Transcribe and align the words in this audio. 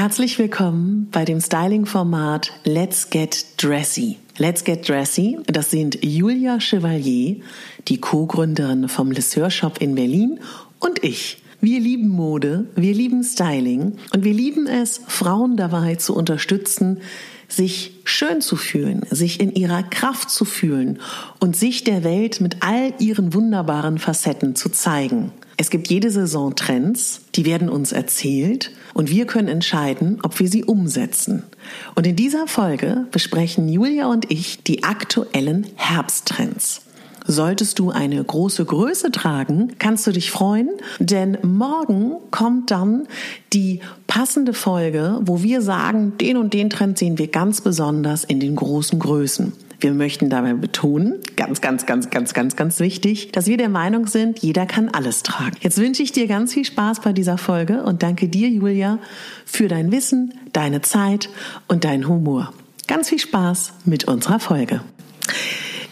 Herzlich 0.00 0.38
willkommen 0.38 1.08
bei 1.12 1.26
dem 1.26 1.42
Styling-Format 1.42 2.52
Let's 2.64 3.10
Get 3.10 3.62
Dressy. 3.62 4.16
Let's 4.38 4.64
Get 4.64 4.88
Dressy, 4.88 5.38
das 5.46 5.70
sind 5.70 6.02
Julia 6.02 6.58
Chevalier, 6.58 7.42
die 7.86 8.00
Co-Gründerin 8.00 8.88
vom 8.88 9.12
Lesseur 9.12 9.50
Shop 9.50 9.76
in 9.78 9.94
Berlin 9.94 10.40
und 10.78 11.04
ich. 11.04 11.42
Wir 11.60 11.80
lieben 11.80 12.08
Mode, 12.08 12.64
wir 12.76 12.94
lieben 12.94 13.22
Styling 13.22 13.98
und 14.14 14.24
wir 14.24 14.32
lieben 14.32 14.66
es, 14.66 15.02
Frauen 15.06 15.58
dabei 15.58 15.96
zu 15.96 16.16
unterstützen, 16.16 17.02
sich 17.46 17.92
schön 18.04 18.40
zu 18.40 18.56
fühlen, 18.56 19.04
sich 19.10 19.38
in 19.38 19.54
ihrer 19.54 19.82
Kraft 19.82 20.30
zu 20.30 20.46
fühlen 20.46 20.98
und 21.40 21.56
sich 21.56 21.84
der 21.84 22.04
Welt 22.04 22.40
mit 22.40 22.62
all 22.62 22.94
ihren 23.00 23.34
wunderbaren 23.34 23.98
Facetten 23.98 24.54
zu 24.56 24.70
zeigen. 24.70 25.30
Es 25.60 25.68
gibt 25.68 25.90
jede 25.90 26.10
Saison 26.10 26.54
Trends, 26.54 27.20
die 27.34 27.44
werden 27.44 27.68
uns 27.68 27.92
erzählt 27.92 28.70
und 28.94 29.10
wir 29.10 29.26
können 29.26 29.48
entscheiden, 29.48 30.18
ob 30.22 30.40
wir 30.40 30.48
sie 30.48 30.64
umsetzen. 30.64 31.42
Und 31.94 32.06
in 32.06 32.16
dieser 32.16 32.46
Folge 32.46 33.04
besprechen 33.10 33.68
Julia 33.68 34.06
und 34.06 34.30
ich 34.30 34.62
die 34.64 34.84
aktuellen 34.84 35.66
Herbsttrends. 35.74 36.80
Solltest 37.26 37.78
du 37.78 37.90
eine 37.90 38.24
große 38.24 38.64
Größe 38.64 39.10
tragen, 39.10 39.72
kannst 39.78 40.06
du 40.06 40.12
dich 40.12 40.30
freuen, 40.30 40.70
denn 40.98 41.36
morgen 41.42 42.14
kommt 42.30 42.70
dann 42.70 43.06
die 43.52 43.80
passende 44.06 44.54
Folge, 44.54 45.20
wo 45.20 45.42
wir 45.42 45.60
sagen, 45.60 46.16
den 46.16 46.38
und 46.38 46.54
den 46.54 46.70
Trend 46.70 46.96
sehen 46.96 47.18
wir 47.18 47.28
ganz 47.28 47.60
besonders 47.60 48.24
in 48.24 48.40
den 48.40 48.56
großen 48.56 48.98
Größen. 48.98 49.52
Wir 49.80 49.92
möchten 49.92 50.28
dabei 50.28 50.52
betonen, 50.52 51.20
ganz, 51.36 51.60
ganz, 51.60 51.86
ganz, 51.86 52.10
ganz, 52.10 52.34
ganz, 52.34 52.54
ganz 52.54 52.80
wichtig, 52.80 53.32
dass 53.32 53.46
wir 53.46 53.56
der 53.56 53.70
Meinung 53.70 54.06
sind, 54.06 54.40
jeder 54.40 54.66
kann 54.66 54.90
alles 54.90 55.22
tragen. 55.22 55.56
Jetzt 55.60 55.78
wünsche 55.78 56.02
ich 56.02 56.12
dir 56.12 56.26
ganz 56.26 56.52
viel 56.52 56.64
Spaß 56.64 57.00
bei 57.00 57.12
dieser 57.12 57.38
Folge 57.38 57.82
und 57.82 58.02
danke 58.02 58.28
dir, 58.28 58.48
Julia, 58.48 58.98
für 59.46 59.68
dein 59.68 59.90
Wissen, 59.90 60.34
deine 60.52 60.82
Zeit 60.82 61.30
und 61.66 61.84
deinen 61.84 62.08
Humor. 62.08 62.52
Ganz 62.86 63.08
viel 63.08 63.18
Spaß 63.18 63.72
mit 63.86 64.04
unserer 64.04 64.40
Folge. 64.40 64.82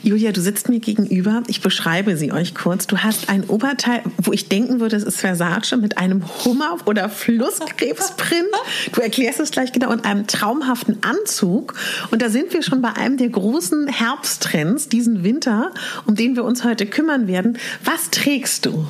Julia, 0.03 0.31
du 0.31 0.41
sitzt 0.41 0.69
mir 0.69 0.79
gegenüber. 0.79 1.43
Ich 1.49 1.61
beschreibe 1.61 2.17
sie 2.17 2.33
euch 2.33 2.55
kurz. 2.55 2.87
Du 2.87 2.99
hast 2.99 3.29
ein 3.29 3.45
Oberteil, 3.45 4.03
wo 4.19 4.33
ich 4.33 4.49
denken 4.49 4.79
würde, 4.79 4.97
es 4.97 5.03
ist 5.03 5.21
Versace 5.21 5.77
mit 5.77 5.99
einem 5.99 6.23
Hummer- 6.45 6.77
oder 6.87 7.09
Flusskrebsprint. 7.09 8.49
Du 8.93 9.01
erklärst 9.01 9.41
es 9.41 9.51
gleich 9.51 9.73
genau 9.73 9.91
in 9.93 10.05
einem 10.05 10.29
traumhaften 10.29 10.99
Anzug. 11.03 11.75
Und 12.13 12.23
da 12.23 12.29
sind 12.29 12.53
wir 12.53 12.63
schon 12.63 12.81
bei 12.81 12.93
einem 12.93 13.17
der 13.17 13.29
großen 13.29 13.89
Herbsttrends 13.89 14.89
diesen 14.89 15.25
Winter, 15.25 15.73
um 16.07 16.15
den 16.15 16.37
wir 16.37 16.45
uns 16.45 16.63
heute 16.63 16.87
kümmern 16.87 17.27
werden. 17.27 17.59
Was 17.83 18.11
trägst 18.11 18.67
du? 18.67 18.87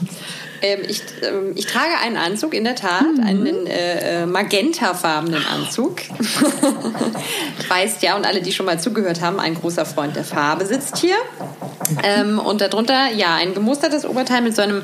Ähm, 0.62 0.80
ich, 0.88 1.02
ähm, 1.22 1.52
ich, 1.54 1.66
trage 1.66 1.96
einen 2.02 2.16
Anzug, 2.16 2.54
in 2.54 2.64
der 2.64 2.74
Tat, 2.74 3.02
mhm. 3.16 3.24
einen 3.24 3.66
äh, 3.66 4.22
äh 4.22 4.26
magentafarbenen 4.26 5.44
Anzug. 5.46 6.00
Weißt 7.68 8.02
ja, 8.02 8.16
und 8.16 8.26
alle, 8.26 8.42
die 8.42 8.52
schon 8.52 8.66
mal 8.66 8.80
zugehört 8.80 9.20
haben, 9.20 9.38
ein 9.40 9.54
großer 9.54 9.86
Freund 9.86 10.16
der 10.16 10.24
Farbe 10.24 10.66
sitzt 10.66 10.98
hier. 10.98 11.16
Ähm, 12.02 12.38
und 12.38 12.60
darunter, 12.60 13.12
ja, 13.14 13.36
ein 13.36 13.54
gemustertes 13.54 14.04
Oberteil 14.04 14.42
mit 14.42 14.54
so 14.54 14.62
einem, 14.62 14.82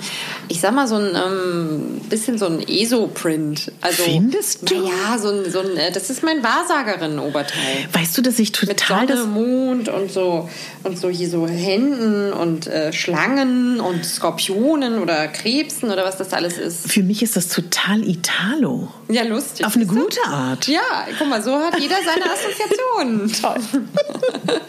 ich 0.49 0.61
sag 0.61 0.75
mal, 0.75 0.87
so 0.87 0.97
ein 0.97 1.15
ähm, 1.15 2.01
bisschen 2.09 2.39
so 2.39 2.47
ein 2.47 2.67
ESO-Print. 2.67 3.73
Also, 3.81 4.05
Findest 4.05 4.71
du? 4.71 4.75
Ja, 4.75 5.19
so 5.19 5.29
ein, 5.29 5.51
so 5.51 5.61
ein, 5.61 5.77
äh, 5.77 5.93
das 5.93 6.11
ist 6.11 6.23
mein 6.23 6.43
Wahrsagerinnen-Oberteil. 6.43 7.89
Weißt 7.93 8.17
du, 8.17 8.23
dass 8.23 8.39
ich 8.39 8.53
total 8.53 9.07
mit 9.07 9.17
Sonne, 9.17 9.25
Mond 9.25 9.89
und 9.89 10.11
so 10.11 10.49
und 10.83 10.99
so 10.99 11.09
hier 11.09 11.29
so 11.29 11.47
Händen 11.47 12.33
und 12.33 12.67
äh, 12.67 12.93
Schlangen 12.93 13.81
und 13.81 14.05
Skorpionen 14.05 15.01
oder 15.01 15.29
Krebsen 15.65 15.91
oder 15.91 16.05
was 16.05 16.17
das 16.17 16.33
alles 16.33 16.59
ist. 16.59 16.91
Für 16.91 17.03
mich 17.03 17.23
ist 17.23 17.37
das 17.37 17.49
total 17.49 18.07
Italo. 18.07 18.89
Ja, 19.09 19.23
lustig. 19.23 19.67
Auf 19.67 19.77
eine 19.77 19.87
gute 19.87 20.21
Art. 20.27 20.67
Ja, 20.67 20.81
guck 21.19 21.29
mal, 21.29 21.43
so 21.43 21.59
hat 21.59 21.79
jeder 21.79 21.97
seine 21.97 22.25
Assoziationen. 22.33 23.33
Toll. 23.33 23.81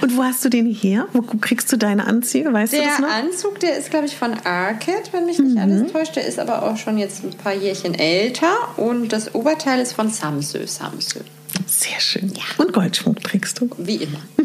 und 0.00 0.16
wo 0.16 0.22
hast 0.22 0.44
du 0.44 0.48
den 0.48 0.66
her? 0.66 1.06
Wo 1.12 1.22
kriegst 1.22 1.72
du 1.72 1.76
deine 1.76 2.06
Anzüge? 2.06 2.52
Weißt 2.52 2.72
der 2.72 2.80
du 2.80 2.86
das 2.86 2.98
noch? 3.00 3.08
Der 3.08 3.16
Anzug, 3.16 3.60
der 3.60 3.76
ist, 3.76 3.90
glaube 3.90 4.06
ich, 4.06 4.16
von 4.16 4.34
Arcade, 4.44 5.04
wenn 5.12 5.26
mich 5.26 5.38
nicht 5.38 5.54
mhm. 5.54 5.60
alles 5.60 5.92
täuscht. 5.92 6.16
Der 6.16 6.26
ist 6.26 6.38
aber 6.38 6.62
auch 6.62 6.76
schon 6.76 6.98
jetzt 6.98 7.24
ein 7.24 7.30
paar 7.30 7.54
Jährchen 7.54 7.94
älter. 7.94 8.52
Und 8.76 9.08
das 9.08 9.34
Oberteil 9.34 9.80
ist 9.80 9.92
von 9.92 10.10
Samsö 10.10 10.66
Samsö. 10.66 11.20
Sehr 11.66 12.00
schön. 12.00 12.32
Ja. 12.34 12.42
Und 12.58 12.72
Goldschmuck 12.72 13.22
trägst 13.22 13.60
du? 13.60 13.70
Wie 13.78 13.96
immer. 13.96 14.18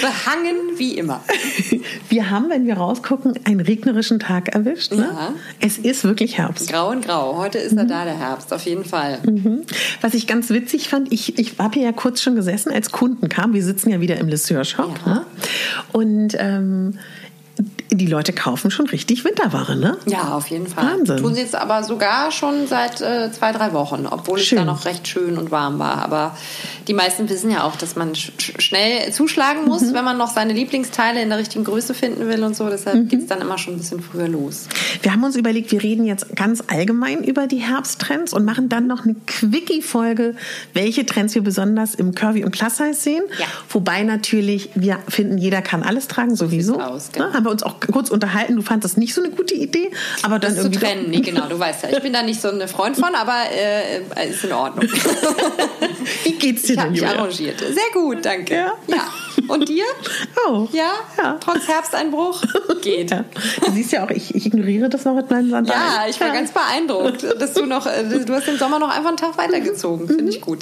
Behangen 0.00 0.56
wie 0.76 0.98
immer. 0.98 1.22
Wir 2.08 2.30
haben, 2.30 2.50
wenn 2.50 2.66
wir 2.66 2.76
rausgucken, 2.76 3.34
einen 3.44 3.60
regnerischen 3.60 4.20
Tag 4.20 4.54
erwischt. 4.54 4.92
Ne? 4.92 5.08
Ja. 5.12 5.34
Es 5.60 5.78
ist 5.78 6.04
wirklich 6.04 6.38
Herbst. 6.38 6.70
Grau 6.70 6.90
und 6.90 7.04
grau. 7.04 7.36
Heute 7.36 7.58
ist 7.58 7.72
mhm. 7.72 7.78
er 7.78 7.84
da, 7.86 8.04
der 8.04 8.18
Herbst, 8.18 8.52
auf 8.52 8.64
jeden 8.64 8.84
Fall. 8.84 9.18
Mhm. 9.24 9.62
Was 10.00 10.14
ich 10.14 10.26
ganz 10.26 10.50
witzig 10.50 10.88
fand, 10.88 11.12
ich, 11.12 11.38
ich 11.38 11.58
habe 11.58 11.74
hier 11.74 11.84
ja 11.84 11.92
kurz 11.92 12.22
schon 12.22 12.36
gesessen, 12.36 12.72
als 12.72 12.90
Kunden 12.92 13.28
kamen. 13.28 13.54
Wir 13.54 13.62
sitzen 13.62 13.90
ja 13.90 14.00
wieder 14.00 14.16
im 14.18 14.28
Lesseur-Shop. 14.28 15.00
Ja. 15.06 15.14
Ne? 15.14 15.26
Und 15.92 16.36
ähm, 16.38 16.98
die 17.90 18.06
Leute 18.06 18.32
kaufen 18.32 18.70
schon 18.70 18.86
richtig 18.86 19.24
Winterware, 19.24 19.76
ne? 19.76 19.96
Ja, 20.06 20.34
auf 20.34 20.48
jeden 20.48 20.66
Fall. 20.66 20.84
Wahnsinn. 20.84 21.18
Tun 21.18 21.34
sie 21.34 21.40
jetzt 21.40 21.54
aber 21.54 21.84
sogar 21.84 22.32
schon 22.32 22.66
seit 22.66 23.00
äh, 23.00 23.30
zwei, 23.30 23.52
drei 23.52 23.72
Wochen, 23.72 24.06
obwohl 24.10 24.38
schön. 24.38 24.58
es 24.58 24.64
da 24.64 24.70
noch 24.70 24.84
recht 24.84 25.06
schön 25.06 25.38
und 25.38 25.50
warm 25.50 25.78
war. 25.78 26.02
Aber 26.02 26.36
die 26.88 26.94
meisten 26.94 27.28
wissen 27.28 27.50
ja 27.50 27.64
auch, 27.64 27.76
dass 27.76 27.94
man 27.94 28.14
sch 28.14 28.32
schnell 28.58 29.12
zuschlagen 29.12 29.64
muss, 29.66 29.82
mhm. 29.82 29.94
wenn 29.94 30.04
man 30.04 30.18
noch 30.18 30.34
seine 30.34 30.52
Lieblingsteile 30.52 31.22
in 31.22 31.28
der 31.28 31.38
richtigen 31.38 31.64
Größe 31.64 31.94
finden 31.94 32.26
will 32.26 32.42
und 32.42 32.56
so. 32.56 32.68
Deshalb 32.68 32.96
mhm. 32.96 33.08
geht 33.08 33.20
es 33.20 33.26
dann 33.26 33.40
immer 33.40 33.58
schon 33.58 33.74
ein 33.74 33.78
bisschen 33.78 34.00
früher 34.00 34.28
los. 34.28 34.66
Wir 35.02 35.12
haben 35.12 35.22
uns 35.22 35.36
überlegt, 35.36 35.70
wir 35.70 35.82
reden 35.82 36.04
jetzt 36.04 36.34
ganz 36.34 36.64
allgemein 36.66 37.22
über 37.22 37.46
die 37.46 37.58
Herbsttrends 37.58 38.32
und 38.32 38.44
machen 38.44 38.68
dann 38.68 38.88
noch 38.88 39.04
eine 39.04 39.14
Quickie-Folge, 39.26 40.34
welche 40.72 41.06
Trends 41.06 41.34
wir 41.34 41.42
besonders 41.42 41.94
im 41.94 42.14
Curvy 42.14 42.44
und 42.44 42.50
Plus 42.50 42.76
Size 42.76 42.94
sehen. 42.94 43.22
Ja. 43.38 43.46
Wobei 43.68 44.02
natürlich 44.02 44.70
wir 44.74 44.98
finden, 45.08 45.38
jeder 45.38 45.62
kann 45.62 45.84
alles 45.84 46.08
tragen, 46.08 46.34
sowieso. 46.34 46.80
Aus, 46.80 47.10
genau. 47.12 47.28
ne? 47.28 47.43
Haben 47.44 47.50
wir 47.50 47.52
uns 47.52 47.62
auch 47.62 47.76
kurz 47.92 48.08
unterhalten. 48.08 48.56
Du 48.56 48.62
fandest 48.62 48.94
das 48.94 48.96
nicht 48.96 49.12
so 49.12 49.22
eine 49.22 49.30
gute 49.30 49.54
Idee, 49.54 49.90
aber 50.22 50.38
dann 50.38 50.54
das 50.54 50.64
irgendwie. 50.64 50.78
zu 50.78 50.86
trennen, 50.86 51.10
nee, 51.10 51.20
genau, 51.20 51.46
du 51.46 51.58
weißt 51.58 51.82
ja. 51.82 51.90
Ich 51.90 52.00
bin 52.00 52.14
da 52.14 52.22
nicht 52.22 52.40
so 52.40 52.48
ein 52.48 52.66
Freund 52.68 52.96
von, 52.96 53.14
aber 53.14 53.36
äh, 53.52 54.30
ist 54.30 54.44
in 54.44 54.52
Ordnung. 54.52 54.88
Wie 56.24 56.32
geht's 56.32 56.62
dir 56.62 56.72
ich 56.72 56.80
denn, 56.80 56.92
mich 56.92 57.06
arrangiert. 57.06 57.60
Sehr 57.60 57.92
gut, 57.92 58.24
danke. 58.24 58.54
Ja. 58.54 58.72
ja. 58.86 59.04
Und 59.46 59.68
dir? 59.68 59.84
Auch. 60.48 60.72
Ja? 60.72 60.92
ja. 61.18 61.36
Trotz 61.38 61.68
Herbsteinbruch? 61.68 62.40
Geht. 62.80 63.10
Ja. 63.10 63.26
Du 63.62 63.72
siehst 63.72 63.92
ja 63.92 64.04
auch, 64.06 64.10
ich, 64.10 64.34
ich 64.34 64.46
ignoriere 64.46 64.88
das 64.88 65.04
noch 65.04 65.14
mit 65.14 65.30
meinen 65.30 65.50
Sandalen. 65.50 65.82
Ja, 65.82 66.06
ich 66.08 66.18
war 66.18 66.30
ganz 66.30 66.50
beeindruckt, 66.50 67.24
dass 67.38 67.52
du 67.52 67.66
noch, 67.66 67.86
äh, 67.86 68.04
du 68.24 68.32
hast 68.32 68.46
den 68.46 68.56
Sommer 68.56 68.78
noch 68.78 68.88
einfach 68.88 69.08
einen 69.08 69.18
Tag 69.18 69.36
weitergezogen. 69.36 70.06
Finde 70.06 70.30
ich 70.30 70.40
gut. 70.40 70.60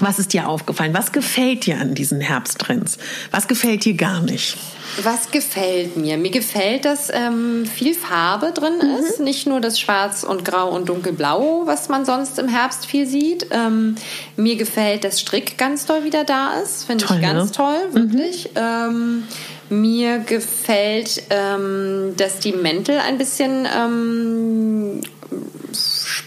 Was 0.00 0.18
ist 0.18 0.32
dir 0.32 0.48
aufgefallen? 0.48 0.94
Was 0.94 1.12
gefällt 1.12 1.66
dir 1.66 1.80
an 1.80 1.94
diesen 1.94 2.20
Herbsttrends? 2.20 2.98
Was 3.30 3.48
gefällt 3.48 3.84
dir 3.84 3.94
gar 3.94 4.20
nicht? 4.20 4.56
Was 5.02 5.30
gefällt 5.30 5.96
mir? 5.96 6.16
Mir 6.16 6.30
gefällt, 6.30 6.84
dass 6.84 7.10
ähm, 7.12 7.66
viel 7.66 7.94
Farbe 7.94 8.52
drin 8.52 8.78
mhm. 8.80 9.04
ist. 9.04 9.20
Nicht 9.20 9.46
nur 9.46 9.60
das 9.60 9.78
Schwarz 9.78 10.22
und 10.22 10.44
Grau 10.44 10.70
und 10.70 10.88
Dunkelblau, 10.88 11.62
was 11.66 11.88
man 11.88 12.04
sonst 12.04 12.38
im 12.38 12.48
Herbst 12.48 12.86
viel 12.86 13.06
sieht. 13.06 13.48
Ähm, 13.50 13.96
mir 14.36 14.56
gefällt, 14.56 15.04
dass 15.04 15.20
Strick 15.20 15.58
ganz 15.58 15.84
toll 15.84 16.04
wieder 16.04 16.24
da 16.24 16.60
ist. 16.60 16.84
Finde 16.84 17.04
ich 17.04 17.20
ganz 17.20 17.50
ne? 17.50 17.52
toll, 17.52 17.80
wirklich. 17.92 18.50
Mhm. 18.54 18.56
Ähm, 18.56 19.22
mir 19.70 20.18
gefällt, 20.20 21.22
ähm, 21.30 22.14
dass 22.16 22.38
die 22.38 22.52
Mäntel 22.52 22.98
ein 22.98 23.18
bisschen 23.18 23.66
ähm, 23.76 25.02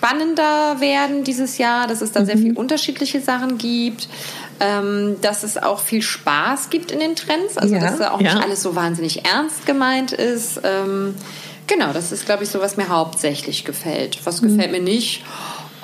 spannender 0.02 0.80
werden 0.80 1.24
dieses 1.24 1.60
Jahr, 1.60 1.86
dass 1.88 2.02
es 2.02 2.12
da 2.12 2.22
mhm. 2.22 2.26
sehr 2.26 2.38
viele 2.38 2.56
unterschiedliche 2.56 3.22
Sachen 3.22 3.58
gibt. 3.58 4.10
Ähm, 4.64 5.16
dass 5.22 5.42
es 5.42 5.58
auch 5.58 5.80
viel 5.80 6.04
Spaß 6.04 6.70
gibt 6.70 6.92
in 6.92 7.00
den 7.00 7.16
Trends, 7.16 7.58
also 7.58 7.74
ja, 7.74 7.82
dass 7.82 7.98
da 7.98 8.12
auch 8.12 8.22
ja. 8.22 8.36
nicht 8.36 8.44
alles 8.44 8.62
so 8.62 8.76
wahnsinnig 8.76 9.26
ernst 9.26 9.66
gemeint 9.66 10.12
ist. 10.12 10.62
Ähm, 10.64 11.16
genau, 11.66 11.94
das 11.94 12.12
ist, 12.12 12.28
glaube 12.28 12.44
ich, 12.44 12.50
so, 12.50 12.60
was 12.60 12.78
mir 12.78 12.88
hauptsächlich 12.88 13.66
gefällt. 13.66 14.20
Was 14.24 14.44
mhm. 14.44 14.50
gefällt 14.50 14.72
mir 14.72 14.80
nicht? 14.80 15.24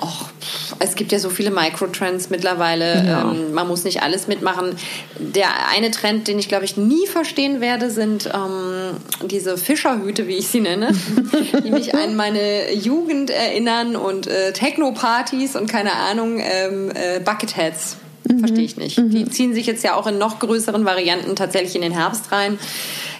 Och, 0.00 0.30
es 0.78 0.94
gibt 0.94 1.10
ja 1.10 1.18
so 1.18 1.28
viele 1.28 1.50
Microtrends 1.50 2.30
mittlerweile. 2.30 3.04
Ja. 3.04 3.30
Ähm, 3.30 3.52
man 3.52 3.66
muss 3.66 3.84
nicht 3.84 4.02
alles 4.02 4.28
mitmachen. 4.28 4.76
Der 5.18 5.48
eine 5.72 5.90
Trend, 5.90 6.28
den 6.28 6.38
ich 6.38 6.48
glaube 6.48 6.64
ich 6.64 6.76
nie 6.76 7.06
verstehen 7.06 7.60
werde, 7.60 7.90
sind 7.90 8.30
ähm, 8.32 8.96
diese 9.26 9.58
Fischerhüte, 9.58 10.28
wie 10.28 10.36
ich 10.36 10.48
sie 10.48 10.60
nenne, 10.60 10.92
die 11.64 11.70
mich 11.70 11.94
an 11.94 12.14
meine 12.16 12.72
Jugend 12.72 13.30
erinnern 13.30 13.96
und 13.96 14.26
äh, 14.26 14.52
Techno-Partys 14.52 15.56
und 15.56 15.68
keine 15.68 15.94
Ahnung, 15.94 16.38
ähm, 16.40 16.90
äh, 16.94 17.20
Bucketheads. 17.20 17.96
Mhm. 18.28 18.38
Verstehe 18.40 18.64
ich 18.64 18.76
nicht. 18.76 18.98
Mhm. 18.98 19.10
Die 19.10 19.28
ziehen 19.28 19.54
sich 19.54 19.66
jetzt 19.66 19.82
ja 19.82 19.94
auch 19.94 20.06
in 20.06 20.18
noch 20.18 20.38
größeren 20.38 20.84
Varianten 20.84 21.34
tatsächlich 21.34 21.74
in 21.74 21.82
den 21.82 21.92
Herbst 21.92 22.30
rein. 22.30 22.58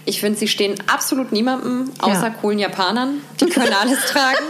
Ich 0.08 0.20
finde, 0.20 0.38
sie 0.38 0.49
stehen 0.49 0.75
absolut 0.87 1.32
niemandem, 1.32 1.90
außer 1.99 2.28
ja. 2.28 2.31
coolen 2.31 2.58
Japanern. 2.58 3.20
Die 3.38 3.44
können 3.44 3.75
alles 3.78 4.00
tragen. 4.06 4.43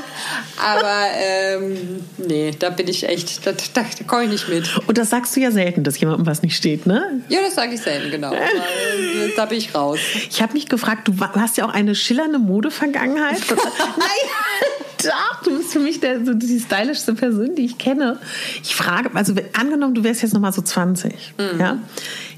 Aber 0.57 1.07
ähm, 1.17 2.05
nee, 2.17 2.55
da 2.57 2.71
bin 2.71 2.87
ich 2.87 3.09
echt, 3.09 3.45
da, 3.45 3.51
da, 3.51 3.83
da 3.83 4.05
komme 4.07 4.25
ich 4.25 4.31
nicht 4.31 4.49
mit. 4.49 4.79
Und 4.87 4.97
das 4.97 5.11
sagst 5.11 5.35
du 5.35 5.41
ja 5.41 5.51
selten, 5.51 5.83
dass 5.83 5.99
jemandem 5.99 6.27
was 6.27 6.43
nicht 6.43 6.57
steht, 6.57 6.87
ne? 6.87 7.23
Ja, 7.29 7.41
das 7.41 7.57
sage 7.57 7.75
ich 7.75 7.81
selten, 7.81 8.09
genau. 8.09 8.29
Aber, 8.29 8.37
äh, 8.39 9.33
da 9.35 9.47
bin 9.47 9.59
ich 9.59 9.75
raus. 9.75 9.99
Ich 10.31 10.41
habe 10.41 10.53
mich 10.53 10.69
gefragt, 10.69 11.09
du 11.09 11.15
hast 11.19 11.57
ja 11.57 11.67
auch 11.67 11.75
eine 11.75 11.97
schillernde 11.97 12.39
Modevergangenheit. 12.39 13.41
Nein! 13.51 14.79
Doch, 15.03 15.43
du 15.45 15.57
bist 15.59 15.73
für 15.73 15.81
mich 15.81 16.01
der, 16.01 16.25
so 16.25 16.35
die 16.35 16.59
stylischste 16.59 17.15
Person, 17.15 17.55
die 17.57 17.65
ich 17.65 17.79
kenne. 17.79 18.19
Ich 18.63 18.75
frage, 18.75 19.11
also 19.15 19.33
angenommen, 19.59 19.95
du 19.95 20.05
wärst 20.05 20.23
jetzt 20.23 20.35
noch 20.35 20.41
mal 20.41 20.53
so 20.53 20.63
20, 20.63 21.35
mhm. 21.37 21.61
ja? 21.61 21.79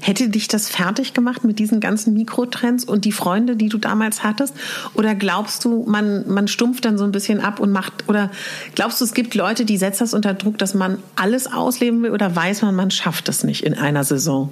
Hätte 0.01 0.29
dich 0.29 0.47
das 0.47 0.67
fertig 0.67 1.13
gemacht 1.13 1.43
mit 1.43 1.59
diesen 1.59 1.79
ganzen 1.79 2.13
Mikrotrends 2.13 2.83
und 2.83 3.05
die 3.05 3.11
Freunde, 3.11 3.55
die 3.55 3.69
du 3.69 3.77
damals 3.77 4.23
hattest? 4.23 4.55
Oder 4.95 5.15
glaubst 5.15 5.63
du, 5.63 5.83
man, 5.87 6.27
man 6.27 6.47
stumpft 6.47 6.85
dann 6.85 6.97
so 6.97 7.03
ein 7.03 7.11
bisschen 7.11 7.39
ab 7.39 7.59
und 7.59 7.71
macht, 7.71 8.09
oder 8.09 8.31
glaubst 8.75 8.99
du, 8.99 9.05
es 9.05 9.13
gibt 9.13 9.35
Leute, 9.35 9.63
die 9.63 9.77
setzen 9.77 9.99
das 9.99 10.13
unter 10.13 10.33
Druck, 10.33 10.57
dass 10.57 10.73
man 10.73 10.97
alles 11.15 11.51
ausleben 11.51 12.01
will 12.01 12.11
oder 12.11 12.35
weiß 12.35 12.63
man, 12.63 12.75
man 12.75 12.89
schafft 12.89 13.29
es 13.29 13.43
nicht 13.43 13.63
in 13.63 13.75
einer 13.75 14.03
Saison? 14.03 14.51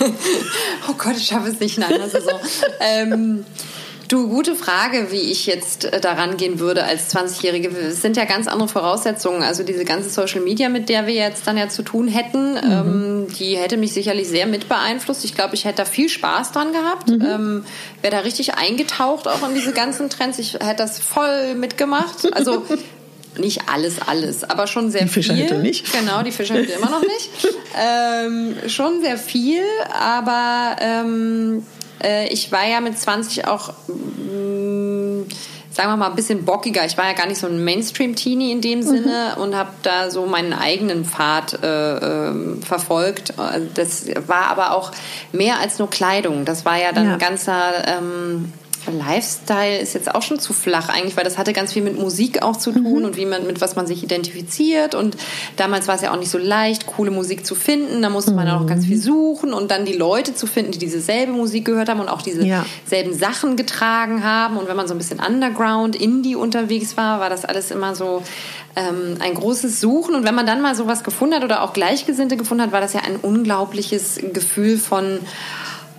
oh 0.88 0.94
Gott, 0.98 1.16
ich 1.16 1.26
schaffe 1.26 1.48
es 1.48 1.58
nicht 1.58 1.78
in 1.78 1.84
einer 1.84 2.08
Saison. 2.08 2.38
ähm, 2.80 3.44
Du, 4.12 4.28
gute 4.28 4.54
Frage, 4.54 5.10
wie 5.10 5.22
ich 5.32 5.46
jetzt 5.46 5.86
äh, 5.86 5.98
daran 5.98 6.36
gehen 6.36 6.58
würde 6.58 6.84
als 6.84 7.16
20-Jährige. 7.16 7.70
Es 7.70 8.02
sind 8.02 8.18
ja 8.18 8.26
ganz 8.26 8.46
andere 8.46 8.68
Voraussetzungen. 8.68 9.42
Also 9.42 9.62
diese 9.62 9.86
ganze 9.86 10.10
Social 10.10 10.42
Media, 10.42 10.68
mit 10.68 10.90
der 10.90 11.06
wir 11.06 11.14
jetzt 11.14 11.46
dann 11.46 11.56
ja 11.56 11.70
zu 11.70 11.82
tun 11.82 12.08
hätten, 12.08 12.52
mhm. 12.52 12.60
ähm, 12.62 13.26
die 13.38 13.56
hätte 13.56 13.78
mich 13.78 13.94
sicherlich 13.94 14.28
sehr 14.28 14.46
mit 14.46 14.68
beeinflusst. 14.68 15.24
Ich 15.24 15.34
glaube, 15.34 15.54
ich 15.54 15.64
hätte 15.64 15.78
da 15.78 15.84
viel 15.86 16.10
Spaß 16.10 16.52
dran 16.52 16.74
gehabt. 16.74 17.08
Mhm. 17.08 17.22
Ähm, 17.22 17.64
Wäre 18.02 18.16
da 18.16 18.18
richtig 18.20 18.52
eingetaucht 18.52 19.26
auch 19.26 19.48
in 19.48 19.54
diese 19.54 19.72
ganzen 19.72 20.10
Trends. 20.10 20.38
Ich 20.38 20.52
hätte 20.60 20.76
das 20.76 20.98
voll 20.98 21.54
mitgemacht. 21.54 22.34
Also 22.34 22.66
nicht 23.38 23.62
alles, 23.72 23.94
alles, 24.06 24.44
aber 24.44 24.66
schon 24.66 24.90
sehr 24.90 25.04
die 25.04 25.08
viel. 25.08 25.46
Die 25.46 25.54
nicht. 25.54 25.90
Genau, 25.90 26.22
die 26.22 26.32
Fischerhütte 26.32 26.72
immer 26.72 26.90
noch 26.90 27.00
nicht. 27.00 27.30
ähm, 27.82 28.56
schon 28.68 29.00
sehr 29.00 29.16
viel, 29.16 29.62
aber 29.90 30.76
ähm, 30.82 31.62
äh, 31.62 31.81
ich 32.28 32.52
war 32.52 32.66
ja 32.66 32.80
mit 32.80 32.98
20 32.98 33.46
auch, 33.46 33.72
mm, 33.88 35.22
sagen 35.70 35.88
wir 35.88 35.96
mal, 35.96 36.10
ein 36.10 36.16
bisschen 36.16 36.44
bockiger. 36.44 36.84
Ich 36.84 36.98
war 36.98 37.06
ja 37.06 37.12
gar 37.12 37.26
nicht 37.26 37.38
so 37.38 37.46
ein 37.46 37.62
Mainstream-Teenie 37.64 38.52
in 38.52 38.60
dem 38.60 38.80
mhm. 38.80 38.84
Sinne 38.84 39.36
und 39.40 39.56
habe 39.56 39.70
da 39.82 40.10
so 40.10 40.26
meinen 40.26 40.52
eigenen 40.52 41.04
Pfad 41.04 41.62
äh, 41.62 41.96
äh, 42.28 42.62
verfolgt. 42.62 43.34
Das 43.74 44.06
war 44.26 44.46
aber 44.48 44.76
auch 44.76 44.92
mehr 45.32 45.58
als 45.60 45.78
nur 45.78 45.88
Kleidung. 45.88 46.44
Das 46.44 46.64
war 46.64 46.76
ja 46.76 46.92
dann 46.92 47.06
ja. 47.06 47.12
ein 47.14 47.18
ganzer... 47.18 47.86
Ähm, 47.86 48.52
Lifestyle 48.90 49.78
ist 49.78 49.94
jetzt 49.94 50.14
auch 50.14 50.22
schon 50.22 50.40
zu 50.40 50.52
flach 50.52 50.88
eigentlich, 50.88 51.16
weil 51.16 51.24
das 51.24 51.38
hatte 51.38 51.52
ganz 51.52 51.72
viel 51.72 51.82
mit 51.82 51.98
Musik 51.98 52.42
auch 52.42 52.56
zu 52.56 52.72
tun 52.72 53.00
mhm. 53.00 53.04
und 53.04 53.16
wie 53.16 53.26
man 53.26 53.46
mit 53.46 53.60
was 53.60 53.76
man 53.76 53.86
sich 53.86 54.02
identifiziert 54.02 54.94
und 54.94 55.16
damals 55.56 55.88
war 55.88 55.94
es 55.94 56.02
ja 56.02 56.12
auch 56.12 56.18
nicht 56.18 56.30
so 56.30 56.38
leicht, 56.38 56.86
coole 56.86 57.10
Musik 57.10 57.46
zu 57.46 57.54
finden. 57.54 58.02
Da 58.02 58.10
musste 58.10 58.32
man 58.32 58.46
mhm. 58.46 58.54
auch 58.54 58.66
ganz 58.66 58.86
viel 58.86 58.98
suchen 58.98 59.52
und 59.52 59.70
dann 59.70 59.84
die 59.84 59.92
Leute 59.92 60.34
zu 60.34 60.46
finden, 60.46 60.72
die 60.72 60.78
dieselbe 60.78 61.32
Musik 61.32 61.64
gehört 61.64 61.88
haben 61.88 62.00
und 62.00 62.08
auch 62.08 62.22
diese 62.22 62.44
ja. 62.44 62.64
selben 62.86 63.14
Sachen 63.14 63.56
getragen 63.56 64.24
haben. 64.24 64.56
Und 64.56 64.68
wenn 64.68 64.76
man 64.76 64.88
so 64.88 64.94
ein 64.94 64.98
bisschen 64.98 65.20
Underground, 65.20 65.96
Indie 65.96 66.36
unterwegs 66.36 66.96
war, 66.96 67.20
war 67.20 67.30
das 67.30 67.44
alles 67.44 67.70
immer 67.70 67.94
so 67.94 68.22
ähm, 68.76 69.16
ein 69.20 69.34
großes 69.34 69.80
Suchen. 69.80 70.14
Und 70.14 70.24
wenn 70.24 70.34
man 70.34 70.46
dann 70.46 70.60
mal 70.60 70.74
sowas 70.74 71.04
gefunden 71.04 71.36
hat 71.36 71.44
oder 71.44 71.62
auch 71.62 71.72
Gleichgesinnte 71.72 72.36
gefunden 72.36 72.62
hat, 72.64 72.72
war 72.72 72.80
das 72.80 72.92
ja 72.92 73.00
ein 73.00 73.16
unglaubliches 73.16 74.20
Gefühl 74.32 74.78
von 74.78 75.20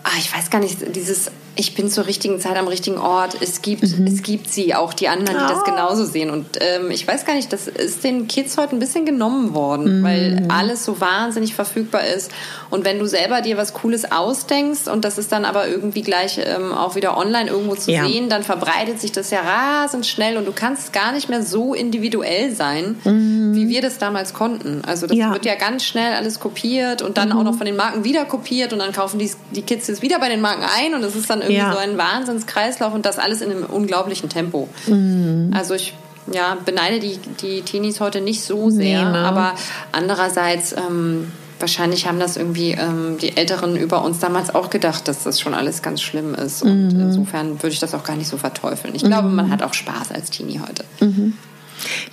ah, 0.03 0.17
ich 0.19 0.35
weiß 0.35 0.49
gar 0.49 0.59
nicht, 0.59 0.95
dieses 0.95 1.31
ich 1.55 1.75
bin 1.75 1.89
zur 1.89 2.07
richtigen 2.07 2.39
Zeit 2.39 2.57
am 2.57 2.67
richtigen 2.67 2.97
Ort. 2.97 3.37
Es 3.39 3.61
gibt, 3.61 3.83
mhm. 3.83 4.07
es 4.07 4.23
gibt 4.23 4.49
sie, 4.49 4.73
auch 4.73 4.93
die 4.93 5.07
anderen, 5.07 5.37
die 5.37 5.43
oh. 5.43 5.55
das 5.55 5.63
genauso 5.63 6.05
sehen. 6.05 6.31
Und 6.31 6.47
ähm, 6.59 6.89
ich 6.89 7.07
weiß 7.07 7.25
gar 7.25 7.35
nicht, 7.35 7.53
das 7.53 7.67
ist 7.67 8.03
den 8.03 8.27
Kids 8.27 8.57
heute 8.57 8.75
ein 8.75 8.79
bisschen 8.79 9.05
genommen 9.05 9.53
worden, 9.53 9.99
mhm. 9.99 10.03
weil 10.03 10.47
alles 10.49 10.83
so 10.83 10.99
wahnsinnig 10.99 11.53
verfügbar 11.53 12.03
ist. 12.05 12.31
Und 12.71 12.85
wenn 12.85 12.97
du 12.97 13.05
selber 13.05 13.41
dir 13.41 13.55
was 13.55 13.73
Cooles 13.73 14.11
ausdenkst 14.11 14.87
und 14.87 15.05
das 15.05 15.19
ist 15.19 15.31
dann 15.31 15.45
aber 15.45 15.67
irgendwie 15.67 16.01
gleich 16.01 16.39
ähm, 16.43 16.73
auch 16.73 16.95
wieder 16.95 17.17
online 17.17 17.51
irgendwo 17.51 17.75
zu 17.75 17.91
ja. 17.91 18.05
sehen, 18.05 18.29
dann 18.29 18.41
verbreitet 18.41 18.99
sich 18.99 19.11
das 19.11 19.29
ja 19.29 19.41
rasend 19.41 20.07
schnell 20.07 20.37
und 20.37 20.45
du 20.45 20.53
kannst 20.53 20.91
gar 20.91 21.11
nicht 21.11 21.29
mehr 21.29 21.43
so 21.43 21.75
individuell 21.75 22.55
sein, 22.55 22.95
mhm. 23.03 23.53
wie 23.53 23.69
wir 23.69 23.83
das 23.83 23.99
damals 23.99 24.33
konnten. 24.33 24.81
Also 24.87 25.05
das 25.05 25.15
ja. 25.15 25.31
wird 25.31 25.45
ja 25.45 25.53
ganz 25.53 25.83
schnell 25.83 26.13
alles 26.13 26.39
kopiert 26.39 27.03
und 27.03 27.19
dann 27.19 27.31
auch 27.31 27.43
noch 27.43 27.53
mhm. 27.53 27.57
von 27.57 27.65
den 27.65 27.75
Marken 27.75 28.03
wieder 28.03 28.25
kopiert 28.25 28.73
und 28.73 28.79
dann 28.79 28.91
kaufen 28.91 29.19
die, 29.19 29.31
die 29.51 29.61
Kids 29.61 29.85
das 29.85 30.01
wieder 30.01 30.17
bei 30.19 30.29
den 30.29 30.41
Marken 30.41 30.63
ein 30.63 30.95
und 30.95 31.03
es 31.03 31.15
ist 31.15 31.29
dann 31.29 31.42
irgendwie 31.43 31.61
ja. 31.61 31.71
so 31.71 31.77
ein 31.77 31.97
Wahnsinnskreislauf 31.97 32.93
und 32.93 33.05
das 33.05 33.19
alles 33.19 33.41
in 33.41 33.51
einem 33.51 33.65
unglaublichen 33.65 34.29
Tempo. 34.29 34.67
Mhm. 34.87 35.51
Also 35.53 35.73
ich 35.75 35.93
ja, 36.31 36.57
beneide 36.63 36.99
die, 36.99 37.17
die 37.41 37.61
Teenies 37.63 37.99
heute 37.99 38.21
nicht 38.21 38.43
so 38.43 38.69
sehr, 38.69 39.05
nee, 39.05 39.11
ne? 39.11 39.17
aber 39.25 39.55
andererseits 39.91 40.73
ähm, 40.73 41.31
wahrscheinlich 41.59 42.07
haben 42.07 42.19
das 42.19 42.37
irgendwie 42.37 42.71
ähm, 42.71 43.17
die 43.19 43.35
Älteren 43.35 43.75
über 43.75 44.03
uns 44.03 44.19
damals 44.19 44.53
auch 44.53 44.69
gedacht, 44.69 45.07
dass 45.07 45.23
das 45.23 45.39
schon 45.39 45.53
alles 45.53 45.81
ganz 45.81 46.01
schlimm 46.01 46.33
ist. 46.35 46.61
Und 46.61 46.93
mhm. 46.93 46.99
insofern 47.01 47.61
würde 47.61 47.73
ich 47.73 47.79
das 47.79 47.93
auch 47.93 48.03
gar 48.03 48.15
nicht 48.15 48.27
so 48.27 48.37
verteufeln. 48.37 48.95
Ich 48.95 49.03
glaube, 49.03 49.29
mhm. 49.29 49.35
man 49.35 49.51
hat 49.51 49.63
auch 49.63 49.73
Spaß 49.73 50.11
als 50.11 50.29
Teenie 50.29 50.59
heute. 50.59 50.83
Mhm. 50.99 51.33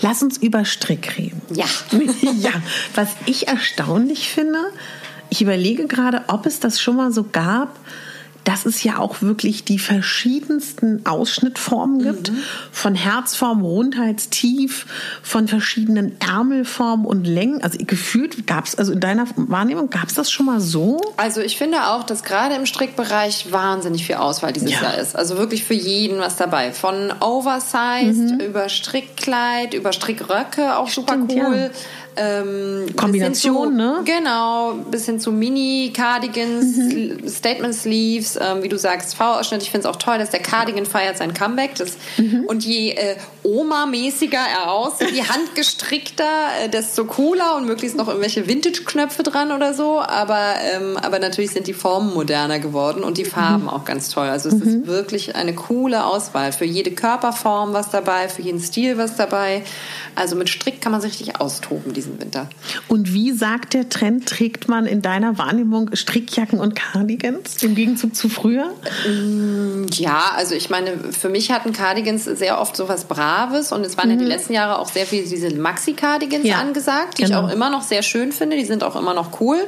Lass 0.01 0.23
uns 0.23 0.39
über 0.39 0.65
Strick 0.65 1.19
reden. 1.19 1.43
Ja. 1.55 1.67
ja, 2.41 2.53
was 2.95 3.09
ich 3.27 3.49
erstaunlich 3.49 4.29
finde, 4.29 4.59
ich 5.29 5.43
überlege 5.43 5.87
gerade, 5.87 6.23
ob 6.29 6.47
es 6.47 6.61
das 6.61 6.81
schon 6.81 6.97
mal 6.97 7.13
so 7.13 7.25
gab, 7.25 7.79
dass 8.51 8.67
es 8.67 8.83
ja 8.83 8.99
auch 8.99 9.23
wirklich 9.23 9.63
die 9.63 9.79
verschiedensten 9.79 11.07
Ausschnittformen 11.07 12.03
gibt, 12.03 12.33
mhm. 12.33 12.43
von 12.73 12.97
Herzform, 12.97 13.63
Rundheitstief, 13.63 14.87
von 15.23 15.47
verschiedenen 15.47 16.21
Ärmelformen 16.21 17.07
und 17.07 17.27
Längen. 17.27 17.63
Also 17.63 17.79
gefühlt 17.81 18.49
gab 18.49 18.65
es, 18.67 18.75
also 18.75 18.93
in 18.93 18.99
deiner 18.99 19.27
Wahrnehmung 19.37 19.89
gab 19.89 20.09
es 20.09 20.15
das 20.15 20.33
schon 20.33 20.47
mal 20.47 20.61
so? 20.61 21.01
Also 21.17 21.41
ich 21.41 21.59
finde 21.59 21.87
auch, 21.91 22.03
dass 22.03 22.25
gerade 22.25 22.57
im 22.57 22.67
Strickbereich 22.67 23.53
wahnsinnig 23.53 24.05
viel 24.05 24.17
Auswahl 24.17 24.53
dieses 24.53 24.73
ja. 24.73 24.83
Jahr 24.83 24.99
ist. 24.99 25.15
Also 25.15 25.39
wirklich 25.39 25.63
für 25.63 25.75
jeden 25.75 26.19
was 26.19 26.35
dabei. 26.35 26.73
Von 26.73 27.13
Oversized 27.21 28.33
mhm. 28.33 28.41
über 28.41 28.69
Strickkleid, 28.69 29.75
über 29.75 29.93
Strickröcke, 29.93 30.77
auch 30.77 30.89
Stimmt, 30.89 31.09
super 31.31 31.47
cool. 31.47 31.57
Ja 31.57 31.71
ähm, 32.17 32.87
Kombination, 32.97 33.71
zu, 33.71 33.77
ne? 33.77 34.01
Genau, 34.05 34.75
bis 34.91 35.07
hin 35.07 35.21
zu 35.21 35.33
Mini-Cardigans, 35.33 36.77
mhm. 36.77 37.29
Statement-Sleeves, 37.29 38.39
ähm, 38.41 38.63
wie 38.63 38.69
du 38.69 38.79
sagst, 38.79 39.15
V-Ausschnitt. 39.15 39.63
Ich 39.63 39.71
finde 39.71 39.89
es 39.89 39.95
auch 39.95 39.99
toll, 39.99 40.19
dass 40.19 40.31
der 40.31 40.41
Cardigan 40.41 40.87
feiert 40.87 41.19
sein 41.19 41.35
Comeback. 41.35 41.77
Das, 41.77 41.97
mhm. 42.17 42.45
Und 42.47 42.65
je 42.65 42.91
äh, 42.93 43.17
Oma-mäßiger 43.43 44.39
er 44.39 44.71
aussieht, 44.73 45.13
je 45.13 45.23
handgestrickter, 45.23 46.25
äh, 46.65 46.69
desto 46.69 47.05
cooler 47.05 47.57
und 47.57 47.67
möglichst 47.67 47.97
noch 47.97 48.09
irgendwelche 48.09 48.49
Vintage-Knöpfe 48.49 49.23
dran 49.23 49.53
oder 49.53 49.73
so. 49.75 50.01
Aber, 50.01 50.55
ähm, 50.75 50.97
aber 50.97 51.19
natürlich 51.19 51.53
sind 51.53 51.67
die 51.67 51.75
Formen 51.75 52.13
moderner 52.13 52.59
geworden 52.59 53.05
und 53.05 53.19
die 53.19 53.25
Farben 53.25 53.65
mhm. 53.65 53.69
auch 53.69 53.85
ganz 53.85 54.09
toll. 54.09 54.29
Also 54.29 54.49
es 54.49 54.57
mhm. 54.57 54.63
ist 54.63 54.87
wirklich 54.87 55.37
eine 55.37 55.55
coole 55.55 56.05
Auswahl. 56.05 56.53
Für 56.53 56.65
jede 56.65 56.91
Körperform 56.91 57.73
was 57.73 57.91
dabei, 57.91 58.29
für 58.29 58.43
jeden 58.43 58.61
Stil 58.61 58.99
was 58.99 59.17
dabei. 59.17 59.63
Also 60.17 60.35
mit 60.37 60.49
Strick 60.49 60.81
kann 60.81 60.93
man 60.93 61.01
sich 61.01 61.13
richtig 61.13 61.41
austoben 61.41 61.95
diesen 62.01 62.21
Winter. 62.21 62.49
Und 62.89 63.13
wie 63.13 63.33
sagt 63.33 63.75
der 63.75 63.89
Trend, 63.89 64.27
trägt 64.27 64.69
man 64.69 64.87
in 64.87 65.03
deiner 65.03 65.37
Wahrnehmung 65.37 65.91
Strickjacken 65.95 66.59
und 66.59 66.75
Cardigans 66.75 67.63
im 67.63 67.75
Gegenzug 67.75 68.15
zu 68.15 68.29
früher? 68.29 68.73
Mm, 69.07 69.87
ja, 69.93 70.33
also 70.35 70.55
ich 70.55 70.71
meine, 70.71 71.13
für 71.13 71.29
mich 71.29 71.51
hatten 71.51 71.73
Cardigans 71.73 72.25
sehr 72.25 72.61
oft 72.61 72.77
so 72.77 72.89
was 72.89 73.05
Braves 73.05 73.73
und 73.73 73.85
es 73.85 73.99
waren 73.99 74.09
mhm. 74.09 74.15
ja 74.15 74.19
die 74.19 74.25
mhm. 74.25 74.31
letzten 74.31 74.53
Jahre 74.55 74.79
auch 74.79 74.89
sehr 74.89 75.07
viel 75.07 75.25
diese 75.25 75.55
Maxi-Cardigans 75.55 76.47
ja, 76.47 76.59
angesagt, 76.59 77.19
die 77.19 77.25
genau. 77.25 77.41
ich 77.41 77.45
auch 77.47 77.53
immer 77.53 77.71
noch 77.71 77.83
sehr 77.83 78.03
schön 78.03 78.33
finde. 78.33 78.57
Die 78.57 78.65
sind 78.65 78.83
auch 78.83 78.97
immer 78.97 79.15
noch 79.15 79.41
cool. 79.41 79.59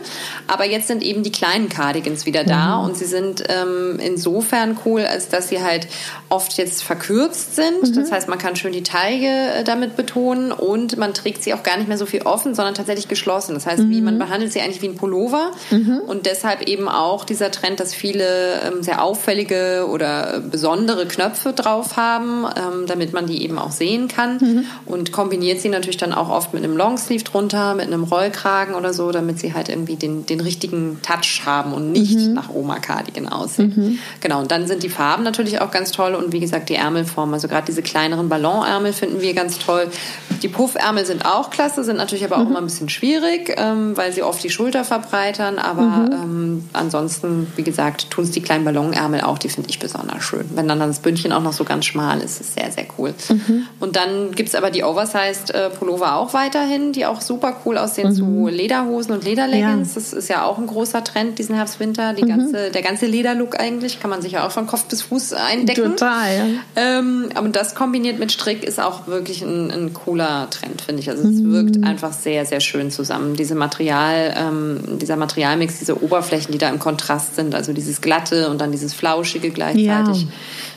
Aber 0.46 0.64
jetzt 0.64 0.88
sind 0.88 1.02
eben 1.02 1.22
die 1.22 1.32
kleinen 1.32 1.68
Cardigans 1.68 2.24
wieder 2.24 2.44
da 2.44 2.78
mhm. 2.78 2.84
und 2.86 2.96
sie 2.96 3.04
sind 3.04 3.44
ähm, 3.48 3.98
insofern 4.02 4.78
cool, 4.86 5.02
als 5.02 5.28
dass 5.28 5.48
sie 5.48 5.62
halt 5.62 5.86
oft 6.30 6.56
jetzt 6.56 6.82
verkürzt 6.82 7.56
sind. 7.56 7.82
Mhm. 7.82 7.94
Das 7.94 8.10
heißt, 8.10 8.28
man 8.28 8.38
kann 8.38 8.56
schön 8.56 8.72
die 8.72 8.82
Taille 8.82 9.54
äh, 9.54 9.64
damit 9.64 9.96
betonen 9.96 10.50
und 10.52 10.96
man 10.96 11.12
trägt 11.12 11.42
sie 11.42 11.52
auch 11.52 11.62
gar 11.62 11.76
nicht 11.76 11.88
mehr 11.88 11.98
so 11.98 12.06
viel 12.06 12.21
offen, 12.26 12.54
sondern 12.54 12.74
tatsächlich 12.74 13.08
geschlossen. 13.08 13.54
Das 13.54 13.66
heißt, 13.66 13.88
wie 13.88 14.00
man 14.00 14.14
mhm. 14.14 14.18
behandelt 14.18 14.52
sie 14.52 14.60
eigentlich 14.60 14.82
wie 14.82 14.88
ein 14.88 14.96
Pullover 14.96 15.50
mhm. 15.70 16.00
und 16.06 16.26
deshalb 16.26 16.62
eben 16.62 16.88
auch 16.88 17.24
dieser 17.24 17.50
Trend, 17.50 17.80
dass 17.80 17.94
viele 17.94 18.60
ähm, 18.62 18.82
sehr 18.82 19.02
auffällige 19.02 19.86
oder 19.88 20.40
besondere 20.40 21.06
Knöpfe 21.06 21.52
drauf 21.52 21.96
haben, 21.96 22.44
ähm, 22.56 22.86
damit 22.86 23.12
man 23.12 23.26
die 23.26 23.42
eben 23.42 23.58
auch 23.58 23.72
sehen 23.72 24.08
kann 24.08 24.38
mhm. 24.38 24.64
und 24.86 25.12
kombiniert 25.12 25.60
sie 25.60 25.68
natürlich 25.68 25.96
dann 25.96 26.12
auch 26.12 26.30
oft 26.30 26.54
mit 26.54 26.64
einem 26.64 26.76
Longsleeve 26.76 27.24
drunter, 27.24 27.74
mit 27.74 27.86
einem 27.86 28.04
Rollkragen 28.04 28.74
oder 28.74 28.92
so, 28.92 29.10
damit 29.12 29.38
sie 29.38 29.54
halt 29.54 29.68
irgendwie 29.68 29.96
den, 29.96 30.26
den 30.26 30.40
richtigen 30.40 31.00
Touch 31.02 31.42
haben 31.44 31.72
und 31.72 31.92
nicht 31.92 32.18
mhm. 32.18 32.34
nach 32.34 32.50
Oma 32.50 32.78
Cardigan 32.78 33.28
aussehen. 33.28 33.72
Mhm. 33.74 33.98
Genau, 34.20 34.40
und 34.40 34.50
dann 34.50 34.66
sind 34.66 34.82
die 34.82 34.88
Farben 34.88 35.22
natürlich 35.22 35.60
auch 35.60 35.70
ganz 35.70 35.92
toll 35.92 36.14
und 36.14 36.32
wie 36.32 36.40
gesagt 36.40 36.68
die 36.68 36.74
Ärmelform, 36.74 37.32
also 37.32 37.48
gerade 37.48 37.66
diese 37.66 37.82
kleineren 37.82 38.28
Ballonärmel 38.28 38.92
finden 38.92 39.20
wir 39.20 39.34
ganz 39.34 39.58
toll. 39.58 39.88
Die 40.42 40.48
Puffärmel 40.48 41.06
sind 41.06 41.24
auch 41.24 41.50
klasse, 41.50 41.84
sind 41.84 41.96
natürlich 41.96 42.11
aber 42.24 42.36
auch 42.36 42.44
mhm. 42.44 42.50
immer 42.50 42.58
ein 42.58 42.64
bisschen 42.64 42.88
schwierig, 42.88 43.54
ähm, 43.56 43.96
weil 43.96 44.12
sie 44.12 44.22
oft 44.22 44.42
die 44.42 44.50
Schulter 44.50 44.84
verbreitern, 44.84 45.58
aber 45.58 45.82
mhm. 45.82 46.12
ähm, 46.12 46.64
ansonsten, 46.72 47.46
wie 47.56 47.62
gesagt, 47.62 48.10
tun 48.10 48.24
es 48.24 48.30
die 48.30 48.42
kleinen 48.42 48.64
Ballonärmel 48.64 49.20
auch, 49.22 49.38
die 49.38 49.48
finde 49.48 49.70
ich 49.70 49.78
besonders 49.78 50.22
schön. 50.24 50.48
Wenn 50.54 50.68
dann 50.68 50.80
das 50.80 51.00
Bündchen 51.00 51.32
auch 51.32 51.42
noch 51.42 51.52
so 51.52 51.64
ganz 51.64 51.84
schmal 51.84 52.20
ist, 52.20 52.40
ist 52.40 52.54
sehr, 52.54 52.70
sehr 52.70 52.86
cool. 52.98 53.14
Mhm. 53.28 53.66
Und 53.80 53.96
dann 53.96 54.32
gibt 54.32 54.48
es 54.48 54.54
aber 54.54 54.70
die 54.70 54.84
Oversized 54.84 55.50
äh, 55.50 55.70
Pullover 55.70 56.16
auch 56.16 56.34
weiterhin, 56.34 56.92
die 56.92 57.06
auch 57.06 57.20
super 57.20 57.56
cool 57.64 57.78
aussehen 57.78 58.10
mhm. 58.10 58.14
zu 58.14 58.48
Lederhosen 58.48 59.12
und 59.12 59.24
Lederleggings. 59.24 59.88
Ja. 59.88 59.94
Das 59.94 60.12
ist 60.12 60.28
ja 60.28 60.44
auch 60.44 60.58
ein 60.58 60.66
großer 60.66 61.04
Trend 61.04 61.38
diesen 61.38 61.54
Herbst, 61.54 61.80
Winter. 61.80 62.14
Die 62.14 62.24
mhm. 62.24 62.28
ganze, 62.28 62.70
der 62.70 62.82
ganze 62.82 63.06
Lederlook 63.06 63.58
eigentlich 63.60 64.00
kann 64.00 64.10
man 64.10 64.22
sich 64.22 64.32
ja 64.32 64.46
auch 64.46 64.50
von 64.50 64.66
Kopf 64.66 64.84
bis 64.84 65.02
Fuß 65.02 65.34
eindecken. 65.34 65.96
Total. 65.96 66.54
Ähm, 66.76 67.28
aber 67.34 67.48
das 67.48 67.74
kombiniert 67.74 68.18
mit 68.18 68.32
Strick 68.32 68.64
ist 68.64 68.80
auch 68.80 69.06
wirklich 69.06 69.42
ein, 69.42 69.70
ein 69.70 69.94
cooler 69.94 70.48
Trend, 70.50 70.80
finde 70.82 71.02
ich. 71.02 71.10
Also 71.10 71.28
es 71.28 71.36
mhm. 71.36 71.52
wirkt 71.52 71.84
einfach 71.84 72.01
sehr, 72.10 72.44
sehr 72.44 72.60
schön 72.60 72.90
zusammen. 72.90 73.36
Diese 73.36 73.54
Material, 73.54 74.34
ähm, 74.36 74.98
dieser 74.98 75.16
Materialmix, 75.16 75.78
diese 75.78 76.02
Oberflächen, 76.02 76.50
die 76.50 76.58
da 76.58 76.68
im 76.68 76.78
Kontrast 76.80 77.36
sind, 77.36 77.54
also 77.54 77.72
dieses 77.72 78.00
glatte 78.00 78.48
und 78.48 78.60
dann 78.60 78.72
dieses 78.72 78.94
flauschige 78.94 79.50
gleichzeitig. 79.50 80.22
Ja. 80.22 80.28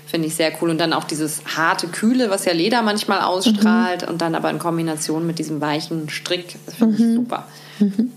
Finde 0.05 0.27
ich 0.27 0.36
sehr 0.36 0.51
cool. 0.62 0.70
Und 0.70 0.77
dann 0.77 0.94
auch 0.94 1.05
dieses 1.05 1.41
harte, 1.58 1.88
kühle, 1.88 2.29
was 2.29 2.46
ja 2.46 2.53
Leder 2.53 2.84
manchmal 2.84 3.22
ausstrahlt 3.22 4.03
mhm. 4.03 4.10
und 4.10 4.22
dann 4.22 4.36
aber 4.36 4.51
in 4.51 4.60
Kombination 4.60 5.25
mit 5.25 5.39
diesem 5.39 5.62
weichen 5.62 6.10
Strick. 6.10 6.58
Das 6.65 6.75
finde 6.75 7.01
mhm. 7.01 7.10
ich 7.10 7.15
super. 7.15 7.48
Mhm. 7.79 8.12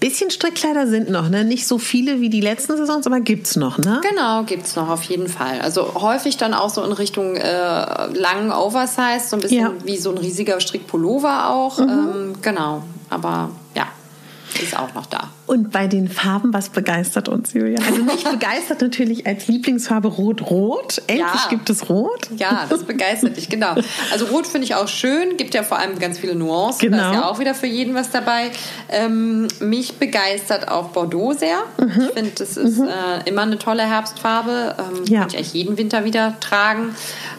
Bisschen 0.00 0.30
Strickkleider 0.30 0.86
sind 0.86 1.10
noch, 1.10 1.28
ne? 1.28 1.44
Nicht 1.44 1.66
so 1.66 1.78
viele 1.78 2.20
wie 2.20 2.30
die 2.30 2.40
letzten 2.40 2.76
Saisons, 2.76 3.06
aber 3.06 3.20
gibt's 3.20 3.56
noch, 3.56 3.78
ne? 3.78 4.00
Genau, 4.08 4.42
gibt's 4.44 4.76
noch 4.76 4.88
auf 4.88 5.02
jeden 5.04 5.28
Fall. 5.28 5.60
Also 5.60 5.94
häufig 5.94 6.36
dann 6.36 6.54
auch 6.54 6.70
so 6.70 6.82
in 6.82 6.92
Richtung 6.92 7.36
äh, 7.36 8.06
langen 8.12 8.52
Oversize, 8.52 9.28
so 9.28 9.36
ein 9.36 9.42
bisschen 9.42 9.60
ja. 9.60 9.72
wie 9.84 9.96
so 9.96 10.10
ein 10.10 10.18
riesiger 10.18 10.60
Strickpullover 10.60 11.50
auch. 11.50 11.78
Mhm. 11.78 11.88
Ähm, 11.88 12.32
genau, 12.42 12.82
aber 13.10 13.50
ist 14.62 14.78
auch 14.78 14.94
noch 14.94 15.06
da. 15.06 15.30
Und 15.46 15.72
bei 15.72 15.86
den 15.86 16.08
Farben, 16.08 16.54
was 16.54 16.70
begeistert 16.70 17.28
uns, 17.28 17.52
Julia? 17.52 17.78
Also 17.86 18.02
mich 18.02 18.24
begeistert 18.24 18.80
natürlich 18.80 19.26
als 19.26 19.46
Lieblingsfarbe 19.46 20.08
Rot-Rot. 20.08 21.02
Endlich 21.06 21.18
ja. 21.18 21.50
gibt 21.50 21.68
es 21.68 21.88
Rot. 21.88 22.30
Ja, 22.36 22.66
das 22.68 22.84
begeistert 22.84 23.36
dich, 23.36 23.48
genau. 23.50 23.74
Also 24.10 24.26
Rot 24.26 24.46
finde 24.46 24.64
ich 24.64 24.74
auch 24.74 24.88
schön, 24.88 25.36
gibt 25.36 25.54
ja 25.54 25.62
vor 25.62 25.78
allem 25.78 25.98
ganz 25.98 26.18
viele 26.18 26.34
Nuancen. 26.34 26.90
Genau. 26.90 26.96
Da 26.96 27.10
ist 27.10 27.16
ja 27.16 27.24
auch 27.26 27.38
wieder 27.38 27.54
für 27.54 27.66
jeden 27.66 27.94
was 27.94 28.10
dabei. 28.10 28.50
Ähm, 28.88 29.48
mich 29.60 29.94
begeistert 29.98 30.68
auch 30.68 30.88
Bordeaux 30.88 31.32
sehr. 31.32 31.58
Mhm. 31.78 32.02
Ich 32.08 32.14
finde, 32.14 32.30
das 32.36 32.56
ist 32.56 32.78
mhm. 32.78 32.88
äh, 32.88 33.28
immer 33.28 33.42
eine 33.42 33.58
tolle 33.58 33.82
Herbstfarbe. 33.82 34.76
Ähm, 34.78 35.04
ja. 35.06 35.20
Kann 35.20 35.28
ich 35.28 35.36
eigentlich 35.36 35.52
jeden 35.52 35.76
Winter 35.76 36.04
wieder 36.04 36.34
tragen, 36.40 36.94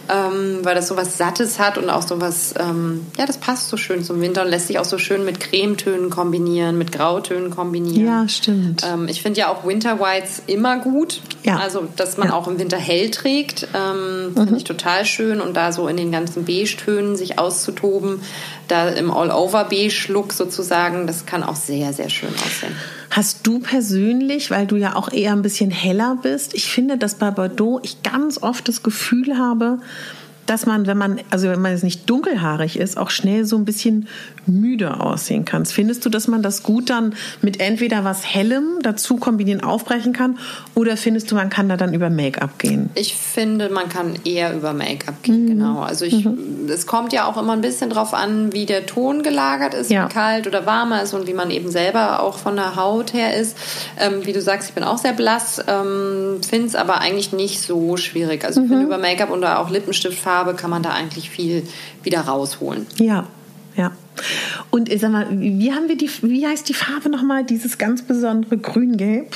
ähm, 0.10 0.60
weil 0.64 0.76
das 0.76 0.88
so 0.88 0.98
was 0.98 1.18
Sattes 1.18 1.60
hat 1.60 1.78
und 1.78 1.90
auch 1.90 2.04
so 2.04 2.22
was, 2.22 2.54
ähm, 2.60 3.06
ja, 3.18 3.26
das 3.26 3.38
passt 3.38 3.70
so 3.70 3.78
schön 3.78 4.04
zum 4.04 4.22
Winter 4.22 4.44
und 4.44 4.50
lässt 4.50 4.68
sich 4.68 4.80
auch 4.80 4.86
so 4.86 4.98
schön 4.98 5.26
mit 5.26 5.40
Cremetönen 5.40 6.10
kombinieren, 6.10 6.78
mit 6.78 6.92
Grautönen 7.06 7.52
kombinieren. 7.52 8.06
Ja, 8.06 8.28
stimmt. 8.28 8.84
Ähm, 8.84 9.08
ich 9.08 9.22
finde 9.22 9.40
ja 9.40 9.50
auch 9.50 9.66
Winter 9.66 10.00
Whites 10.00 10.42
immer 10.48 10.80
gut. 10.80 11.22
Ja. 11.44 11.58
Also, 11.58 11.88
dass 11.96 12.18
man 12.18 12.30
ja. 12.30 12.34
auch 12.34 12.48
im 12.48 12.58
Winter 12.58 12.78
hell 12.78 13.12
trägt, 13.12 13.68
ähm, 13.76 14.32
finde 14.34 14.52
mhm. 14.52 14.58
ich 14.58 14.64
total 14.64 15.06
schön. 15.06 15.40
Und 15.40 15.56
da 15.56 15.72
so 15.72 15.88
in 15.88 15.98
den 15.98 16.12
ganzen 16.12 16.46
Beige-Tönen 16.46 17.16
sich 17.16 17.38
auszutoben, 17.38 18.22
da 18.68 18.90
im 18.90 19.12
All-Over-Beige-Look 19.12 20.34
sozusagen, 20.34 21.06
das 21.06 21.28
kann 21.28 21.44
auch 21.44 21.56
sehr, 21.56 21.94
sehr 21.94 22.10
schön 22.10 22.34
aussehen. 22.34 22.76
Hast 23.12 23.46
du 23.46 23.60
persönlich, 23.60 24.50
weil 24.50 24.66
du 24.66 24.76
ja 24.76 24.96
auch 24.96 25.12
eher 25.12 25.34
ein 25.34 25.44
bisschen 25.44 25.70
heller 25.70 26.18
bist, 26.22 26.56
ich 26.56 26.66
finde, 26.66 26.98
dass 26.98 27.16
bei 27.16 27.30
Bordeaux 27.30 27.80
ich 27.84 28.02
ganz 28.02 28.42
oft 28.42 28.68
das 28.68 28.82
Gefühl 28.82 29.38
habe, 29.38 29.78
dass 30.46 30.66
man, 30.66 30.86
wenn 30.88 30.98
man, 30.98 31.20
also 31.30 31.48
wenn 31.50 31.62
man 31.62 31.72
jetzt 31.72 31.84
nicht 31.84 32.10
dunkelhaarig 32.10 32.78
ist, 32.78 32.98
auch 32.98 33.10
schnell 33.10 33.46
so 33.46 33.58
ein 33.58 33.66
bisschen 33.66 34.08
müde 34.46 35.00
aussehen 35.00 35.44
kann. 35.46 35.66
Findest 35.66 36.06
du, 36.06 36.10
dass 36.10 36.28
man 36.28 36.44
das 36.44 36.62
gut 36.62 36.90
dann 36.90 37.16
mit 37.42 37.60
entweder 37.60 38.04
was 38.04 38.26
Hellem 38.26 38.80
dazu 38.84 39.18
kombinieren, 39.18 39.64
aufbrechen 39.64 40.14
kann? 40.14 40.38
Oder 40.76 40.98
findest 40.98 41.32
du, 41.32 41.36
man 41.36 41.50
kann 41.50 41.68
da 41.68 41.78
dann 41.78 41.94
über 41.94 42.10
Make-up 42.10 42.60
gehen? 42.60 42.90
Ich 42.94 43.16
finde, 43.16 43.70
man 43.70 43.90
kann 43.90 44.14
eher 44.24 44.54
über 44.54 44.74
Make-up 44.74 45.24
gehen, 45.24 45.46
mhm. 45.46 45.48
genau. 45.48 45.80
Also 45.80 46.06
ich, 46.06 46.26
mhm. 46.26 46.70
es 46.70 46.86
kommt 46.86 47.12
ja 47.12 47.26
auch 47.26 47.42
immer 47.42 47.54
ein 47.54 47.62
bisschen 47.62 47.90
drauf 47.90 48.14
an, 48.14 48.54
wie 48.54 48.66
der 48.66 48.86
Ton 48.86 49.24
gelagert 49.24 49.74
ist, 49.74 49.90
ja. 49.90 50.08
wie 50.08 50.14
kalt 50.14 50.46
oder 50.48 50.66
warm 50.66 50.92
er 50.92 51.04
ist 51.04 51.14
und 51.14 51.28
wie 51.28 51.34
man 51.34 51.50
eben 51.50 51.72
selber 51.72 52.22
auch 52.22 52.38
von 52.38 52.56
der 52.56 52.76
Haut 52.76 53.14
her 53.14 53.36
ist. 53.36 53.58
Ähm, 54.00 54.26
wie 54.26 54.34
du 54.34 54.42
sagst, 54.42 54.70
ich 54.70 54.76
bin 54.76 54.84
auch 54.84 55.00
sehr 55.00 55.14
blass, 55.14 55.64
ähm, 55.68 56.42
finde 56.48 56.68
es 56.68 56.76
aber 56.76 57.00
eigentlich 57.00 57.34
nicht 57.34 57.62
so 57.62 57.98
schwierig. 57.98 58.46
Also 58.46 58.62
ich 58.62 58.68
finde, 58.68 58.84
mhm. 58.84 58.92
über 58.92 59.00
Make-up 59.00 59.32
oder 59.32 59.60
auch 59.60 59.72
Lippenstiftfarbe 59.72 60.35
kann 60.44 60.70
man 60.70 60.84
da 60.84 60.92
eigentlich 60.92 61.30
viel 61.30 61.64
wieder 62.04 62.22
rausholen. 62.22 62.86
Ja, 62.98 63.28
ja. 63.76 63.92
Und 64.70 64.90
sag 65.00 65.12
mal, 65.12 65.28
wie 65.32 65.74
haben 65.74 65.90
wir 65.90 65.98
die, 65.98 66.10
wie 66.22 66.48
heißt 66.48 66.68
die 66.70 66.74
Farbe 66.74 67.10
nochmal, 67.10 67.44
dieses 67.44 67.78
ganz 67.78 68.02
besondere 68.02 68.58
Grün-Gelb? 68.58 69.36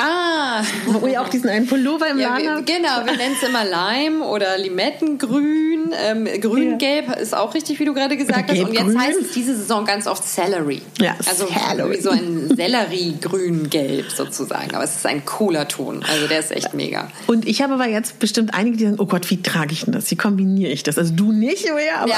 Ah. 0.00 0.62
Wo 0.86 1.06
ihr 1.06 1.20
auch 1.20 1.28
diesen 1.28 1.50
einen 1.50 1.66
Pullover 1.66 2.08
im 2.08 2.18
ja, 2.18 2.30
Laden 2.30 2.50
habt. 2.50 2.66
Genau, 2.66 3.04
wir 3.04 3.16
nennen 3.16 3.36
es 3.40 3.46
immer 3.46 3.64
Lime 3.64 4.24
oder 4.24 4.56
Limettengrün. 4.56 5.92
Ähm, 5.92 6.26
Grün-Gelb 6.40 7.08
ja. 7.08 7.12
ist 7.14 7.34
auch 7.34 7.54
richtig, 7.54 7.78
wie 7.80 7.84
du 7.84 7.92
gerade 7.92 8.16
gesagt 8.16 8.50
hast. 8.50 8.58
Und 8.58 8.72
jetzt 8.72 8.96
heißt 8.96 9.20
es 9.20 9.32
diese 9.32 9.56
Saison 9.56 9.84
ganz 9.84 10.06
oft 10.06 10.24
Celery. 10.24 10.80
Ja, 10.98 11.16
also 11.28 11.46
Celery. 11.46 11.96
wie 11.96 12.00
so 12.00 12.10
ein 12.10 12.52
Sellerie-Grün-Gelb 12.56 14.10
sozusagen. 14.10 14.74
Aber 14.74 14.84
es 14.84 14.96
ist 14.96 15.06
ein 15.06 15.24
cooler 15.24 15.68
Ton. 15.68 16.04
Also 16.08 16.26
der 16.28 16.38
ist 16.38 16.52
echt 16.52 16.74
mega. 16.74 17.10
Und 17.26 17.46
ich 17.46 17.60
habe 17.62 17.74
aber 17.74 17.88
jetzt 17.88 18.18
bestimmt 18.18 18.54
einige, 18.54 18.76
die 18.76 18.84
sagen, 18.84 18.96
oh 18.98 19.06
Gott, 19.06 19.30
wie 19.30 19.42
trage 19.42 19.72
ich 19.72 19.84
denn 19.84 19.92
das? 19.92 20.10
Wie 20.10 20.16
kombiniere 20.16 20.70
ich 20.70 20.82
das? 20.82 20.96
Also 20.96 21.12
du 21.12 21.32
nicht, 21.32 21.70
aber... 21.70 21.80
Ja, 21.80 22.16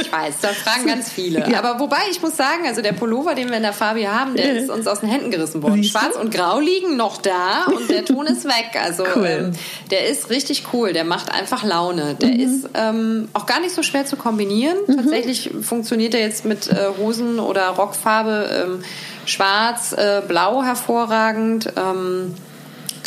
ich 0.00 0.10
weiß, 0.10 0.34
da 0.40 0.48
fragen 0.48 0.86
ganz 0.86 1.10
viele. 1.10 1.48
Ja. 1.48 1.62
Aber 1.62 1.80
wobei, 1.80 1.98
ich 2.10 2.20
muss 2.22 2.36
sagen, 2.36 2.66
also 2.66 2.82
der 2.82 2.92
Pullover, 2.92 3.34
den 3.34 3.48
wir 3.48 3.56
in 3.56 3.62
der 3.62 3.72
Farbe 3.72 4.00
hier 4.00 4.18
haben, 4.18 4.34
der 4.34 4.56
ist 4.56 4.70
uns 4.70 4.86
aus 4.86 5.00
den 5.00 5.08
Händen 5.08 5.30
gerissen 5.30 5.62
worden. 5.62 5.84
Schwarz 5.84 6.16
und 6.16 6.32
Grau 6.32 6.58
liegen 6.58 6.96
noch 6.96 7.19
da 7.20 7.66
und 7.66 7.90
der 7.90 8.04
Ton 8.04 8.26
ist 8.26 8.44
weg. 8.44 8.78
Also 8.82 9.04
cool. 9.16 9.26
ähm, 9.26 9.52
der 9.90 10.08
ist 10.08 10.30
richtig 10.30 10.64
cool. 10.72 10.92
Der 10.92 11.04
macht 11.04 11.30
einfach 11.30 11.62
Laune. 11.62 12.14
Der 12.14 12.30
mhm. 12.30 12.40
ist 12.40 12.68
ähm, 12.74 13.28
auch 13.32 13.46
gar 13.46 13.60
nicht 13.60 13.74
so 13.74 13.82
schwer 13.82 14.06
zu 14.06 14.16
kombinieren. 14.16 14.76
Mhm. 14.86 14.96
Tatsächlich 14.96 15.50
funktioniert 15.62 16.14
er 16.14 16.20
jetzt 16.20 16.44
mit 16.44 16.68
äh, 16.68 16.88
Hosen 16.98 17.38
oder 17.38 17.68
Rockfarbe 17.68 18.64
ähm, 18.64 18.84
schwarz, 19.24 19.92
äh, 19.92 20.22
blau 20.26 20.62
hervorragend. 20.62 21.72
Ähm, 21.76 22.34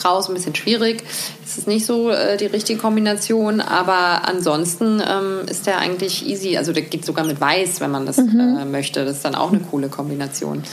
Grau 0.03 0.19
ist 0.19 0.27
ein 0.27 0.33
bisschen 0.33 0.55
schwierig. 0.55 1.03
Es 1.45 1.57
ist 1.57 1.67
nicht 1.67 1.85
so 1.85 2.09
äh, 2.09 2.35
die 2.37 2.47
richtige 2.47 2.79
Kombination, 2.79 3.61
aber 3.61 4.27
ansonsten 4.27 5.01
ähm, 5.07 5.47
ist 5.47 5.65
der 5.65 5.77
eigentlich 5.77 6.27
easy. 6.27 6.57
Also 6.57 6.73
der 6.73 6.83
geht 6.83 7.05
sogar 7.05 7.25
mit 7.25 7.39
Weiß, 7.39 7.79
wenn 7.79 7.91
man 7.91 8.05
das 8.05 8.17
mhm. 8.17 8.57
äh, 8.59 8.65
möchte. 8.65 9.05
Das 9.05 9.17
ist 9.17 9.25
dann 9.25 9.35
auch 9.35 9.51
eine 9.51 9.61
coole 9.61 9.87
Kombination. 9.89 10.63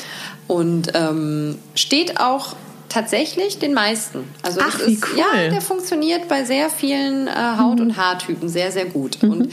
Und 0.49 0.92
ähm, 0.94 1.59
steht 1.75 2.18
auch 2.18 2.56
tatsächlich 2.90 3.59
den 3.59 3.73
meisten. 3.73 4.25
Also 4.42 4.61
Ach, 4.62 4.76
das 4.76 4.87
wie 4.87 4.92
ist, 4.94 5.06
cool. 5.12 5.18
Ja, 5.18 5.49
der 5.49 5.61
funktioniert 5.62 6.28
bei 6.28 6.44
sehr 6.44 6.68
vielen 6.68 7.26
äh, 7.26 7.30
Haut- 7.59 7.78
Mhm. 7.78 7.87
und 7.87 7.97
Haartypen 7.97 8.49
sehr, 8.50 8.70
sehr 8.70 8.85
gut. 8.87 9.23
Und 9.23 9.50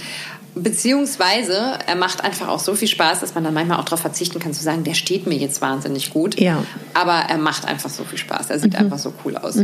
Beziehungsweise 0.63 1.79
er 1.85 1.95
macht 1.95 2.23
einfach 2.23 2.47
auch 2.47 2.59
so 2.59 2.75
viel 2.75 2.87
Spaß, 2.87 3.19
dass 3.19 3.35
man 3.35 3.43
dann 3.43 3.53
manchmal 3.53 3.79
auch 3.79 3.85
darauf 3.85 3.99
verzichten 3.99 4.39
kann 4.39 4.53
zu 4.53 4.63
sagen, 4.63 4.83
der 4.83 4.93
steht 4.93 5.27
mir 5.27 5.35
jetzt 5.35 5.61
wahnsinnig 5.61 6.11
gut. 6.11 6.39
Ja. 6.39 6.63
Aber 6.93 7.13
er 7.13 7.37
macht 7.37 7.65
einfach 7.65 7.89
so 7.89 8.03
viel 8.03 8.17
Spaß. 8.17 8.49
Er 8.49 8.59
sieht 8.59 8.75
einfach 8.75 8.99
so 8.99 9.13
cool 9.25 9.37
aus. 9.37 9.57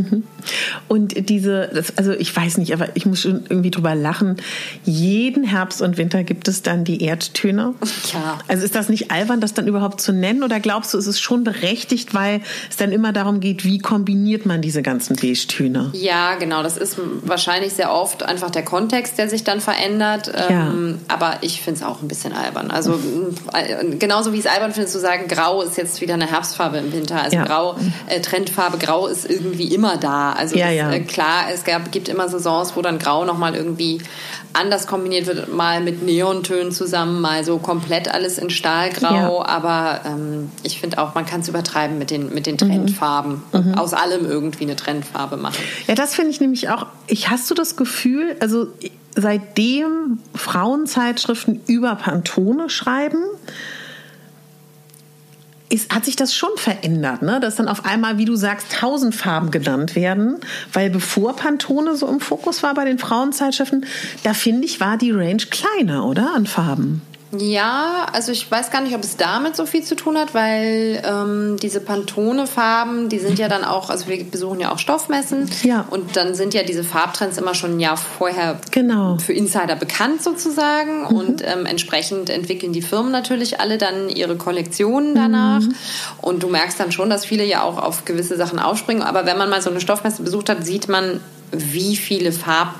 Und 0.88 1.28
diese, 1.28 1.70
das, 1.72 1.96
also 1.96 2.12
ich 2.12 2.34
weiß 2.34 2.58
nicht, 2.58 2.72
aber 2.72 2.88
ich 2.94 3.06
muss 3.06 3.22
schon 3.22 3.44
irgendwie 3.48 3.70
drüber 3.70 3.94
lachen. 3.94 4.36
Jeden 4.84 5.44
Herbst 5.44 5.82
und 5.82 5.96
Winter 5.96 6.24
gibt 6.24 6.48
es 6.48 6.62
dann 6.62 6.84
die 6.84 7.02
Erdtöne. 7.02 7.74
Ja. 8.12 8.38
Also 8.48 8.64
ist 8.64 8.74
das 8.74 8.88
nicht 8.88 9.10
albern, 9.10 9.40
das 9.40 9.54
dann 9.54 9.66
überhaupt 9.66 10.00
zu 10.00 10.12
nennen? 10.12 10.42
Oder 10.42 10.60
glaubst 10.60 10.94
du, 10.94 10.98
ist 10.98 11.06
es 11.06 11.20
schon 11.20 11.44
berechtigt, 11.44 12.14
weil 12.14 12.40
es 12.70 12.76
dann 12.76 12.92
immer 12.92 13.12
darum 13.12 13.40
geht, 13.40 13.64
wie 13.64 13.78
kombiniert 13.78 14.46
man 14.46 14.62
diese 14.62 14.82
ganzen 14.82 15.16
Beige-Töne? 15.16 15.90
Ja, 15.94 16.34
genau. 16.36 16.62
Das 16.62 16.76
ist 16.76 16.98
wahrscheinlich 17.22 17.72
sehr 17.72 17.92
oft 17.92 18.22
einfach 18.22 18.50
der 18.50 18.64
Kontext, 18.64 19.18
der 19.18 19.28
sich 19.28 19.44
dann 19.44 19.60
verändert. 19.60 20.30
Ja. 20.48 20.68
Ähm, 20.68 20.83
aber 21.08 21.38
ich 21.42 21.60
finde 21.62 21.80
es 21.80 21.86
auch 21.86 22.02
ein 22.02 22.08
bisschen 22.08 22.32
albern. 22.32 22.70
Also 22.70 22.98
äh, 23.52 23.96
genauso 23.96 24.32
wie 24.32 24.38
es 24.38 24.46
albern 24.46 24.72
finde, 24.72 24.88
zu 24.88 24.98
sagen, 25.00 25.28
Grau 25.28 25.62
ist 25.62 25.76
jetzt 25.76 26.00
wieder 26.00 26.14
eine 26.14 26.26
Herbstfarbe 26.30 26.78
im 26.78 26.92
Winter. 26.92 27.20
Also 27.22 27.36
Ja. 27.36 27.44
Grau, 27.44 27.76
äh, 28.08 28.20
Trendfarbe 28.20 28.78
Grau 28.78 29.06
ist 29.06 29.28
irgendwie 29.28 29.72
immer 29.74 29.96
da. 29.96 30.32
Also 30.32 30.56
Ja, 30.56 30.66
das, 30.66 30.74
ja. 30.76 30.90
Äh, 30.92 31.00
klar, 31.00 31.44
es 31.52 31.64
gab, 31.64 31.90
gibt 31.92 32.08
immer 32.08 32.28
Saisons, 32.28 32.76
wo 32.76 32.82
dann 32.82 32.98
Grau 32.98 33.24
nochmal 33.24 33.54
irgendwie 33.54 34.00
anders 34.52 34.86
kombiniert 34.86 35.26
wird, 35.26 35.52
mal 35.52 35.80
mit 35.80 36.02
Neontönen 36.02 36.70
zusammen, 36.70 37.20
mal 37.20 37.44
so 37.44 37.58
komplett 37.58 38.08
alles 38.14 38.38
in 38.38 38.50
Stahlgrau. 38.50 39.44
Aber 39.44 40.00
ähm, 40.06 40.50
ich 40.62 40.78
finde 40.80 40.98
auch, 40.98 41.14
man 41.14 41.26
kann 41.26 41.40
es 41.40 41.48
übertreiben 41.48 41.98
mit 41.98 42.10
den, 42.10 42.32
mit 42.32 42.46
den 42.46 42.54
Mhm. 42.54 42.58
Trendfarben. 42.58 43.42
Aus 43.76 43.94
allem 43.94 44.24
irgendwie 44.26 44.64
eine 44.64 44.76
Trendfarbe 44.76 45.36
machen. 45.36 45.56
Ja, 45.88 45.94
das 45.96 46.14
finde 46.14 46.30
ich 46.30 46.40
nämlich 46.40 46.68
auch. 46.68 46.86
Ich 47.08 47.30
hast 47.30 47.50
du 47.50 47.54
das 47.54 47.74
Gefühl, 47.76 48.36
also 48.40 48.68
seitdem 49.14 50.18
Frauenzeitschriften 50.34 51.60
über 51.66 51.94
Pantone 51.96 52.68
schreiben, 52.68 53.18
ist, 55.70 55.94
hat 55.94 56.04
sich 56.04 56.14
das 56.14 56.34
schon 56.34 56.56
verändert, 56.56 57.22
ne? 57.22 57.40
Dass 57.40 57.56
dann 57.56 57.68
auf 57.68 57.84
einmal, 57.84 58.18
wie 58.18 58.24
du 58.26 58.36
sagst, 58.36 58.72
tausend 58.72 59.14
Farben 59.14 59.50
genannt 59.50 59.96
werden, 59.96 60.36
weil 60.72 60.90
bevor 60.90 61.34
Pantone 61.34 61.96
so 61.96 62.06
im 62.06 62.20
Fokus 62.20 62.62
war 62.62 62.74
bei 62.74 62.84
den 62.84 62.98
Frauenzeitschriften, 62.98 63.86
da 64.22 64.34
finde 64.34 64.66
ich, 64.66 64.80
war 64.80 64.96
die 64.98 65.10
Range 65.10 65.42
kleiner, 65.50 66.06
oder? 66.06 66.34
An 66.34 66.46
Farben. 66.46 67.02
Ja, 67.38 68.06
also 68.12 68.32
ich 68.32 68.50
weiß 68.50 68.70
gar 68.70 68.80
nicht, 68.80 68.94
ob 68.94 69.02
es 69.02 69.16
damit 69.16 69.56
so 69.56 69.66
viel 69.66 69.82
zu 69.82 69.96
tun 69.96 70.16
hat, 70.18 70.34
weil 70.34 71.02
ähm, 71.04 71.56
diese 71.60 71.80
Pantone-Farben, 71.80 73.08
die 73.08 73.18
sind 73.18 73.38
ja 73.38 73.48
dann 73.48 73.64
auch, 73.64 73.90
also 73.90 74.08
wir 74.08 74.22
besuchen 74.24 74.60
ja 74.60 74.72
auch 74.72 74.78
Stoffmessen 74.78 75.50
Ja. 75.62 75.86
und 75.90 76.16
dann 76.16 76.34
sind 76.34 76.54
ja 76.54 76.62
diese 76.62 76.84
Farbtrends 76.84 77.38
immer 77.38 77.54
schon 77.54 77.76
ein 77.76 77.80
Jahr 77.80 77.96
vorher 77.96 78.58
Genau. 78.70 79.18
für 79.18 79.32
Insider 79.32 79.76
bekannt 79.76 80.22
sozusagen 80.22 81.04
und 81.06 81.42
ähm, 81.44 81.66
entsprechend 81.66 82.30
entwickeln 82.30 82.72
die 82.72 82.82
Firmen 82.82 83.12
natürlich 83.12 83.60
alle 83.60 83.78
dann 83.78 84.08
ihre 84.08 84.36
Kollektionen 84.36 85.14
danach 85.14 85.62
und 86.20 86.42
du 86.42 86.48
merkst 86.48 86.78
dann 86.80 86.92
schon, 86.92 87.10
dass 87.10 87.24
viele 87.24 87.44
ja 87.44 87.62
auch 87.62 87.78
auf 87.78 88.04
gewisse 88.04 88.36
Sachen 88.36 88.58
aufspringen, 88.58 89.02
aber 89.02 89.26
wenn 89.26 89.38
man 89.38 89.50
mal 89.50 89.62
so 89.62 89.70
eine 89.70 89.80
Stoffmesse 89.80 90.22
besucht 90.22 90.48
hat, 90.48 90.64
sieht 90.64 90.88
man, 90.88 91.20
wie 91.52 91.96
viele 91.96 92.32
Farb 92.32 92.74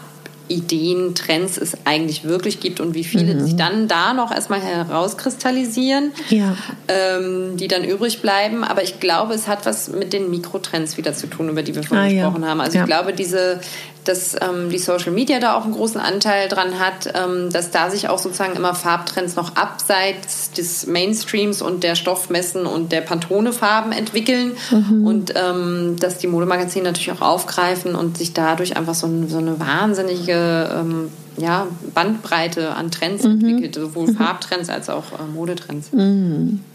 Ideen, 0.48 1.14
Trends 1.14 1.56
es 1.56 1.76
eigentlich 1.84 2.24
wirklich 2.24 2.60
gibt 2.60 2.80
und 2.80 2.94
wie 2.94 3.04
viele 3.04 3.40
sich 3.42 3.56
dann 3.56 3.88
da 3.88 4.12
noch 4.12 4.30
erstmal 4.30 4.60
herauskristallisieren, 4.60 6.12
Ja. 6.30 6.56
ähm, 6.88 7.56
die 7.56 7.68
dann 7.68 7.84
übrig 7.84 8.20
bleiben. 8.20 8.64
Aber 8.64 8.82
ich 8.82 9.00
glaube, 9.00 9.34
es 9.34 9.48
hat 9.48 9.66
was 9.66 9.88
mit 9.88 10.12
den 10.12 10.30
Mikrotrends 10.30 10.96
wieder 10.96 11.14
zu 11.14 11.26
tun, 11.28 11.48
über 11.48 11.62
die 11.62 11.74
wir 11.74 11.82
vorhin 11.82 12.06
Ah, 12.06 12.08
ja. 12.10 12.24
gesprochen 12.24 12.46
haben. 12.48 12.60
Also 12.60 12.76
Ja. 12.78 12.82
ich 12.84 12.86
glaube, 12.86 13.12
diese, 13.12 13.60
dass 14.04 14.34
ähm, 14.40 14.70
die 14.70 14.78
Social 14.78 15.12
Media 15.12 15.40
da 15.40 15.54
auch 15.56 15.64
einen 15.64 15.72
großen 15.72 16.00
Anteil 16.00 16.48
dran 16.48 16.78
hat, 16.78 17.12
ähm, 17.14 17.50
dass 17.50 17.70
da 17.70 17.90
sich 17.90 18.08
auch 18.08 18.18
sozusagen 18.18 18.54
immer 18.54 18.74
Farbtrends 18.74 19.34
noch 19.36 19.56
abseits 19.56 20.50
des 20.52 20.86
Mainstreams 20.86 21.62
und 21.62 21.82
der 21.82 21.94
Stoffmessen 21.94 22.66
und 22.66 22.92
der 22.92 23.00
Pantone-Farben 23.00 23.92
entwickeln 23.92 24.52
Mhm. 24.70 25.06
und 25.06 25.34
ähm, 25.36 25.96
dass 25.98 26.18
die 26.18 26.26
Modemagazine 26.26 26.84
natürlich 26.84 27.12
auch 27.12 27.20
aufgreifen 27.22 27.94
und 27.94 28.18
sich 28.18 28.32
dadurch 28.34 28.76
einfach 28.76 28.94
so, 28.94 29.06
ein, 29.06 29.28
so 29.28 29.38
eine 29.38 29.58
wahnsinnige 29.60 30.70
ähm, 30.78 31.10
ja, 31.36 31.66
Bandbreite 31.94 32.74
an 32.74 32.90
Trends 32.90 33.24
Mhm. 33.24 33.30
entwickelt, 33.32 33.74
sowohl 33.74 34.12
Farbtrends 34.14 34.68
als 34.68 34.88
auch 34.90 35.04
äh, 35.18 35.24
Modetrends. 35.32 35.88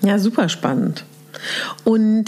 Ja, 0.01 0.19
super 0.19 0.49
spannend. 0.49 1.03
Und 1.83 2.25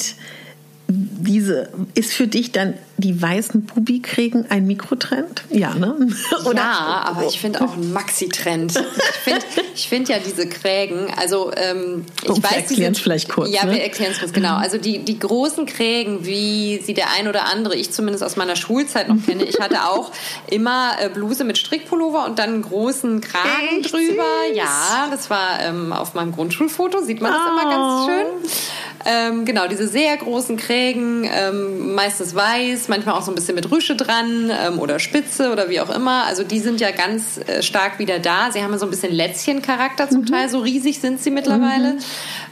diese 0.88 1.70
ist 1.96 2.14
für 2.14 2.28
dich 2.28 2.52
dann 2.52 2.74
die 3.02 3.22
weißen 3.22 3.64
Bubikrägen 3.66 4.50
ein 4.50 4.66
Mikrotrend? 4.68 5.44
Ja, 5.50 5.74
ne? 5.76 5.96
Ja, 6.54 7.04
aber 7.06 7.26
ich 7.28 7.40
finde 7.40 7.62
auch 7.62 7.76
ein 7.76 7.92
Maxi-Trend. 7.94 8.74
Ich 8.76 9.18
finde 9.24 9.42
ich 9.76 9.90
find 9.90 10.10
ja 10.10 10.18
diese 10.20 10.48
Krägen, 10.48 11.08
also 11.18 11.52
ähm, 11.56 12.06
ich 12.24 12.30
Oh, 12.30 12.36
wir 12.36 12.44
weiß 12.44 12.54
erklären's 12.70 13.00
vielleicht 13.00 13.30
kurz, 13.30 13.50
Ja, 13.52 13.66
ne? 13.66 13.74
wir 13.74 13.82
erklären 13.84 14.12
es 14.12 14.20
kurz, 14.20 14.32
genau. 14.34 14.56
Also 14.56 14.78
die, 14.78 15.00
die 15.00 15.18
großen 15.20 15.66
Krägen, 15.66 16.26
wie 16.26 16.80
sie 16.84 16.94
der 16.94 17.12
ein 17.18 17.28
oder 17.28 17.46
andere, 17.52 17.76
ich 17.76 17.92
zumindest 17.92 18.24
aus 18.24 18.36
meiner 18.36 18.56
Schulzeit 18.56 19.08
noch 19.10 19.18
kenne, 19.26 19.44
ich 19.44 19.60
hatte 19.60 19.84
auch 19.86 20.12
immer 20.50 20.92
äh, 21.02 21.10
Bluse 21.10 21.44
mit 21.44 21.58
Strickpullover 21.58 22.26
und 22.26 22.38
dann 22.40 22.50
einen 22.54 22.62
großen 22.64 23.22
Kragen 23.22 23.80
Echt 23.82 23.92
drüber. 23.94 24.24
Ja, 24.54 25.08
das 25.10 25.30
war 25.30 25.60
ähm, 25.62 25.94
auf 25.94 26.14
meinem 26.14 26.32
Grundschulfoto, 26.34 27.02
sieht 27.02 27.22
man 27.22 27.32
das 27.32 27.42
immer 27.48 27.62
Oh. 27.66 27.70
ganz 27.70 28.06
schön. 28.06 28.62
Ähm, 29.06 29.46
genau, 29.46 29.68
diese 29.68 29.88
sehr 29.88 30.16
großen 30.18 30.58
Krägen, 30.58 31.28
ähm, 31.32 31.96
meistens 31.96 32.36
weiß, 32.36 32.88
manchmal 32.92 33.16
auch 33.16 33.24
so 33.24 33.32
ein 33.32 33.36
bisschen 33.36 33.56
mit 33.56 33.72
Rüsche 33.72 33.96
dran 33.96 34.52
ähm, 34.52 34.78
oder 34.80 35.00
Spitze 35.00 35.52
oder 35.52 35.70
wie 35.70 35.80
auch 35.82 35.90
immer. 35.90 36.26
Also 36.28 36.44
die 36.44 36.60
sind 36.60 36.80
ja 36.80 36.92
ganz 36.92 37.40
äh, 37.48 37.64
stark 37.64 37.98
wieder 37.98 38.20
da. 38.20 38.52
Sie 38.52 38.62
haben 38.62 38.78
so 38.78 38.86
ein 38.86 38.92
bisschen 38.92 39.12
Lätzchen-Charakter 39.12 40.08
zum 40.10 40.28
Teil, 40.28 40.48
so 40.50 40.60
riesig 40.60 41.00
sind 41.00 41.20
sie 41.22 41.32
mittlerweile. 41.32 41.96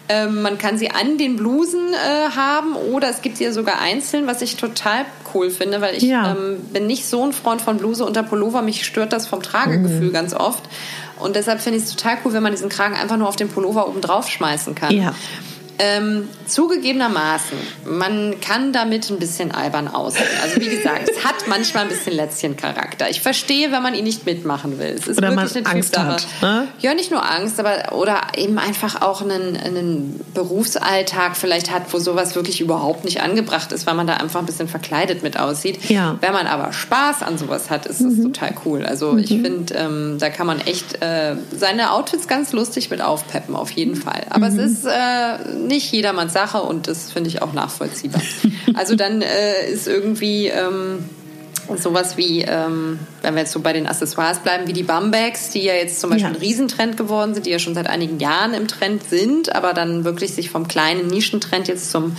Ähm, 0.07 0.41
man 0.41 0.57
kann 0.57 0.77
sie 0.79 0.89
an 0.89 1.19
den 1.19 1.35
Blusen 1.35 1.93
äh, 1.93 2.31
haben 2.35 2.75
oder 2.75 3.09
es 3.09 3.21
gibt 3.21 3.37
sie 3.37 3.43
ja 3.43 3.51
sogar 3.51 3.79
einzeln, 3.79 4.25
was 4.25 4.41
ich 4.41 4.55
total 4.55 5.05
cool 5.35 5.51
finde, 5.51 5.81
weil 5.81 5.95
ich 5.95 6.01
Ja. 6.03 6.31
ähm, 6.31 6.59
bin 6.73 6.87
nicht 6.87 7.05
so 7.05 7.23
ein 7.23 7.31
Freund 7.33 7.61
von 7.61 7.77
Bluse 7.77 8.03
unter 8.03 8.23
Pullover. 8.23 8.63
Mich 8.63 8.85
stört 8.85 9.13
das 9.13 9.27
vom 9.27 9.43
Tragegefühl 9.43 10.11
ganz 10.11 10.33
oft. 10.33 10.63
Und 11.19 11.35
deshalb 11.35 11.59
finde 11.61 11.77
ich 11.77 11.83
es 11.85 11.95
total 11.95 12.17
cool, 12.25 12.33
wenn 12.33 12.41
man 12.41 12.53
diesen 12.53 12.69
Kragen 12.69 12.95
einfach 12.95 13.17
nur 13.17 13.27
auf 13.27 13.35
den 13.35 13.49
Pullover 13.49 13.87
oben 13.87 14.01
drauf 14.01 14.29
schmeißen 14.29 14.73
kann. 14.73 14.95
Ja. 14.95 15.13
Ähm, 15.81 16.27
zugegebenermaßen, 16.45 17.57
man 17.85 18.41
kann 18.41 18.73
damit 18.73 19.09
ein 19.09 19.17
bisschen 19.17 19.51
albern 19.51 19.87
aussehen. 19.87 20.27
Also 20.43 20.59
wie 20.59 20.67
gesagt, 20.67 21.09
es 21.09 21.23
hat 21.23 21.47
manchmal 21.47 21.83
ein 21.83 21.89
bisschen 21.89 22.13
Lätzchen-Charakter. 22.13 23.09
Ich 23.09 23.21
verstehe, 23.21 23.71
wenn 23.71 23.81
man 23.81 23.93
ihn 23.93 24.03
nicht 24.03 24.25
mitmachen 24.25 24.77
will. 24.77 24.93
Es 24.97 25.07
ist 25.07 25.17
Oder 25.17 25.31
man 25.31 25.45
wirklich 25.45 25.65
eine 25.65 25.75
Angst 25.75 25.97
hat, 25.97 26.27
ne? 26.41 26.67
Ja, 26.79 26.93
nicht 26.93 27.11
nur 27.11 27.29
Angst, 27.29 27.59
aber 27.61 27.95
oder 27.95 28.21
eben 28.35 28.59
einfach 28.59 29.01
auch 29.01 29.21
einen, 29.21 29.55
einen 29.55 30.19
Berufsalltag 30.33 31.37
vielleicht 31.37 31.71
hat, 31.71 31.93
wo 31.93 31.99
sowas 31.99 32.35
wirklich 32.35 32.59
überhaupt 32.59 33.05
nicht 33.05 33.21
angebracht 33.21 33.71
ist, 33.71 33.87
weil 33.87 33.95
man 33.95 34.05
da 34.05 34.15
einfach 34.15 34.41
ein 34.41 34.45
bisschen 34.45 34.67
verkleidet 34.67 35.23
mit 35.23 35.39
aussieht. 35.39 35.89
Ja. 35.89 36.17
Wenn 36.19 36.33
man 36.33 36.47
aber 36.47 36.73
Spaß 36.73 37.23
an 37.23 37.37
sowas 37.37 37.69
hat, 37.69 37.85
ist 37.85 38.01
das 38.01 38.15
total 38.15 38.53
cool. 38.65 38.85
Also 38.85 39.17
ich 39.17 39.29
finde, 39.29 39.73
ähm, 39.75 40.17
da 40.19 40.29
kann 40.29 40.45
man 40.45 40.59
echt 40.59 41.01
äh, 41.01 41.35
seine 41.55 41.93
Outfits 41.93 42.27
ganz 42.27 42.51
lustig 42.51 42.89
mit 42.89 43.01
aufpeppen, 43.01 43.55
auf 43.55 43.71
jeden 43.71 43.95
Fall. 43.95 44.25
Aber 44.29 44.47
es 44.47 44.55
ist 44.55 44.85
äh, 44.85 45.68
nicht 45.69 45.91
jedermanns 45.93 46.33
Sache 46.33 46.61
und 46.61 46.87
das 46.87 47.11
finde 47.11 47.29
ich 47.29 47.41
auch 47.41 47.53
nachvollziehbar. 47.53 48.21
also 48.73 48.95
dann 48.95 49.21
äh, 49.21 49.71
ist 49.71 49.87
irgendwie 49.87 50.47
ähm, 50.47 51.05
sowas 51.77 52.17
wie, 52.17 52.41
ähm, 52.41 52.99
wenn 53.21 53.35
wir 53.35 53.41
jetzt 53.41 53.53
so 53.53 53.61
bei 53.61 53.71
den 53.71 53.87
Accessoires 53.87 54.39
bleiben, 54.39 54.67
wie 54.67 54.73
die 54.73 54.83
Bumbags, 54.83 55.51
die 55.51 55.61
ja 55.61 55.73
jetzt 55.73 56.01
zum 56.01 56.09
Beispiel 56.09 56.29
Ja. 56.29 56.35
ein 56.35 56.41
Riesentrend 56.41 56.97
geworden 56.97 57.33
sind, 57.33 57.45
die 57.45 57.51
ja 57.51 57.59
schon 57.59 57.75
seit 57.75 57.87
einigen 57.87 58.19
Jahren 58.19 58.53
im 58.53 58.67
Trend 58.67 59.03
sind, 59.03 59.55
aber 59.55 59.73
dann 59.73 60.03
wirklich 60.03 60.33
sich 60.33 60.49
vom 60.49 60.67
kleinen 60.67 61.07
Nischentrend 61.07 61.67
jetzt 61.67 61.91
zum 61.91 62.17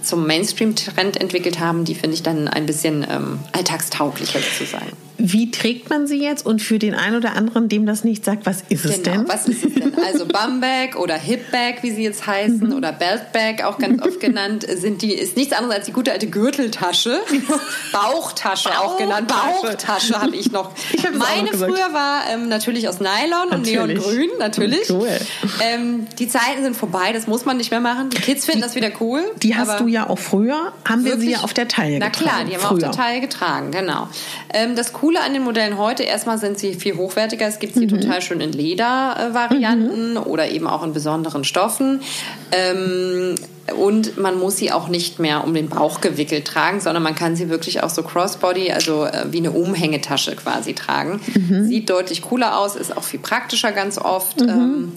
zum 0.00 0.26
Mainstream-Trend 0.26 1.20
entwickelt 1.20 1.60
haben, 1.60 1.84
die 1.84 1.94
finde 1.94 2.14
ich 2.14 2.22
dann 2.22 2.48
ein 2.48 2.66
bisschen 2.66 3.06
ähm, 3.10 3.40
alltagstauglicher 3.52 4.38
sozusagen. 4.40 4.92
Wie 5.18 5.50
trägt 5.50 5.90
man 5.90 6.06
sie 6.06 6.22
jetzt? 6.22 6.46
Und 6.46 6.62
für 6.62 6.78
den 6.78 6.94
einen 6.94 7.16
oder 7.16 7.34
anderen, 7.34 7.68
dem 7.68 7.86
das 7.86 8.04
nicht 8.04 8.24
sagt, 8.24 8.46
was 8.46 8.62
ist 8.68 8.84
es 8.84 9.02
Genau, 9.02 9.18
denn? 9.18 9.28
was 9.28 9.48
ist 9.48 9.64
es 9.64 9.74
denn? 9.74 9.92
Also 10.06 10.26
Bumbag 10.28 10.96
oder 10.96 11.16
Hipbag, 11.16 11.82
wie 11.82 11.90
sie 11.90 12.04
jetzt 12.04 12.26
heißen, 12.26 12.72
oder 12.72 12.92
Beltbag, 12.92 13.64
auch 13.64 13.78
ganz 13.78 14.00
oft 14.02 14.20
genannt, 14.20 14.64
sind 14.76 15.02
die, 15.02 15.12
ist 15.12 15.36
nichts 15.36 15.52
anderes 15.52 15.76
als 15.76 15.86
die 15.86 15.92
gute 15.92 16.12
alte 16.12 16.28
Gürteltasche. 16.28 17.20
Bauchtasche 17.92 18.70
auch 18.80 18.96
genannt. 18.98 19.28
Bauchtasche. 19.28 20.20
Habe 20.20 20.36
ich 20.36 20.52
noch. 20.52 20.72
Ich 20.92 21.02
Meine 21.12 21.48
früher 21.48 21.92
war 21.92 22.22
ähm, 22.30 22.48
natürlich 22.48 22.88
aus 22.88 23.00
Nylon 23.00 23.48
und 23.50 23.62
Natürlich. 23.66 23.98
Neongrün, 23.98 24.30
natürlich. 24.38 24.90
Cool. 24.90 25.08
Ähm, 25.62 26.06
die 26.18 26.28
Zeiten 26.28 26.62
sind 26.62 26.76
vorbei, 26.76 27.12
das 27.12 27.26
muss 27.26 27.44
man 27.44 27.56
nicht 27.56 27.70
mehr 27.70 27.80
machen. 27.80 28.10
Die 28.10 28.18
Kids 28.20 28.44
finden 28.44 28.60
das 28.62 28.74
wieder 28.74 28.90
cool. 29.00 29.22
Die 29.42 29.56
hast 29.56 29.80
du 29.80 29.86
ja 29.88 30.08
auch 30.08 30.18
früher, 30.18 30.72
haben 30.88 31.04
wir 31.04 31.12
sie 31.14 31.18
Wirklich? 31.22 31.36
ja 31.38 31.40
auf 31.44 31.54
der 31.54 31.68
Taille 31.68 31.98
Na 31.98 32.06
getragen. 32.08 32.28
klar, 32.30 32.44
die 32.44 32.54
haben 32.54 32.62
wir 32.62 32.70
auf 32.72 32.78
der 32.78 32.90
Taille 32.92 33.20
getragen, 33.20 33.70
genau. 33.70 34.08
Ähm, 34.52 34.76
das 34.76 34.92
Coole 34.92 35.07
Coole 35.08 35.22
an 35.22 35.32
den 35.32 35.42
Modellen 35.42 35.78
heute, 35.78 36.02
erstmal 36.02 36.36
sind 36.36 36.58
sie 36.58 36.74
viel 36.74 36.98
hochwertiger. 36.98 37.46
Es 37.46 37.60
gibt 37.60 37.72
sie 37.72 37.86
mhm. 37.86 37.98
total 37.98 38.20
schön 38.20 38.42
in 38.42 38.52
Ledervarianten 38.52 40.12
mhm. 40.12 40.18
oder 40.18 40.50
eben 40.50 40.66
auch 40.66 40.82
in 40.82 40.92
besonderen 40.92 41.44
Stoffen. 41.44 42.02
Ähm, 42.52 43.34
und 43.78 44.18
man 44.18 44.38
muss 44.38 44.58
sie 44.58 44.70
auch 44.70 44.88
nicht 44.88 45.18
mehr 45.18 45.44
um 45.44 45.54
den 45.54 45.70
Bauch 45.70 46.02
gewickelt 46.02 46.46
tragen, 46.46 46.80
sondern 46.80 47.02
man 47.02 47.14
kann 47.14 47.36
sie 47.36 47.48
wirklich 47.48 47.82
auch 47.82 47.88
so 47.88 48.02
crossbody, 48.02 48.70
also 48.70 49.06
äh, 49.06 49.24
wie 49.30 49.38
eine 49.38 49.52
Umhängetasche 49.52 50.36
quasi 50.36 50.74
tragen. 50.74 51.22
Mhm. 51.34 51.64
Sieht 51.68 51.88
deutlich 51.88 52.20
cooler 52.20 52.58
aus, 52.58 52.76
ist 52.76 52.94
auch 52.94 53.02
viel 53.02 53.20
praktischer 53.20 53.72
ganz 53.72 53.96
oft. 53.96 54.42
Mhm. 54.42 54.48
Ähm, 54.50 54.92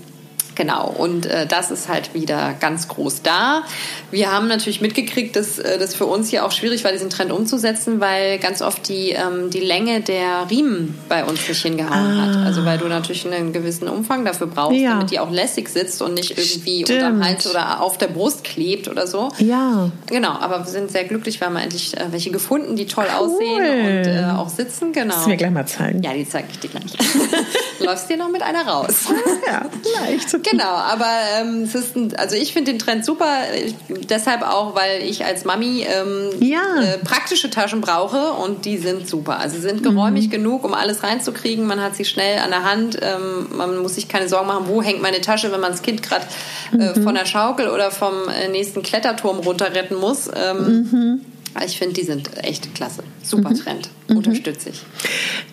Genau, 0.56 0.88
und 0.90 1.26
äh, 1.26 1.48
das 1.48 1.72
ist 1.72 1.88
halt 1.88 2.14
wieder 2.14 2.54
ganz 2.60 2.88
groß 2.88 3.22
da. 3.22 3.64
Wir 4.12 4.32
haben 4.32 4.48
natürlich 4.48 4.82
mitgekriegt, 4.82 5.36
dass 5.36 5.60
äh, 5.60 5.80
das 5.80 5.96
für 5.96 6.06
uns 6.06 6.30
hier 6.30 6.46
auch 6.46 6.52
schwierig 6.52 6.84
war, 6.84 6.92
diesen 6.92 7.10
Trend 7.10 7.32
umzusetzen, 7.32 8.00
weil 8.02 8.38
ganz 8.40 8.62
oft 8.62 8.88
die, 8.90 9.12
ähm, 9.12 9.50
die 9.50 9.62
Länge 9.62 10.02
der 10.02 10.50
Riemen 10.50 11.00
bei 11.08 11.24
uns 11.24 11.48
nicht 11.48 11.62
hingehauen 11.62 11.94
ah. 11.94 12.26
hat. 12.28 12.46
Also 12.46 12.66
weil 12.66 12.78
du 12.78 12.88
natürlich 12.88 13.26
einen 13.26 13.54
gewissen 13.54 13.88
Umfang 13.88 14.26
dafür 14.26 14.48
brauchst, 14.48 14.78
ja. 14.78 14.92
damit 14.92 15.12
die 15.12 15.20
auch 15.20 15.32
lässig 15.32 15.70
sitzt 15.70 16.02
und 16.02 16.16
nicht 16.16 16.32
irgendwie 16.32 16.84
Stimmt. 16.84 17.04
unterm 17.04 17.24
Hals 17.24 17.50
oder 17.50 17.82
auf 17.82 17.98
der 17.98 18.08
Brust 18.08 18.44
klebt 18.44 18.90
oder 18.90 19.08
so. 19.08 19.30
Ja. 19.40 19.90
Genau, 20.08 20.32
aber 20.32 20.60
wir 20.60 20.72
sind 20.72 20.92
sehr 20.92 21.06
glücklich, 21.06 21.40
wir 21.40 21.48
haben 21.48 21.56
endlich 21.56 21.96
äh, 21.98 22.12
welche 22.12 22.32
gefunden, 22.32 22.76
die 22.76 22.88
toll 22.88 23.06
cool. 23.08 23.30
aussehen 23.30 23.58
und 23.58 24.08
äh, 24.08 24.26
auch 24.36 24.50
sitzen. 24.50 24.92
Genau. 24.92 25.14
Kannst 25.14 25.28
du 25.28 25.30
mir 25.30 25.38
gleich 25.38 25.52
mal 25.52 25.66
zeigen? 25.66 26.04
Ja, 26.04 26.14
die 26.14 26.28
zeige 26.28 26.48
ich 26.52 26.60
dir 26.60 26.70
gleich. 26.70 26.92
Läufst 27.80 28.10
dir 28.10 28.18
noch 28.18 28.30
mit 28.30 28.42
einer 28.42 28.68
raus. 28.68 29.06
ja, 29.48 29.66
leicht. 30.02 30.30
Genau, 30.44 30.64
aber 30.64 31.08
ähm, 31.40 31.64
es 31.64 31.76
ist 31.76 31.96
ein, 31.96 32.16
also 32.16 32.36
ich 32.36 32.54
finde 32.54 32.72
den 32.72 32.80
Trend 32.80 33.06
super, 33.06 33.26
ich, 33.54 33.76
deshalb 34.10 34.44
auch, 34.44 34.76
weil 34.76 35.04
ich 35.04 35.26
als 35.26 35.46
Mami 35.46 35.86
ähm, 35.88 36.30
ja. 36.40 36.62
äh, 36.82 36.98
praktische 37.00 37.50
Taschen 37.50 37.82
brauche 37.82 38.34
und 38.34 38.66
die 38.66 38.78
sind 38.78 39.08
super. 39.08 39.40
Also 39.40 39.56
sie 39.56 39.62
sind 39.62 39.84
geräumig 39.84 40.28
mhm. 40.28 40.32
genug, 40.32 40.64
um 40.64 40.74
alles 40.74 41.04
reinzukriegen. 41.04 41.66
Man 41.66 41.82
hat 41.82 41.96
sie 41.96 42.06
schnell 42.06 42.40
an 42.40 42.52
der 42.52 42.64
Hand. 42.64 42.98
Ähm, 43.02 43.48
man 43.56 43.78
muss 43.80 43.96
sich 43.96 44.08
keine 44.08 44.28
Sorgen 44.28 44.48
machen, 44.48 44.66
wo 44.68 44.82
hängt 44.82 45.02
meine 45.02 45.22
Tasche, 45.22 45.52
wenn 45.52 45.62
man 45.62 45.72
das 45.72 45.82
Kind 45.82 46.04
gerade 46.04 46.26
äh, 46.74 46.98
mhm. 46.98 47.04
von 47.04 47.16
der 47.16 47.26
Schaukel 47.26 47.70
oder 47.70 47.92
vom 47.92 48.14
äh, 48.30 48.48
nächsten 48.48 48.82
Kletterturm 48.82 49.40
runterretten 49.40 49.98
muss. 49.98 50.30
Ähm, 50.34 50.90
mhm. 50.92 51.26
Ich 51.66 51.78
finde, 51.78 51.94
die 51.94 52.04
sind 52.04 52.30
echt 52.44 52.74
klasse. 52.76 53.04
Super 53.24 53.50
mhm. 53.50 53.56
Trend. 53.56 53.90
Mhm. 54.08 54.18
Unterstütze 54.18 54.70
ich. 54.70 54.82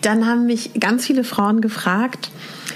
Dann 0.01 0.25
haben 0.25 0.45
mich 0.45 0.71
ganz 0.79 1.05
viele 1.05 1.23
Frauen 1.23 1.61
gefragt, 1.61 2.31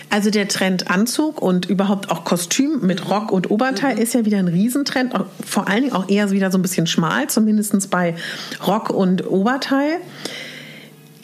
also 0.09 0.29
der 0.29 0.47
Trend 0.47 0.91
Anzug 0.91 1.41
und 1.41 1.65
überhaupt 1.65 2.11
auch 2.11 2.23
Kostüm 2.23 2.81
mit 2.81 3.09
Rock 3.09 3.31
und 3.31 3.49
Oberteil 3.49 3.95
mhm. 3.95 4.01
ist 4.01 4.13
ja 4.13 4.25
wieder 4.25 4.37
ein 4.37 4.47
Riesentrend. 4.47 5.13
Vor 5.43 5.67
allen 5.67 5.83
Dingen 5.83 5.93
auch 5.93 6.09
eher 6.09 6.31
wieder 6.31 6.51
so 6.51 6.57
ein 6.57 6.61
bisschen 6.61 6.85
schmal, 6.85 7.29
zumindest 7.29 7.89
bei 7.89 8.15
Rock 8.65 8.89
und 8.89 9.25
Oberteil. 9.25 9.97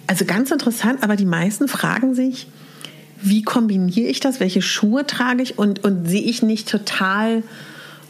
Also 0.08 0.26
ganz 0.26 0.50
interessant, 0.50 1.04
aber 1.04 1.16
die 1.16 1.26
meisten 1.26 1.68
fragen 1.68 2.16
sich, 2.16 2.48
wie 3.22 3.44
kombiniere 3.44 4.08
ich 4.08 4.20
das? 4.20 4.40
Welche 4.40 4.62
Schuhe 4.62 5.06
trage 5.06 5.44
ich? 5.44 5.58
Und, 5.58 5.84
und 5.84 6.08
sehe 6.08 6.24
ich 6.24 6.42
nicht 6.42 6.70
total 6.70 7.44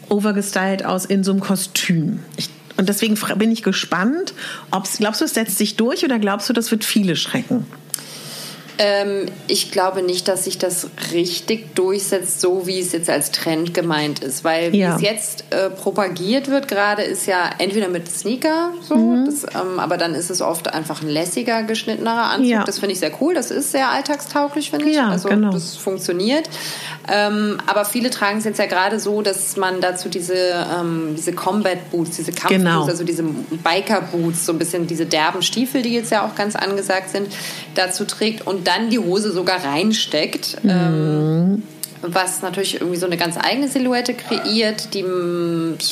overgestylt 0.07 0.85
aus 0.85 1.05
in 1.05 1.23
so 1.23 1.31
einem 1.31 1.41
Kostüm? 1.41 2.19
Ich 2.37 2.49
und 2.79 2.87
deswegen 2.87 3.15
bin 3.35 3.51
ich 3.51 3.61
gespannt, 3.61 4.33
ob's, 4.71 4.97
glaubst 4.97 5.19
du, 5.19 5.25
es 5.25 5.33
setzt 5.33 5.57
sich 5.57 5.75
durch 5.75 6.05
oder 6.05 6.17
glaubst 6.17 6.47
du, 6.47 6.53
das 6.53 6.71
wird 6.71 6.85
viele 6.85 7.17
schrecken? 7.17 7.65
Ähm, 8.81 9.25
ich 9.47 9.71
glaube 9.71 10.01
nicht, 10.01 10.29
dass 10.29 10.45
sich 10.45 10.57
das 10.57 10.89
richtig 11.11 11.75
durchsetzt, 11.75 12.39
so 12.39 12.65
wie 12.65 12.79
es 12.79 12.93
jetzt 12.93 13.09
als 13.09 13.31
Trend 13.31 13.73
gemeint 13.73 14.19
ist. 14.19 14.45
Weil 14.45 14.71
wie 14.71 14.79
ja. 14.79 14.95
es 14.95 15.01
jetzt 15.01 15.43
äh, 15.49 15.69
propagiert 15.69 16.47
wird, 16.47 16.69
gerade 16.69 17.01
ist 17.01 17.25
ja 17.25 17.49
entweder 17.57 17.89
mit 17.89 18.09
Sneaker 18.09 18.71
so, 18.81 18.95
mhm. 18.95 19.25
das, 19.25 19.43
ähm, 19.43 19.79
aber 19.79 19.97
dann 19.97 20.15
ist 20.15 20.29
es 20.29 20.41
oft 20.41 20.73
einfach 20.73 21.01
ein 21.01 21.09
lässiger, 21.09 21.63
geschnittener 21.63 22.31
Anzug. 22.31 22.49
Ja. 22.49 22.63
Das 22.63 22.79
finde 22.79 22.93
ich 22.93 22.99
sehr 22.99 23.11
cool. 23.19 23.33
Das 23.33 23.51
ist 23.51 23.73
sehr 23.73 23.89
alltagstauglich, 23.89 24.69
finde 24.69 24.85
ich. 24.87 24.95
Ja, 24.95 25.09
also 25.09 25.27
genau. 25.27 25.51
das 25.51 25.75
funktioniert. 25.75 26.49
Ähm, 27.11 27.57
aber 27.65 27.85
viele 27.85 28.09
tragen 28.09 28.37
es 28.37 28.43
jetzt 28.43 28.59
ja 28.59 28.65
gerade 28.65 28.99
so, 28.99 29.21
dass 29.21 29.57
man 29.57 29.81
dazu 29.81 30.09
diese, 30.09 30.65
ähm, 30.77 31.15
diese 31.17 31.33
Combat 31.33 31.89
Boots, 31.91 32.17
diese 32.17 32.31
Kampfboots, 32.31 32.63
genau. 32.63 32.85
also 32.85 33.03
diese 33.03 33.23
Biker 33.23 34.01
Boots, 34.01 34.45
so 34.45 34.53
ein 34.53 34.59
bisschen 34.59 34.87
diese 34.87 35.05
derben 35.05 35.41
Stiefel, 35.41 35.81
die 35.81 35.93
jetzt 35.93 36.11
ja 36.11 36.25
auch 36.25 36.35
ganz 36.35 36.55
angesagt 36.55 37.09
sind, 37.09 37.27
dazu 37.75 38.05
trägt 38.05 38.45
und 38.45 38.67
dann 38.67 38.89
die 38.89 38.99
Hose 38.99 39.31
sogar 39.31 39.63
reinsteckt. 39.63 40.63
Mhm. 40.63 40.69
Ähm, 40.69 41.63
was 42.01 42.41
natürlich 42.41 42.75
irgendwie 42.75 42.97
so 42.97 43.05
eine 43.05 43.17
ganz 43.17 43.35
eigene 43.37 43.67
Silhouette 43.67 44.13
kreiert, 44.13 44.93
die 44.93 45.03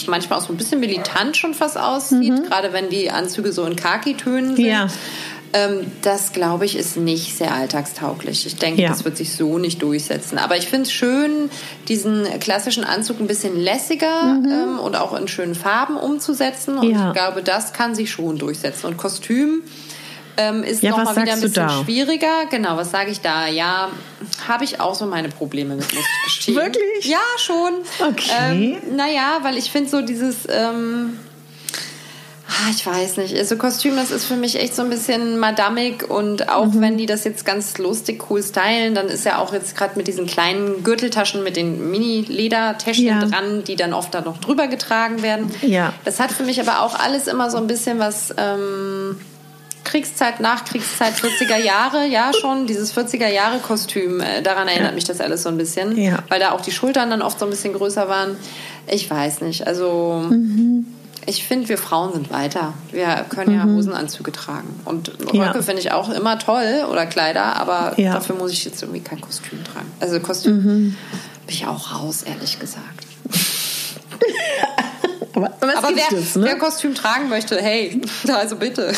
manchmal 0.08 0.40
auch 0.40 0.44
so 0.44 0.54
ein 0.54 0.58
bisschen 0.58 0.80
militant 0.80 1.36
schon 1.36 1.54
fast 1.54 1.78
aussieht, 1.78 2.34
mhm. 2.34 2.44
gerade 2.44 2.72
wenn 2.72 2.90
die 2.90 3.12
Anzüge 3.12 3.52
so 3.52 3.66
in 3.66 3.76
Khaki-Tönen 3.76 4.56
sind. 4.56 4.66
Ja. 4.66 4.88
Ähm, 5.54 5.92
das, 6.02 6.34
glaube 6.34 6.66
ich, 6.66 6.76
ist 6.76 6.98
nicht 6.98 7.38
sehr 7.38 7.54
alltagstauglich. 7.54 8.46
Ich 8.46 8.58
denke, 8.58 8.82
ja. 8.82 8.90
das 8.90 9.06
wird 9.06 9.18
sich 9.18 9.34
so 9.34 9.58
nicht 9.58 9.82
durchsetzen. 9.82 10.38
Aber 10.38 10.58
ich 10.58 10.68
finde 10.68 10.84
es 10.84 10.92
schön, 10.92 11.50
diesen 11.88 12.26
klassischen 12.40 12.84
Anzug 12.84 13.20
ein 13.20 13.28
bisschen 13.28 13.58
lässiger 13.58 14.24
mhm. 14.26 14.46
ähm, 14.46 14.80
und 14.80 14.96
auch 14.96 15.18
in 15.18 15.28
schönen 15.28 15.56
Farben 15.56 15.96
umzusetzen. 15.96 16.78
Und 16.78 16.90
ja. 16.90 17.08
ich 17.08 17.14
glaube, 17.14 17.42
das 17.44 17.74
kann 17.74 17.96
sich 17.96 18.12
schon 18.12 18.38
durchsetzen. 18.38 18.88
Und 18.88 18.98
Kostüm 18.98 19.64
ähm, 20.38 20.64
ist 20.64 20.84
ja, 20.84 20.92
nochmal 20.92 21.16
wieder 21.16 21.34
ein 21.34 21.42
bisschen 21.42 21.70
schwieriger. 21.84 22.46
Genau, 22.50 22.78
was 22.78 22.92
sage 22.92 23.12
ich 23.12 23.22
da? 23.22 23.48
Ja, 23.48 23.90
habe 24.48 24.64
ich 24.66 24.80
auch 24.80 24.96
so 24.96 25.06
meine 25.06 25.30
Probleme 25.30 25.76
mit, 25.76 25.94
muss 25.94 26.04
ich 26.04 26.24
gestehen. 26.26 26.56
Wirklich? 26.58 27.06
Ja, 27.06 27.20
schon. 27.38 27.74
Okay. 28.08 28.32
Ähm, 28.40 28.96
naja, 28.96 29.40
weil 29.42 29.58
ich 29.58 29.72
finde 29.72 29.90
so 29.90 30.02
dieses... 30.02 30.48
Ähm, 30.50 31.20
ich 32.72 32.86
weiß 32.86 33.18
nicht. 33.18 33.36
Also 33.36 33.58
Kostüm, 33.58 33.96
das 33.96 34.12
ist 34.12 34.26
für 34.26 34.36
mich 34.36 34.60
echt 34.60 34.76
so 34.76 34.82
ein 34.82 34.90
bisschen 34.90 35.38
madamig 35.38 36.10
und 36.10 36.50
auch 36.50 36.68
mhm. 36.68 36.82
wenn 36.82 36.98
die 36.98 37.06
das 37.06 37.24
jetzt 37.24 37.46
ganz 37.46 37.78
lustig 37.78 38.30
cool 38.30 38.42
stylen, 38.42 38.96
dann 38.96 39.08
ist 39.08 39.26
ja 39.26 39.40
auch 39.40 39.54
jetzt 39.54 39.76
gerade 39.76 39.98
mit 39.98 40.08
diesen 40.08 40.28
kleinen 40.28 40.84
Gürteltaschen 40.84 41.44
mit 41.44 41.58
den 41.58 41.92
Mini-Ledertäschchen 41.92 43.06
ja. 43.06 43.26
dran, 43.26 43.64
die 43.64 43.76
dann 43.76 43.94
oft 43.94 44.14
da 44.14 44.22
noch 44.22 44.38
drüber 44.38 44.68
getragen 44.68 45.22
werden. 45.22 45.52
Ja. 45.62 45.94
Das 46.06 46.20
hat 46.20 46.32
für 46.32 46.44
mich 46.44 46.60
aber 46.60 46.82
auch 46.82 46.98
alles 46.98 47.28
immer 47.28 47.50
so 47.50 47.58
ein 47.58 47.68
bisschen 47.68 48.00
was 48.00 48.34
ähm, 48.38 49.18
Kriegszeit, 49.84 50.40
Nachkriegszeit, 50.40 51.14
40er 51.14 51.58
Jahre, 51.58 52.06
ja 52.08 52.32
schon, 52.34 52.66
dieses 52.66 52.96
40er 52.96 53.28
Jahre 53.30 53.60
Kostüm, 53.60 54.22
äh, 54.22 54.42
daran 54.42 54.68
erinnert 54.68 54.92
ja. 54.92 54.96
mich 54.96 55.06
das 55.06 55.20
alles 55.20 55.44
so 55.44 55.50
ein 55.50 55.58
bisschen, 55.58 55.98
ja. 55.98 56.20
weil 56.30 56.40
da 56.40 56.52
auch 56.52 56.62
die 56.62 56.72
Schultern 56.72 57.10
dann 57.10 57.22
oft 57.22 57.40
so 57.40 57.46
ein 57.46 57.52
bisschen 57.52 57.74
größer 57.74 58.08
waren. 58.08 58.38
Ich 58.88 59.10
weiß 59.10 59.42
nicht, 59.42 59.68
also... 59.68 60.26
Mhm 60.30 60.97
ich 61.28 61.44
finde, 61.44 61.68
wir 61.68 61.78
Frauen 61.78 62.14
sind 62.14 62.32
weiter. 62.32 62.74
Wir 62.92 63.26
können 63.30 63.54
ja 63.54 63.66
mhm. 63.66 63.76
Hosenanzüge 63.76 64.32
tragen. 64.32 64.80
Und 64.86 65.10
Röcke 65.20 65.38
ja. 65.38 65.62
finde 65.62 65.82
ich 65.82 65.92
auch 65.92 66.10
immer 66.10 66.40
toll 66.40 66.86
oder 66.90 67.06
Kleider, 67.06 67.58
aber 67.58 68.00
ja. 68.00 68.14
dafür 68.14 68.36
muss 68.38 68.52
ich 68.52 68.64
jetzt 68.64 68.82
irgendwie 68.82 69.02
kein 69.02 69.20
Kostüm 69.20 69.62
tragen. 69.66 69.92
Also 70.00 70.22
Kostüm 70.22 70.56
mhm. 70.56 70.96
bin 71.46 71.56
ich 71.56 71.68
auch 71.68 71.94
raus, 71.94 72.24
ehrlich 72.24 72.60
gesagt. 72.60 73.07
Aber, 75.38 75.78
aber 75.78 75.96
wer, 75.96 76.18
es, 76.18 76.36
ne? 76.36 76.46
wer, 76.46 76.56
Kostüm 76.58 76.96
tragen 76.96 77.30
möchte, 77.30 77.62
hey, 77.62 78.02
also 78.28 78.56
bitte. 78.56 78.92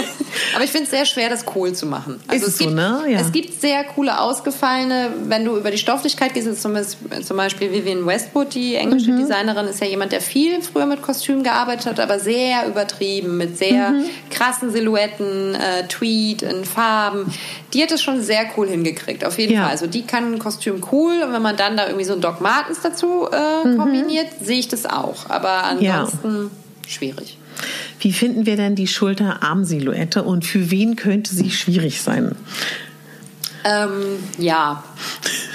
aber 0.54 0.64
ich 0.64 0.70
finde 0.70 0.84
es 0.84 0.90
sehr 0.90 1.04
schwer, 1.04 1.28
das 1.28 1.44
cool 1.56 1.72
zu 1.72 1.86
machen. 1.86 2.20
Also 2.28 2.46
es, 2.46 2.58
gibt, 2.58 2.70
so, 2.70 2.76
ne? 2.76 3.02
ja. 3.08 3.18
es 3.18 3.32
gibt 3.32 3.60
sehr 3.60 3.82
coole, 3.84 4.20
ausgefallene, 4.20 5.10
wenn 5.24 5.44
du 5.44 5.56
über 5.56 5.72
die 5.72 5.78
Stofflichkeit 5.78 6.34
gehst, 6.34 6.62
zum, 6.62 6.76
zum 7.24 7.36
Beispiel 7.36 7.72
Vivienne 7.72 8.06
Westwood, 8.06 8.54
die 8.54 8.76
englische 8.76 9.10
mhm. 9.10 9.18
Designerin, 9.18 9.66
ist 9.66 9.80
ja 9.80 9.86
jemand, 9.88 10.12
der 10.12 10.20
viel 10.20 10.62
früher 10.62 10.86
mit 10.86 11.02
Kostüm 11.02 11.42
gearbeitet 11.42 11.86
hat, 11.86 12.00
aber 12.00 12.20
sehr 12.20 12.68
übertrieben, 12.68 13.36
mit 13.36 13.58
sehr 13.58 13.90
mhm. 13.90 14.04
krassen 14.30 14.70
Silhouetten, 14.70 15.56
äh, 15.56 15.88
Tweed 15.88 16.42
in 16.42 16.64
Farben. 16.64 17.32
Die 17.74 17.82
hat 17.82 17.90
es 17.90 18.02
schon 18.02 18.20
sehr 18.22 18.46
cool 18.56 18.68
hingekriegt, 18.68 19.24
auf 19.24 19.38
jeden 19.38 19.54
ja. 19.54 19.62
Fall. 19.62 19.70
Also 19.70 19.86
die 19.88 20.02
kann 20.02 20.34
ein 20.34 20.38
Kostüm 20.38 20.84
cool 20.92 21.22
und 21.24 21.32
wenn 21.32 21.42
man 21.42 21.56
dann 21.56 21.76
da 21.76 21.86
irgendwie 21.86 22.04
so 22.04 22.12
ein 22.12 22.20
Doc 22.20 22.40
Martens 22.40 22.80
dazu 22.80 23.28
äh, 23.32 23.66
mhm. 23.66 23.76
kombiniert, 23.76 24.28
sehe 24.40 24.58
ich 24.58 24.68
das 24.68 24.86
auch. 24.86 25.28
Aber 25.28 25.64
an 25.64 25.79
ansonsten 25.88 26.44
ja. 26.44 26.90
schwierig. 26.90 27.38
Wie 27.98 28.12
finden 28.12 28.46
wir 28.46 28.56
denn 28.56 28.74
die 28.74 28.86
Schulter-Arm-Silhouette 28.86 30.22
und 30.22 30.44
für 30.44 30.70
wen 30.70 30.96
könnte 30.96 31.34
sie 31.34 31.50
schwierig 31.50 32.00
sein? 32.00 32.34
Ähm, 33.64 34.18
ja, 34.38 34.82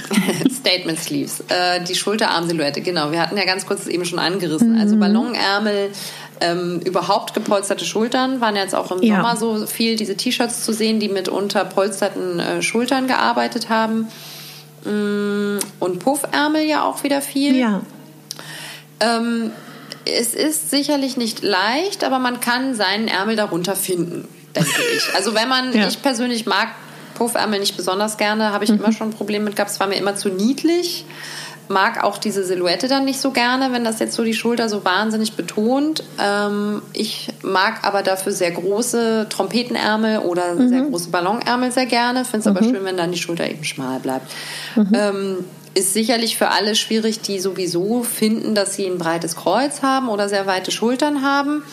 Statement 0.52 1.00
Sleeves. 1.00 1.44
Äh, 1.48 1.84
die 1.84 1.96
Schulter-Arm-Silhouette, 1.96 2.82
genau. 2.82 3.12
Wir 3.12 3.22
hatten 3.22 3.38
ja 3.38 3.46
ganz 3.46 3.66
kurz 3.66 3.88
eben 3.88 4.06
schon 4.06 4.20
angerissen. 4.20 4.80
Also 4.80 4.96
mhm. 4.96 5.02
Also 5.02 5.14
Ballonärmel, 5.14 5.90
ähm, 6.42 6.82
überhaupt 6.82 7.34
gepolsterte 7.34 7.86
Schultern 7.86 8.42
waren 8.42 8.56
jetzt 8.56 8.76
auch 8.76 8.92
im 8.92 9.02
ja. 9.02 9.16
Sommer 9.16 9.38
so 9.38 9.66
viel 9.66 9.96
diese 9.96 10.16
T-Shirts 10.16 10.64
zu 10.64 10.74
sehen, 10.74 11.00
die 11.00 11.10
mit 11.10 11.30
unterpolsterten 11.30 12.40
äh, 12.40 12.62
Schultern 12.62 13.08
gearbeitet 13.08 13.70
haben. 13.70 14.08
Mm, 14.84 15.60
und 15.80 16.00
Puffärmel 16.00 16.64
ja 16.64 16.84
auch 16.84 17.04
wieder 17.04 17.22
viel. 17.22 17.56
Ja. 17.56 17.82
Ähm, 19.00 19.52
es 20.06 20.34
ist 20.34 20.70
sicherlich 20.70 21.18
nicht 21.18 21.44
leicht, 21.44 22.04
aber 22.04 22.20
man 22.20 22.40
kann 22.40 22.76
seinen 22.76 23.08
Ärmel 23.08 23.36
darunter 23.36 23.76
finden, 23.76 24.28
denke 24.56 24.82
ich. 24.96 25.16
Also 25.16 25.34
wenn 25.34 25.50
man, 25.50 25.74
ja. 25.74 25.88
ich 25.88 26.02
persönlich 26.02 26.46
mag 26.46 26.70
Puffärmel 27.16 27.60
nicht 27.60 27.76
besonders 27.76 28.18
gerne, 28.18 28.52
habe 28.52 28.64
ich 28.64 28.72
mhm. 28.72 28.80
immer 28.80 28.92
schon 28.92 29.10
ein 29.10 29.14
Problem 29.14 29.44
mit 29.44 29.56
gehabt. 29.56 29.72
Es 29.72 29.80
war 29.80 29.88
mir 29.88 29.96
immer 29.96 30.16
zu 30.16 30.30
niedlich. 30.30 31.06
mag 31.68 32.04
auch 32.04 32.20
diese 32.20 32.44
Silhouette 32.44 32.88
dann 32.88 33.06
nicht 33.06 33.20
so 33.20 33.32
gerne, 33.32 33.72
wenn 33.72 33.84
das 33.84 34.00
jetzt 34.00 34.14
so 34.14 34.24
die 34.24 34.36
Schulter 34.36 34.70
so 34.70 34.86
wahnsinnig 34.86 35.34
betont. 35.34 36.04
Ähm, 36.22 36.84
ich 36.94 37.30
mag 37.42 37.84
aber 37.84 38.04
dafür 38.04 38.32
sehr 38.32 38.52
große 38.52 39.28
Trompetenärmel 39.30 40.20
oder 40.20 40.54
mhm. 40.54 40.70
sehr 40.70 40.82
große 40.82 41.10
Ballonärmel 41.10 41.72
sehr 41.72 41.88
gerne. 41.88 42.26
Finde 42.26 42.40
es 42.40 42.46
mhm. 42.46 42.58
aber 42.58 42.64
schön, 42.64 42.86
wenn 42.86 42.98
dann 42.98 43.12
die 43.12 43.18
Schulter 43.18 43.50
eben 43.50 43.64
schmal 43.64 44.00
bleibt. 44.00 44.32
Mhm. 44.76 44.92
Ähm, 44.94 45.38
ist 45.76 45.94
sicherlich 45.94 46.38
für 46.38 46.48
alle 46.48 46.74
schwierig, 46.74 47.20
die 47.20 47.38
sowieso 47.38 48.02
finden, 48.02 48.56
dass 48.56 48.76
sie 48.76 48.86
ein 48.86 48.98
breites 48.98 49.36
Kreuz 49.36 49.82
haben 49.82 50.08
oder 50.08 50.30
sehr 50.30 50.48
weite 50.48 50.72
Schultern 50.72 51.22
haben. 51.22 51.64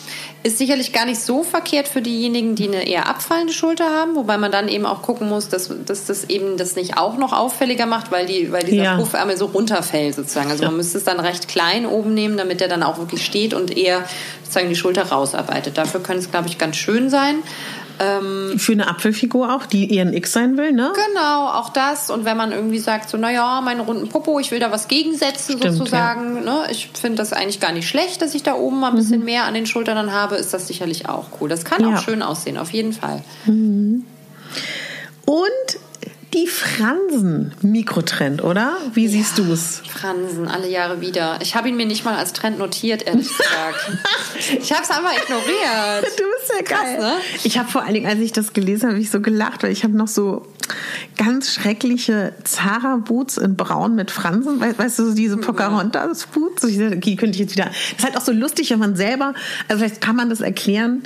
Ist 0.43 0.57
sicherlich 0.57 0.91
gar 0.91 1.05
nicht 1.05 1.21
so 1.21 1.41
verkehrt 1.41 1.87
für 1.87 2.01
diejenigen, 2.01 2.55
die 2.55 2.67
eine 2.67 2.85
eher 2.85 3.07
abfallende 3.07 3.53
Schulter 3.53 3.85
haben, 3.85 4.17
wobei 4.17 4.37
man 4.37 4.51
dann 4.51 4.67
eben 4.67 4.85
auch 4.85 5.01
gucken 5.01 5.29
muss, 5.29 5.47
dass, 5.47 5.71
dass 5.85 6.05
das 6.05 6.25
eben 6.25 6.57
das 6.57 6.75
nicht 6.75 6.97
auch 6.97 7.15
noch 7.17 7.31
auffälliger 7.31 7.85
macht, 7.85 8.11
weil, 8.11 8.25
die, 8.25 8.51
weil 8.51 8.63
dieser 8.63 8.83
ja. 8.83 8.97
Puffärmel 8.97 9.37
so 9.37 9.45
runterfällt 9.45 10.15
sozusagen. 10.15 10.51
Also 10.51 10.63
ja. 10.63 10.69
man 10.69 10.77
müsste 10.77 10.97
es 10.97 11.05
dann 11.05 11.21
recht 11.21 11.47
klein 11.47 11.85
oben 11.85 12.13
nehmen, 12.13 12.35
damit 12.35 12.59
der 12.59 12.67
dann 12.67 12.83
auch 12.83 12.97
wirklich 12.97 13.25
steht 13.25 13.53
und 13.53 13.75
eher 13.75 14.03
sozusagen 14.41 14.67
die 14.67 14.75
Schulter 14.75 15.03
rausarbeitet. 15.03 15.77
Dafür 15.77 16.03
könnte 16.03 16.23
es, 16.23 16.29
glaube 16.29 16.49
ich, 16.49 16.57
ganz 16.57 16.75
schön 16.75 17.09
sein. 17.09 17.35
Ähm, 17.99 18.57
Für 18.57 18.71
eine 18.71 18.87
Apfelfigur 18.87 19.53
auch, 19.53 19.65
die 19.65 19.93
eher 19.93 20.05
ein 20.05 20.13
X 20.13 20.33
sein 20.33 20.57
will, 20.57 20.71
ne? 20.71 20.91
Genau, 20.93 21.47
auch 21.47 21.69
das. 21.69 22.09
Und 22.09 22.25
wenn 22.25 22.35
man 22.37 22.51
irgendwie 22.51 22.79
sagt, 22.79 23.09
so, 23.09 23.17
naja, 23.17 23.61
meine 23.61 23.83
runden 23.83 24.09
Popo, 24.09 24.39
ich 24.39 24.51
will 24.51 24.59
da 24.59 24.71
was 24.71 24.87
gegensetzen 24.87 25.57
Stimmt, 25.57 25.75
sozusagen. 25.75 26.37
Ja. 26.37 26.41
Ne? 26.41 26.67
Ich 26.71 26.89
finde 26.93 27.17
das 27.17 27.33
eigentlich 27.33 27.59
gar 27.59 27.71
nicht 27.71 27.87
schlecht, 27.87 28.21
dass 28.21 28.33
ich 28.33 28.43
da 28.43 28.55
oben 28.55 28.79
mal 28.79 28.89
ein 28.89 28.95
bisschen 28.95 29.19
mhm. 29.19 29.25
mehr 29.25 29.43
an 29.43 29.53
den 29.53 29.65
Schultern 29.65 29.95
dann 29.95 30.11
habe, 30.11 30.35
ist 30.35 30.53
das 30.53 30.67
sicherlich 30.67 31.07
auch 31.07 31.25
cool. 31.39 31.49
Das 31.49 31.65
kann 31.65 31.81
ja. 31.81 31.95
auch 31.95 32.01
schön 32.01 32.21
aussehen, 32.21 32.57
auf 32.57 32.71
jeden 32.71 32.93
Fall. 32.93 33.23
Mhm. 33.45 34.05
Und 35.25 35.79
die 36.33 36.47
Fransen-Mikrotrend, 36.47 38.43
oder? 38.43 38.77
Wie 38.93 39.05
ja, 39.05 39.11
siehst 39.11 39.37
du 39.37 39.51
es? 39.51 39.81
Fransen, 39.87 40.47
alle 40.47 40.67
Jahre 40.67 40.99
wieder. 40.99 41.39
Ich 41.41 41.55
habe 41.55 41.69
ihn 41.69 41.75
mir 41.75 41.85
nicht 41.85 42.05
mal 42.05 42.15
als 42.15 42.33
Trend 42.33 42.57
notiert, 42.57 43.05
ehrlich 43.05 43.27
gesagt. 43.37 43.99
ich 44.59 44.71
habe 44.71 44.83
es 44.83 44.89
einfach 44.89 45.13
ignoriert. 45.15 46.03
Du 46.17 46.23
bist 46.23 46.51
ja 46.57 46.63
Krass, 46.63 46.81
geil. 46.83 46.99
Ne? 46.99 47.13
Ich 47.43 47.57
habe 47.57 47.69
vor 47.69 47.83
allen 47.83 47.93
Dingen, 47.93 48.07
als 48.07 48.19
ich 48.19 48.31
das 48.31 48.53
gelesen 48.53 48.89
habe, 48.89 48.99
ich 48.99 49.11
so 49.11 49.21
gelacht, 49.21 49.63
weil 49.63 49.71
ich 49.71 49.83
habe 49.83 49.95
noch 49.95 50.07
so 50.07 50.47
ganz 51.17 51.53
schreckliche 51.53 52.33
Zara-Boots 52.43 53.37
in 53.37 53.55
Braun 53.55 53.95
mit 53.95 54.11
Fransen, 54.11 54.59
weißt 54.59 54.99
du, 54.99 55.13
diese 55.13 55.37
Pocahontas-Boots. 55.37 56.67
Die 56.67 57.15
könnte 57.15 57.35
ich 57.35 57.39
jetzt 57.39 57.55
wieder. 57.55 57.65
Das 57.65 57.75
ist 57.97 58.03
halt 58.03 58.17
auch 58.17 58.21
so 58.21 58.31
lustig, 58.31 58.71
wenn 58.71 58.79
man 58.79 58.95
selber, 58.95 59.33
also 59.67 59.83
vielleicht 59.83 60.01
kann 60.01 60.15
man 60.15 60.29
das 60.29 60.41
erklären 60.41 61.03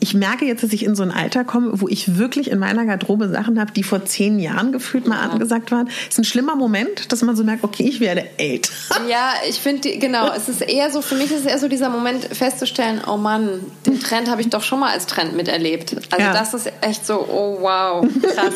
ich 0.00 0.14
merke 0.14 0.44
jetzt, 0.44 0.62
dass 0.62 0.72
ich 0.72 0.84
in 0.84 0.94
so 0.94 1.02
ein 1.02 1.10
Alter 1.10 1.44
komme, 1.44 1.80
wo 1.80 1.88
ich 1.88 2.18
wirklich 2.18 2.50
in 2.50 2.58
meiner 2.58 2.84
Garderobe 2.84 3.28
Sachen 3.28 3.58
habe, 3.58 3.72
die 3.72 3.82
vor 3.82 4.04
zehn 4.04 4.38
Jahren 4.38 4.72
gefühlt 4.72 5.06
mal 5.06 5.16
ja. 5.16 5.30
angesagt 5.30 5.70
waren. 5.70 5.88
Es 5.88 6.14
ist 6.14 6.18
ein 6.18 6.24
schlimmer 6.24 6.56
Moment, 6.56 7.12
dass 7.12 7.22
man 7.22 7.36
so 7.36 7.44
merkt, 7.44 7.64
okay, 7.64 7.84
ich 7.84 8.00
werde 8.00 8.26
älter. 8.38 8.72
Ja, 9.08 9.34
ich 9.48 9.60
finde, 9.60 9.98
genau, 9.98 10.32
es 10.32 10.48
ist 10.48 10.62
eher 10.62 10.90
so, 10.90 11.00
für 11.00 11.14
mich 11.14 11.30
ist 11.30 11.40
es 11.40 11.46
eher 11.46 11.58
so 11.58 11.68
dieser 11.68 11.90
Moment 11.90 12.24
festzustellen, 12.24 13.00
oh 13.06 13.16
Mann, 13.16 13.60
den 13.86 14.00
Trend 14.00 14.28
habe 14.28 14.40
ich 14.40 14.48
doch 14.48 14.62
schon 14.62 14.80
mal 14.80 14.90
als 14.90 15.06
Trend 15.06 15.36
miterlebt. 15.36 15.94
Also 16.10 16.26
ja. 16.26 16.32
das 16.32 16.54
ist 16.54 16.72
echt 16.80 17.06
so, 17.06 17.14
oh 17.14 17.58
wow, 17.60 18.04
krass. 18.22 18.54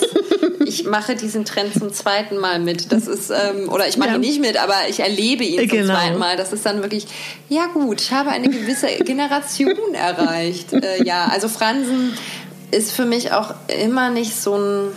ich 0.66 0.84
mache 0.84 1.14
diesen 1.14 1.44
Trend 1.44 1.74
zum 1.74 1.92
zweiten 1.92 2.36
Mal 2.38 2.58
mit. 2.58 2.90
Das 2.90 3.06
ist, 3.06 3.30
ähm, 3.30 3.68
oder 3.68 3.86
ich 3.86 3.96
mache 3.96 4.10
ja. 4.10 4.14
ihn 4.16 4.20
nicht 4.20 4.40
mit, 4.40 4.56
aber 4.60 4.74
ich 4.88 5.00
erlebe 5.00 5.44
ihn 5.44 5.60
zum 5.60 5.68
genau. 5.68 5.94
zweiten 5.94 6.18
Mal. 6.18 6.36
Das 6.36 6.52
ist 6.52 6.66
dann 6.66 6.82
wirklich, 6.82 7.06
ja 7.48 7.66
gut, 7.66 8.00
ich 8.00 8.10
habe 8.12 8.30
eine 8.30 8.48
gewisse 8.48 8.88
Generation 9.04 9.94
erreicht. 9.94 10.72
Äh, 10.72 11.04
ja, 11.04 11.29
also 11.30 11.48
Fransen 11.48 12.12
ist 12.70 12.92
für 12.92 13.04
mich 13.04 13.32
auch 13.32 13.54
immer 13.68 14.10
nicht 14.10 14.36
so 14.36 14.56
ein 14.56 14.92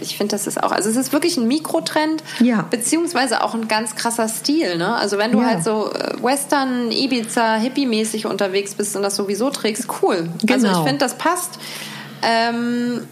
ich 0.00 0.16
finde, 0.16 0.32
das 0.32 0.46
ist 0.46 0.62
auch, 0.62 0.72
also 0.72 0.90
es 0.90 0.96
ist 0.96 1.12
wirklich 1.12 1.36
ein 1.36 1.46
Mikrotrend, 1.46 2.22
ja. 2.40 2.62
beziehungsweise 2.62 3.42
auch 3.42 3.54
ein 3.54 3.68
ganz 3.68 3.94
krasser 3.94 4.28
Stil. 4.28 4.76
Ne? 4.76 4.94
Also 4.94 5.18
wenn 5.18 5.32
du 5.32 5.40
ja. 5.40 5.46
halt 5.46 5.64
so 5.64 5.92
äh, 5.92 6.22
Western, 6.22 6.90
Ibiza, 6.90 7.54
Hippie-mäßig 7.54 8.26
unterwegs 8.26 8.74
bist 8.74 8.96
und 8.96 9.02
das 9.02 9.16
sowieso 9.16 9.50
trägst, 9.50 9.86
cool. 10.02 10.28
Genau. 10.40 10.52
Also 10.52 10.66
ich 10.66 10.72
genau. 10.72 10.84
finde, 10.84 10.98
das 10.98 11.16
passt. 11.16 11.58
Ähm, 12.22 13.06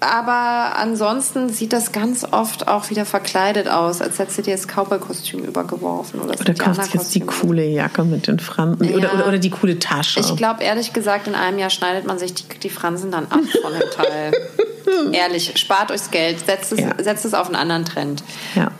aber 0.00 0.76
ansonsten 0.78 1.48
sieht 1.48 1.72
das 1.72 1.90
ganz 1.90 2.24
oft 2.30 2.68
auch 2.68 2.88
wieder 2.90 3.04
verkleidet 3.04 3.68
aus, 3.68 4.00
als 4.00 4.18
hättest 4.18 4.38
du 4.38 4.42
dir 4.42 4.54
das 4.54 4.66
Cowboy-Kostüm 4.68 5.44
übergeworfen. 5.44 6.20
Oder, 6.20 6.38
oder 6.38 6.54
kaufst 6.54 6.94
jetzt 6.94 7.14
die 7.14 7.20
coole 7.20 7.66
Jacke 7.66 8.04
mit 8.04 8.28
den 8.28 8.38
Fransen 8.38 8.84
ja. 8.84 8.96
oder, 8.96 9.12
oder, 9.14 9.26
oder, 9.26 9.38
die 9.38 9.50
coole 9.50 9.78
Tasche. 9.78 10.20
Ich 10.20 10.36
glaube, 10.36 10.62
ehrlich 10.62 10.92
gesagt, 10.92 11.26
in 11.26 11.34
einem 11.34 11.58
Jahr 11.58 11.70
schneidet 11.70 12.06
man 12.06 12.18
sich 12.18 12.32
die, 12.34 12.44
die 12.62 12.70
Fransen 12.70 13.10
dann 13.10 13.24
ab 13.24 13.40
von 13.60 13.72
dem 13.72 13.90
Teil. 13.90 14.32
ehrlich, 15.12 15.52
spart 15.56 15.90
euch 15.90 16.10
Geld, 16.10 16.46
setzt 16.46 16.72
es, 16.72 16.80
ja. 16.80 16.92
setzt 17.02 17.24
es 17.24 17.34
auf 17.34 17.46
einen 17.46 17.56
anderen 17.56 17.84
Trend. 17.84 18.22
Ja. 18.54 18.70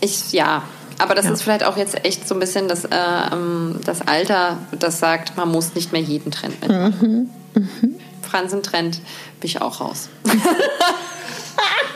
Ich, 0.00 0.32
ja, 0.32 0.62
aber 0.98 1.14
das 1.14 1.26
ja. 1.26 1.32
ist 1.32 1.42
vielleicht 1.42 1.64
auch 1.64 1.76
jetzt 1.76 2.04
echt 2.04 2.26
so 2.28 2.34
ein 2.34 2.40
bisschen 2.40 2.68
das, 2.68 2.84
äh, 2.84 2.88
ähm, 3.32 3.76
das 3.84 4.02
Alter, 4.02 4.58
das 4.72 4.98
sagt, 4.98 5.36
man 5.36 5.50
muss 5.50 5.74
nicht 5.74 5.92
mehr 5.92 6.02
jeden 6.02 6.30
Trend 6.30 6.60
mitmachen. 6.60 7.30
Mhm. 7.54 7.62
Mhm. 7.62 7.94
Fransentrend 8.22 9.00
bin 9.40 9.48
ich 9.48 9.60
auch 9.60 9.80
raus. 9.80 10.08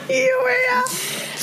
Julia. 0.09 0.85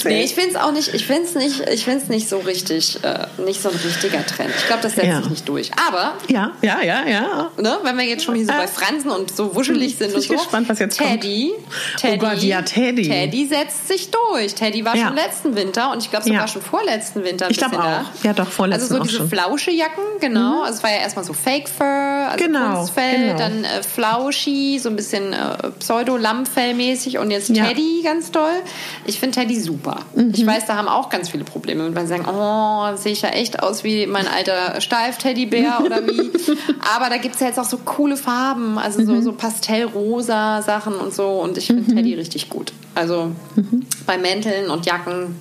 Nee, 0.09 0.23
ich 0.23 0.35
finde 0.35 0.51
es 0.51 0.55
auch 0.55 0.71
nicht, 0.71 0.93
ich 0.93 1.05
finde 1.05 1.23
es 1.23 1.35
nicht, 1.35 1.69
ich 1.69 1.85
finde 1.85 2.03
es 2.03 2.09
nicht 2.09 2.29
so 2.29 2.39
richtig, 2.39 2.99
äh, 3.03 3.27
nicht 3.45 3.61
so 3.61 3.69
ein 3.69 3.75
richtiger 3.75 4.25
Trend. 4.25 4.51
Ich 4.57 4.67
glaube, 4.67 4.81
das 4.81 4.95
setzt 4.95 5.07
ja. 5.07 5.17
sich 5.21 5.29
nicht 5.29 5.49
durch. 5.49 5.71
Aber. 5.87 6.13
Ja, 6.27 6.51
ja, 6.61 6.81
ja, 6.81 7.05
ja. 7.07 7.51
Ne, 7.57 7.77
wenn 7.83 7.97
wir 7.97 8.05
jetzt 8.05 8.23
schon 8.23 8.35
hier 8.35 8.45
so 8.45 8.53
bei 8.53 8.67
Fransen 8.67 9.11
und 9.11 9.35
so 9.35 9.55
wuschelig 9.55 9.97
sind 9.97 10.13
und 10.13 10.21
so. 10.21 10.33
gespannt, 10.33 10.69
was 10.69 10.79
jetzt 10.79 10.97
Teddy, 10.97 11.53
kommt. 11.55 11.97
Teddy. 11.97 12.25
Oh 12.25 12.29
Gott, 12.29 12.43
ja, 12.43 12.61
Teddy. 12.61 13.03
Teddy 13.03 13.47
setzt 13.47 13.87
sich 13.87 14.09
durch. 14.11 14.55
Teddy 14.55 14.85
war 14.85 14.95
ja. 14.95 15.07
schon 15.07 15.15
letzten 15.15 15.55
Winter 15.55 15.91
und 15.91 16.03
ich 16.03 16.09
glaube 16.09 16.25
sogar 16.25 16.47
schon 16.47 16.61
vorletzten 16.61 17.23
Winter. 17.23 17.49
ich 17.49 17.57
glaube 17.57 17.79
auch. 17.79 17.83
Da. 17.83 18.05
Ja, 18.23 18.33
doch, 18.33 18.49
vorletzten 18.49 18.93
Also 18.95 19.03
so 19.03 19.09
diese 19.09 19.27
Flauschejacken, 19.27 20.03
genau. 20.19 20.57
Mhm. 20.57 20.61
Also 20.63 20.77
es 20.77 20.83
war 20.83 20.91
ja 20.91 20.97
erstmal 20.97 21.25
so 21.25 21.33
Fake 21.33 21.69
Fur, 21.69 21.85
also 21.85 22.43
genau, 22.43 22.77
Kunstfell, 22.77 23.27
genau. 23.27 23.37
dann 23.37 23.63
äh, 23.63 23.83
Flauschi, 23.83 24.79
so 24.79 24.89
ein 24.89 24.95
bisschen 24.95 25.33
äh, 25.33 25.71
Pseudo-Lammfell-mäßig 25.79 27.17
und 27.19 27.31
jetzt 27.31 27.53
Teddy 27.53 28.01
ganz 28.03 28.31
doll. 28.31 28.61
Ich 29.05 29.19
finde 29.19 29.39
Teddy 29.39 29.59
super. 29.59 29.90
Mhm. 30.15 30.31
Ich 30.35 30.45
weiß, 30.45 30.65
da 30.65 30.75
haben 30.75 30.87
auch 30.87 31.09
ganz 31.09 31.29
viele 31.29 31.43
Probleme 31.43 31.83
mit, 31.83 31.95
weil 31.95 32.03
sie 32.03 32.09
sagen, 32.09 32.25
oh, 32.27 32.95
sehe 32.95 33.13
ich 33.13 33.21
ja 33.21 33.29
echt 33.29 33.61
aus 33.61 33.83
wie 33.83 34.07
mein 34.07 34.27
alter 34.27 34.79
Steif-Teddybär 34.81 35.81
oder 35.85 36.05
wie. 36.07 36.31
Aber 36.95 37.09
da 37.09 37.17
gibt 37.17 37.35
es 37.35 37.41
ja 37.41 37.47
jetzt 37.47 37.59
auch 37.59 37.65
so 37.65 37.77
coole 37.77 38.17
Farben, 38.17 38.77
also 38.77 39.03
so, 39.05 39.13
mhm. 39.13 39.21
so 39.21 39.33
pastellrosa 39.33 40.61
Sachen 40.61 40.95
und 40.95 41.13
so. 41.13 41.29
Und 41.39 41.57
ich 41.57 41.67
finde 41.67 41.89
mhm. 41.89 41.95
Teddy 41.95 42.15
richtig 42.15 42.49
gut. 42.49 42.73
Also 42.95 43.31
mhm. 43.55 43.85
bei 44.05 44.17
Mänteln 44.17 44.69
und 44.69 44.85
Jacken 44.85 45.35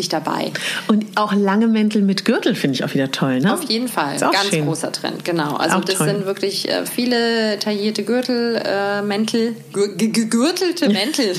ich 0.00 0.08
dabei. 0.08 0.52
Und 0.88 1.04
auch 1.16 1.32
lange 1.32 1.66
Mäntel 1.66 2.02
mit 2.02 2.24
Gürtel 2.24 2.54
finde 2.54 2.74
ich 2.74 2.84
auch 2.84 2.94
wieder 2.94 3.10
toll, 3.10 3.40
ne? 3.40 3.52
Auf 3.52 3.62
jeden 3.64 3.88
Fall. 3.88 4.18
Ganz 4.18 4.48
schön. 4.50 4.66
großer 4.66 4.92
Trend, 4.92 5.24
genau. 5.24 5.56
Also 5.56 5.76
auch 5.76 5.84
das 5.84 5.96
toll. 5.96 6.08
sind 6.08 6.26
wirklich 6.26 6.68
äh, 6.68 6.86
viele 6.86 7.58
taillierte 7.58 8.02
Gürtel, 8.04 8.60
äh, 8.64 9.02
Mäntel, 9.02 9.54
gegürtelte 9.72 10.88
Mäntel. 10.92 11.34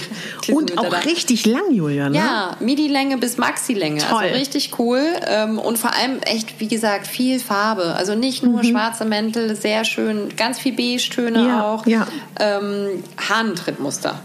und 0.52 0.78
auch 0.78 0.90
da. 0.90 0.98
richtig 1.00 1.46
lang, 1.46 1.72
Julia, 1.72 2.10
ne? 2.10 2.18
Ja, 2.18 2.58
Midi-Länge 2.60 3.18
bis 3.18 3.38
Maxi-Länge. 3.38 4.02
Also 4.10 4.36
richtig 4.36 4.80
cool. 4.80 5.02
Ähm, 5.28 5.60
und 5.60 5.78
vor 5.78 5.94
allem 5.96 6.20
echt, 6.22 6.60
wie 6.60 6.68
gesagt, 6.68 7.08
viel 7.08 7.40
Farbe. 7.40 7.96
Also 7.96 8.16
nicht 8.16 8.44
nur 8.44 8.64
mhm. 8.64 8.68
schwarze 8.68 9.06
Mäntel, 9.06 9.56
sehr 9.56 9.86
schön, 9.86 10.30
ganz 10.38 10.60
viel 10.60 10.74
Beige-Töne 10.74 11.48
ja, 11.48 11.64
auch. 11.66 11.86
Ja. 11.86 12.08
Ähm, 12.40 13.04
Hahnentrittmuster. 13.30 14.20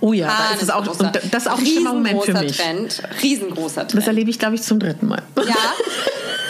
Oh 0.00 0.12
ja, 0.12 0.30
das 0.52 0.62
ist 0.62 0.72
auch, 0.72 0.86
und 0.86 1.14
das 1.14 1.42
ist 1.42 1.48
auch 1.50 1.58
ein 1.58 1.66
schlimmer 1.66 1.92
Moment 1.92 2.24
für 2.24 2.34
mich. 2.34 2.56
Trend, 2.56 3.02
riesengroßer 3.22 3.88
Trend. 3.88 3.94
Das 3.94 4.06
erlebe 4.06 4.30
ich, 4.30 4.38
glaube 4.38 4.54
ich, 4.54 4.62
zum 4.62 4.78
dritten 4.78 5.06
Mal. 5.06 5.22
Ja, 5.36 5.44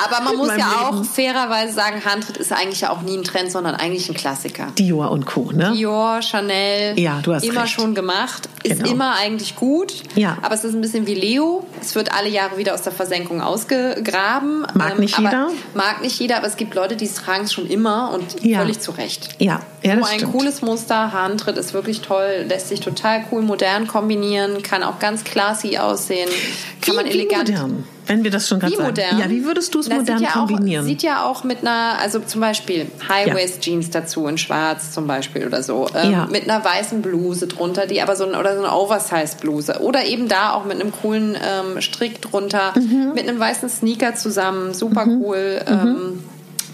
aber 0.05 0.25
man 0.25 0.37
muss 0.37 0.49
ja 0.49 0.55
Leben. 0.57 0.69
auch 0.71 1.05
fairerweise 1.05 1.73
sagen, 1.73 2.05
Handtritt 2.05 2.37
ist 2.37 2.53
eigentlich 2.53 2.81
ja 2.81 2.91
auch 2.91 3.03
nie 3.03 3.17
ein 3.17 3.25
Trend, 3.25 3.51
sondern 3.51 3.75
eigentlich 3.75 4.09
ein 4.09 4.15
Klassiker. 4.15 4.69
Dior 4.79 5.11
und 5.11 5.27
Co., 5.27 5.51
ne? 5.53 5.73
Dior, 5.75 6.23
Chanel, 6.23 6.99
ja, 6.99 7.21
du 7.23 7.35
hast 7.35 7.45
immer 7.45 7.63
recht. 7.63 7.73
schon 7.73 7.95
gemacht. 7.95 8.49
Ist 8.63 8.79
genau. 8.79 8.93
immer 8.93 9.15
eigentlich 9.17 9.57
gut, 9.57 9.93
ja. 10.15 10.39
aber 10.41 10.55
es 10.55 10.65
ist 10.65 10.75
ein 10.75 10.81
bisschen 10.81 11.07
wie 11.07 11.15
Leo. 11.15 11.67
Es 11.83 11.95
wird 11.95 12.13
alle 12.13 12.31
Jahre 12.31 12.57
wieder 12.57 12.73
aus 12.73 12.81
der 12.81 12.93
Versenkung 12.93 13.43
ausgegraben. 13.43 14.67
Mag 14.73 14.93
ähm, 14.93 15.01
nicht 15.01 15.19
jeder. 15.19 15.49
Mag 15.75 16.01
nicht 16.01 16.19
jeder, 16.19 16.39
aber 16.39 16.47
es 16.47 16.57
gibt 16.57 16.75
Leute, 16.75 16.97
die 16.97 17.07
tragen 17.07 17.45
es 17.45 17.53
schon 17.53 17.67
immer 17.67 18.13
und 18.15 18.43
ja. 18.43 18.61
völlig 18.61 18.81
zu 18.81 18.93
Recht. 18.93 19.29
Ja, 19.39 19.61
ja 19.83 19.97
so 19.97 20.05
ein 20.05 20.19
stimmt. 20.19 20.33
cooles 20.33 20.63
Muster, 20.63 21.13
Handtritt 21.13 21.59
ist 21.59 21.75
wirklich 21.75 22.01
toll, 22.01 22.47
lässt 22.49 22.69
sich 22.69 22.81
total 22.81 23.25
cool 23.31 23.43
modern 23.43 23.87
kombinieren, 23.87 24.63
kann 24.63 24.83
auch 24.83 24.99
ganz 24.99 25.25
classy 25.25 25.77
aussehen, 25.77 26.31
kann 26.85 26.95
wie, 26.95 26.97
man 26.97 27.07
elegant... 27.07 27.49
modern? 27.49 27.85
Wenn 28.07 28.23
wir 28.23 28.31
das 28.31 28.49
schon 28.49 28.61
gerade 28.61 28.77
sagen. 28.77 28.89
modern? 28.89 29.19
Ja, 29.19 29.31
wie 29.31 29.45
würdest 29.45 29.75
du 29.75 29.81
es 29.81 29.89
modern 29.89 30.21
ja 30.23 30.31
kombinieren? 30.31 30.85
Auch, 30.85 30.89
sieht 30.89 31.03
ja 31.03 31.25
auch 31.25 31.43
mit 31.43 31.63
einer, 31.63 31.99
also 32.01 32.21
zum 32.21 32.41
Beispiel 32.41 32.87
High-Waist-Jeans 33.09 33.91
dazu 33.91 34.27
in 34.27 34.37
schwarz 34.37 34.93
zum 34.93 35.07
Beispiel 35.07 35.47
oder 35.47 35.63
so. 35.63 35.89
Ähm, 35.95 36.13
ja. 36.13 36.27
Mit 36.31 36.49
einer 36.49 36.65
weißen 36.65 37.01
Bluse 37.01 37.47
drunter, 37.47 37.87
die 37.87 38.03
aber 38.03 38.17
so 38.17 38.25
ein, 38.25 38.35
oder 38.35 38.55
so 38.57 38.63
eine 38.63 38.75
Oversize-Bluse. 38.75 39.81
Oder 39.81 40.05
eben 40.05 40.29
da 40.29 40.53
auch 40.53 40.65
mit 40.65 40.81
einem 40.81 40.93
coolen 40.93 41.37
ähm, 41.37 41.81
Strick 41.81 42.21
drunter, 42.21 42.75
mhm. 42.77 43.13
mit 43.15 43.27
einem 43.29 43.39
weißen 43.39 43.69
Sneaker 43.69 44.15
zusammen. 44.15 44.75
Super 44.75 45.07
mhm. 45.07 45.23
cool. 45.23 45.65
Mhm. 45.69 46.25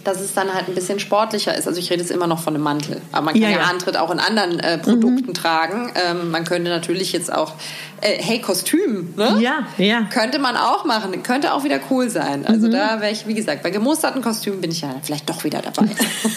Dass 0.04 0.20
es 0.20 0.34
dann 0.34 0.52
halt 0.54 0.68
ein 0.68 0.74
bisschen 0.74 0.98
sportlicher 0.98 1.56
ist. 1.56 1.66
Also 1.66 1.78
ich 1.78 1.90
rede 1.90 2.02
jetzt 2.02 2.10
immer 2.10 2.26
noch 2.26 2.40
von 2.40 2.54
einem 2.54 2.64
Mantel. 2.64 3.00
Aber 3.12 3.26
man 3.26 3.34
kann 3.34 3.42
ja, 3.42 3.50
ja. 3.50 3.60
Antritt 3.62 3.96
auch 3.96 4.10
in 4.10 4.18
anderen 4.18 4.58
äh, 4.60 4.78
Produkten 4.78 5.28
mhm. 5.28 5.34
tragen. 5.34 5.92
Ähm, 5.94 6.30
man 6.30 6.44
könnte 6.44 6.70
natürlich 6.70 7.12
jetzt 7.12 7.32
auch, 7.32 7.52
äh, 8.00 8.16
hey, 8.22 8.40
Kostüm, 8.40 9.12
ne? 9.16 9.38
Ja, 9.40 9.66
ja. 9.78 10.08
Könnte 10.12 10.38
man 10.38 10.56
auch 10.56 10.84
machen. 10.84 11.22
Könnte 11.22 11.52
auch 11.52 11.64
wieder 11.64 11.80
cool 11.90 12.08
sein. 12.08 12.46
Also 12.46 12.68
mhm. 12.68 12.72
da 12.72 13.00
wäre 13.00 13.12
ich, 13.12 13.26
wie 13.26 13.34
gesagt, 13.34 13.62
bei 13.62 13.70
gemusterten 13.70 14.22
Kostümen 14.22 14.60
bin 14.60 14.70
ich 14.70 14.80
ja 14.80 14.94
vielleicht 15.02 15.28
doch 15.28 15.44
wieder 15.44 15.60
dabei. 15.60 15.90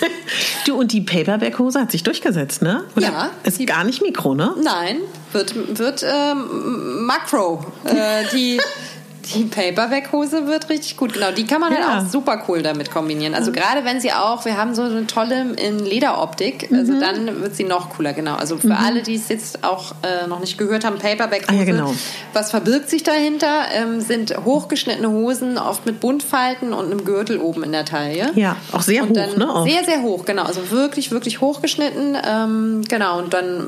du, 0.66 0.76
und 0.76 0.92
die 0.92 1.02
Paperback-Hose 1.02 1.80
hat 1.80 1.92
sich 1.92 2.04
durchgesetzt, 2.04 2.62
ne? 2.62 2.84
Oder 2.96 3.08
ja. 3.08 3.30
Ist 3.44 3.66
gar 3.66 3.84
nicht 3.84 4.02
Mikro, 4.02 4.36
ne? 4.36 4.54
Nein, 4.62 4.98
wird, 5.32 5.78
wird 5.78 6.04
ähm, 6.04 7.06
Makro. 7.06 7.66
Äh, 7.86 8.24
die 8.34 8.60
die 9.24 9.46
Paperback-Hose 9.46 10.48
wird 10.48 10.70
richtig 10.70 10.98
gut, 10.98 11.14
genau. 11.14 11.32
Die 11.32 11.46
kann 11.46 11.62
man 11.62 11.72
halt 11.72 11.82
ja. 11.82 11.94
halt 11.94 12.06
auch 12.06 12.10
super 12.10 12.44
cool 12.48 12.62
damit 12.62 12.92
kombinieren. 12.92 13.34
Also 13.34 13.52
mhm. 13.52 13.56
gerade 13.56 13.86
wenn 13.86 14.00
sie 14.00 14.12
auch, 14.12 14.46
wir 14.46 14.58
haben 14.58 14.76
so 14.76 14.84
eine 14.84 15.08
tolle 15.08 15.54
in 15.54 15.80
Lederoptik, 15.80 16.70
also 16.72 16.94
mhm. 16.94 17.00
dann 17.00 17.42
wird 17.42 17.56
sie 17.56 17.64
noch 17.64 17.90
cooler, 17.92 18.14
genau. 18.14 18.36
Also 18.36 18.58
für 18.58 18.68
mhm. 18.68 18.86
alle, 18.86 19.02
die 19.02 19.16
es 19.16 19.30
jetzt 19.30 19.64
auch 19.64 19.94
äh, 20.04 20.28
noch 20.28 20.40
nicht 20.40 20.58
gehört 20.58 20.86
haben, 20.86 20.98
Paperback-Hose. 20.98 21.52
Ah, 21.52 21.60
ja, 21.60 21.64
genau. 21.64 21.94
Was 22.34 22.52
verbirgt 22.52 22.90
sich 22.90 23.04
dahinter? 23.04 23.66
Ähm, 23.74 24.02
sind 24.02 24.36
hochgeschnittene 24.44 25.10
Hosen, 25.10 25.58
oft 25.58 25.86
mit 25.86 26.00
Buntfalten 26.00 26.74
und 26.74 26.86
einem 26.86 27.06
Gürtel 27.06 27.40
oben 27.40 27.64
in 27.64 27.72
der 27.72 27.86
Taille. 27.86 28.32
Ja, 28.36 28.58
auch 28.72 28.82
sehr 28.82 29.04
und 29.04 29.18
hoch, 29.18 29.38
ne? 29.38 29.54
Auch. 29.54 29.68
Sehr, 29.68 29.84
sehr 29.84 30.02
hoch, 30.02 30.26
genau. 30.26 30.44
Also 30.44 30.72
wirklich, 30.72 31.12
wirklich 31.12 31.42
hochgeschnitten. 31.42 32.18
Ähm, 32.28 32.82
genau, 32.88 33.20
und 33.20 33.34
dann 33.34 33.68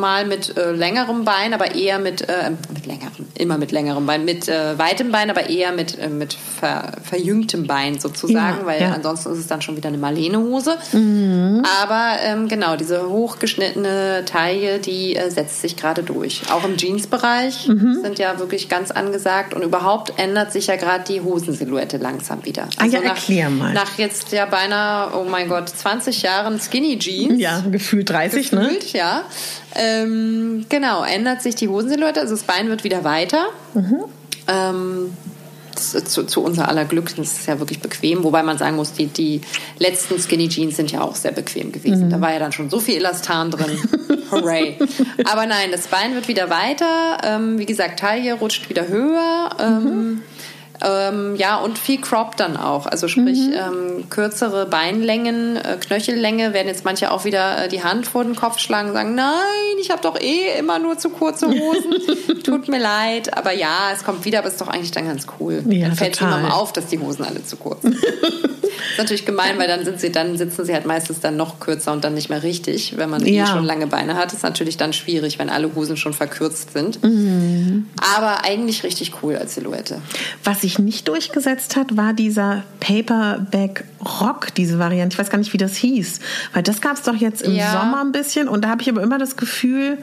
mal 0.00 0.26
mit 0.26 0.56
äh, 0.56 0.72
längerem 0.72 1.24
Bein, 1.24 1.54
aber 1.54 1.74
eher 1.74 1.98
mit, 1.98 2.22
äh, 2.22 2.50
mit 2.72 2.86
längerem, 2.86 3.26
immer 3.36 3.58
mit 3.58 3.72
längerem 3.72 4.06
Bein, 4.06 4.24
mit 4.24 4.48
äh, 4.48 4.78
weitem 4.80 5.12
Bein, 5.12 5.30
aber 5.30 5.48
eher 5.48 5.70
mit, 5.70 5.96
äh, 5.98 6.08
mit 6.08 6.32
ver, 6.32 6.92
verjüngtem 7.02 7.66
Bein 7.66 8.00
sozusagen, 8.00 8.60
ja, 8.60 8.66
weil 8.66 8.80
ja. 8.80 8.92
ansonsten 8.92 9.32
ist 9.32 9.38
es 9.38 9.46
dann 9.46 9.62
schon 9.62 9.76
wieder 9.76 9.88
eine 9.88 9.98
Marlene-Hose. 9.98 10.76
Mhm. 10.92 11.62
Aber 11.82 12.16
ähm, 12.24 12.48
genau, 12.48 12.74
diese 12.76 13.08
hochgeschnittene 13.08 14.24
Taille, 14.24 14.78
die 14.80 15.14
äh, 15.14 15.30
setzt 15.30 15.60
sich 15.60 15.76
gerade 15.76 16.02
durch. 16.02 16.42
Auch 16.50 16.64
im 16.64 16.76
Jeans-Bereich 16.76 17.68
mhm. 17.68 18.00
sind 18.02 18.18
ja 18.18 18.38
wirklich 18.38 18.68
ganz 18.68 18.90
angesagt 18.90 19.54
und 19.54 19.62
überhaupt 19.62 20.14
ändert 20.16 20.52
sich 20.52 20.66
ja 20.66 20.76
gerade 20.76 21.04
die 21.04 21.20
Hosensilhouette 21.20 21.98
langsam 21.98 22.44
wieder. 22.44 22.68
Also 22.78 22.96
ah 22.96 23.00
ja, 23.00 23.08
nach, 23.08 23.16
erklär 23.16 23.50
mal. 23.50 23.72
Nach 23.74 23.98
jetzt 23.98 24.32
ja 24.32 24.46
beinahe, 24.46 25.16
oh 25.16 25.28
mein 25.28 25.48
Gott, 25.48 25.68
20 25.68 26.22
Jahren 26.22 26.58
Skinny 26.58 26.98
Jeans. 26.98 27.38
Ja, 27.38 27.62
gefühlt 27.70 28.08
30, 28.08 28.52
ne? 28.52 28.60
gefühlt, 28.62 28.94
ne? 28.94 28.98
ja. 28.98 29.22
Ähm, 29.74 30.64
genau, 30.68 31.04
ändert 31.04 31.42
sich 31.42 31.54
die 31.54 31.68
Hosensilhouette, 31.68 32.20
also 32.20 32.34
das 32.34 32.42
Bein 32.42 32.68
wird 32.68 32.82
wieder 32.82 33.04
weiter. 33.04 33.46
Mhm. 33.74 34.04
Ähm, 34.50 35.12
zu, 35.80 36.26
zu, 36.26 36.42
unser 36.42 36.68
aller 36.68 36.84
Glück, 36.84 37.14
das 37.16 37.38
ist 37.38 37.46
ja 37.46 37.58
wirklich 37.58 37.80
bequem, 37.80 38.24
wobei 38.24 38.42
man 38.42 38.58
sagen 38.58 38.76
muss, 38.76 38.92
die, 38.92 39.06
die 39.06 39.40
letzten 39.78 40.18
Skinny 40.18 40.48
Jeans 40.48 40.76
sind 40.76 40.92
ja 40.92 41.00
auch 41.00 41.16
sehr 41.16 41.32
bequem 41.32 41.72
gewesen. 41.72 42.06
Mhm. 42.06 42.10
Da 42.10 42.20
war 42.20 42.32
ja 42.32 42.38
dann 42.38 42.52
schon 42.52 42.70
so 42.70 42.80
viel 42.80 42.96
Elastan 42.96 43.50
drin. 43.50 43.78
Hooray. 44.30 44.78
Aber 45.24 45.46
nein, 45.46 45.70
das 45.72 45.88
Bein 45.88 46.14
wird 46.14 46.28
wieder 46.28 46.50
weiter. 46.50 47.18
Ähm, 47.24 47.58
wie 47.58 47.66
gesagt, 47.66 48.00
Taille 48.00 48.34
rutscht 48.34 48.68
wieder 48.68 48.88
höher. 48.88 49.50
Ähm, 49.58 49.84
mhm. 49.84 50.22
Ähm, 50.82 51.36
ja, 51.36 51.56
und 51.58 51.78
viel 51.78 52.00
Crop 52.00 52.36
dann 52.36 52.56
auch. 52.56 52.86
Also 52.86 53.08
sprich, 53.08 53.38
mhm. 53.38 53.52
ähm, 53.54 54.10
kürzere 54.10 54.66
Beinlängen, 54.66 55.56
äh, 55.56 55.76
Knöchellänge 55.80 56.52
werden 56.52 56.68
jetzt 56.68 56.84
manche 56.84 57.10
auch 57.10 57.24
wieder 57.24 57.64
äh, 57.64 57.68
die 57.68 57.82
Hand 57.82 58.06
vor 58.06 58.24
den 58.24 58.36
Kopf 58.36 58.58
schlagen 58.58 58.88
und 58.88 58.94
sagen, 58.94 59.14
nein, 59.14 59.34
ich 59.80 59.90
habe 59.90 60.02
doch 60.02 60.18
eh 60.20 60.58
immer 60.58 60.78
nur 60.78 60.98
zu 60.98 61.10
kurze 61.10 61.48
Hosen. 61.48 62.42
Tut 62.44 62.68
mir 62.68 62.80
leid. 62.80 63.36
Aber 63.36 63.52
ja, 63.52 63.90
es 63.92 64.04
kommt 64.04 64.24
wieder, 64.24 64.38
aber 64.38 64.48
ist 64.48 64.60
doch 64.60 64.68
eigentlich 64.68 64.90
dann 64.90 65.06
ganz 65.06 65.26
cool. 65.38 65.62
Ja, 65.68 65.88
dann 65.88 65.96
fällt 65.96 66.20
niemandem 66.20 66.50
auf, 66.50 66.72
dass 66.72 66.86
die 66.86 66.98
Hosen 66.98 67.24
alle 67.24 67.44
zu 67.44 67.56
kurz 67.56 67.82
sind. 67.82 67.96
ist 68.90 68.98
natürlich 68.98 69.26
gemein, 69.26 69.58
weil 69.58 69.68
dann 69.68 69.84
sind 69.84 70.00
sie, 70.00 70.10
dann 70.10 70.36
sitzen 70.36 70.64
sie 70.64 70.72
halt 70.72 70.86
meistens 70.86 71.20
dann 71.20 71.36
noch 71.36 71.60
kürzer 71.60 71.92
und 71.92 72.04
dann 72.04 72.14
nicht 72.14 72.30
mehr 72.30 72.42
richtig. 72.42 72.96
Wenn 72.96 73.10
man 73.10 73.24
eh 73.24 73.36
ja. 73.36 73.46
schon 73.46 73.64
lange 73.64 73.86
Beine 73.86 74.14
hat, 74.16 74.32
ist 74.32 74.42
natürlich 74.42 74.76
dann 74.76 74.92
schwierig, 74.92 75.38
wenn 75.38 75.50
alle 75.50 75.74
Hosen 75.74 75.96
schon 75.96 76.12
verkürzt 76.12 76.72
sind. 76.72 77.02
Mhm. 77.02 77.86
Aber 78.16 78.44
eigentlich 78.44 78.82
richtig 78.82 79.12
cool 79.22 79.36
als 79.36 79.54
Silhouette. 79.54 80.00
Was 80.44 80.62
sich 80.70 80.78
nicht 80.78 81.08
durchgesetzt 81.08 81.76
hat, 81.76 81.96
war 81.96 82.12
dieser 82.12 82.62
Paperback 82.78 83.84
Rock, 84.20 84.54
diese 84.54 84.78
Variante. 84.78 85.14
Ich 85.14 85.18
weiß 85.18 85.30
gar 85.30 85.38
nicht, 85.38 85.52
wie 85.52 85.58
das 85.58 85.74
hieß. 85.76 86.20
Weil 86.52 86.62
das 86.62 86.80
gab 86.80 86.94
es 86.94 87.02
doch 87.02 87.16
jetzt 87.16 87.42
im 87.42 87.54
ja. 87.54 87.72
Sommer 87.72 88.00
ein 88.02 88.12
bisschen 88.12 88.48
und 88.48 88.64
da 88.64 88.68
habe 88.68 88.82
ich 88.82 88.88
aber 88.88 89.02
immer 89.02 89.18
das 89.18 89.36
Gefühl, 89.36 89.98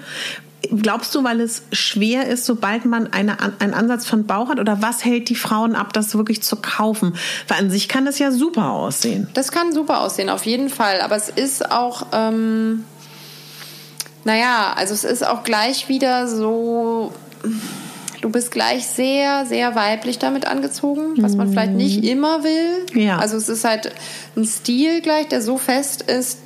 Glaubst 0.69 1.13
du, 1.13 1.23
weil 1.23 1.39
es 1.39 1.61
schwer 1.71 2.27
ist, 2.27 2.45
sobald 2.45 2.83
man 2.83 3.13
eine, 3.13 3.37
einen 3.59 3.75
Ansatz 3.75 4.07
von 4.07 4.25
Bauch 4.25 4.49
hat? 4.49 4.59
Oder 4.59 4.81
was 4.81 5.05
hält 5.05 5.29
die 5.29 5.35
Frauen 5.35 5.75
ab, 5.75 5.93
das 5.93 6.15
wirklich 6.15 6.41
zu 6.41 6.55
kaufen? 6.55 7.15
Weil 7.47 7.59
an 7.59 7.69
sich 7.69 7.87
kann 7.87 8.05
das 8.05 8.17
ja 8.17 8.31
super 8.31 8.71
aussehen. 8.71 9.29
Das 9.35 9.51
kann 9.51 9.71
super 9.71 10.01
aussehen, 10.01 10.29
auf 10.29 10.47
jeden 10.47 10.69
Fall. 10.69 10.99
Aber 11.01 11.15
es 11.15 11.29
ist 11.29 11.71
auch, 11.71 12.07
ähm, 12.11 12.83
naja, 14.25 14.73
also 14.75 14.95
es 14.95 15.03
ist 15.03 15.25
auch 15.25 15.43
gleich 15.43 15.89
wieder 15.89 16.27
so, 16.27 17.13
du 18.27 18.33
bist 18.33 18.51
gleich 18.51 18.85
sehr, 18.85 19.45
sehr 19.45 19.73
weiblich 19.75 20.19
damit 20.19 20.47
angezogen, 20.47 21.13
was 21.21 21.35
man 21.35 21.49
vielleicht 21.49 21.71
nicht 21.71 22.03
mhm. 22.03 22.09
immer 22.09 22.43
will. 22.43 23.01
Ja. 23.01 23.19
Also 23.19 23.37
es 23.37 23.47
ist 23.47 23.63
halt 23.63 23.91
ein 24.35 24.43
Stil 24.43 25.01
gleich, 25.01 25.29
der 25.29 25.41
so 25.41 25.57
fest 25.57 26.01
ist, 26.01 26.39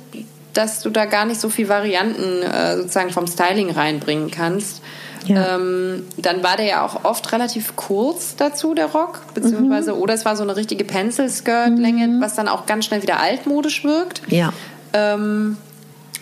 dass 0.52 0.80
du 0.80 0.90
da 0.90 1.06
gar 1.06 1.24
nicht 1.24 1.40
so 1.40 1.48
viel 1.48 1.68
Varianten 1.68 2.42
äh, 2.42 2.76
sozusagen 2.76 3.10
vom 3.10 3.26
Styling 3.26 3.70
reinbringen 3.70 4.30
kannst. 4.30 4.80
Ja. 5.26 5.56
Ähm, 5.56 6.04
dann 6.18 6.44
war 6.44 6.56
der 6.56 6.66
ja 6.66 6.86
auch 6.86 7.04
oft 7.04 7.32
relativ 7.32 7.74
kurz 7.74 8.36
dazu, 8.36 8.74
der 8.74 8.86
Rock, 8.86 9.22
beziehungsweise, 9.34 9.94
mhm. 9.94 10.00
oder 10.00 10.14
es 10.14 10.24
war 10.24 10.36
so 10.36 10.42
eine 10.44 10.56
richtige 10.56 10.84
Pencil-Skirt-Länge, 10.84 12.08
mhm. 12.08 12.20
was 12.20 12.34
dann 12.34 12.48
auch 12.48 12.66
ganz 12.66 12.84
schnell 12.84 13.02
wieder 13.02 13.18
altmodisch 13.18 13.82
wirkt. 13.82 14.22
Ja. 14.28 14.52
Ähm, 14.92 15.56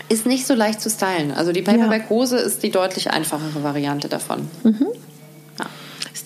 ist 0.08 0.26
nicht 0.26 0.46
so 0.46 0.54
leicht 0.54 0.80
zu 0.80 0.88
stylen. 0.88 1.32
Also 1.32 1.52
die 1.52 1.62
Paperback-Hose 1.62 2.38
ist 2.38 2.62
die 2.62 2.70
deutlich 2.70 3.10
einfachere 3.10 3.62
Variante 3.62 4.08
davon. 4.08 4.48
Mhm. 4.64 4.86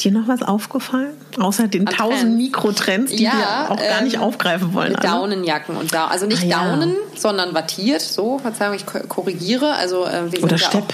Dir 0.05 0.13
noch 0.13 0.29
was 0.29 0.43
aufgefallen? 0.43 1.15
Außer 1.39 1.67
den 1.67 1.87
tausend 1.87 2.37
Mikrotrends, 2.37 3.11
die 3.11 3.25
ja, 3.25 3.33
wir 3.33 3.71
auch 3.71 3.81
gar 3.81 4.03
nicht 4.03 4.17
ähm, 4.17 4.23
aufgreifen 4.23 4.75
wollen. 4.75 4.93
Daunenjacken 5.01 5.77
und 5.77 5.95
da, 5.95 6.09
also 6.09 6.27
nicht 6.27 6.43
ah, 6.43 6.47
ja. 6.47 6.65
Daunen, 6.65 6.95
sondern 7.17 7.55
wattiert. 7.55 8.03
So, 8.03 8.39
Verzeihung, 8.39 8.75
ich 8.75 8.85
korrigiere. 8.85 9.75
Also 9.77 10.05
äh, 10.05 10.31
wir 10.31 10.45
Oder 10.45 10.59
Stepp. 10.59 10.93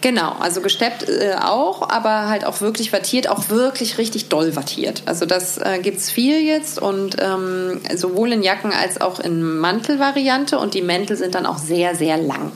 Genau, 0.00 0.32
also 0.40 0.60
gesteppt 0.60 1.08
äh, 1.08 1.36
auch, 1.40 1.88
aber 1.88 2.28
halt 2.28 2.44
auch 2.44 2.60
wirklich 2.60 2.92
wattiert, 2.92 3.28
auch 3.28 3.48
wirklich 3.48 3.98
richtig 3.98 4.28
doll 4.28 4.54
wattiert. 4.56 5.02
Also 5.06 5.24
das 5.24 5.58
äh, 5.58 5.80
es 5.88 6.10
viel 6.10 6.40
jetzt 6.40 6.80
und 6.80 7.16
ähm, 7.20 7.80
sowohl 7.96 8.32
in 8.32 8.42
Jacken 8.42 8.72
als 8.72 9.00
auch 9.00 9.20
in 9.20 9.58
Mantelvariante 9.58 10.58
und 10.58 10.74
die 10.74 10.82
Mäntel 10.82 11.16
sind 11.16 11.34
dann 11.34 11.46
auch 11.46 11.58
sehr, 11.58 11.94
sehr 11.94 12.16
lang. 12.16 12.52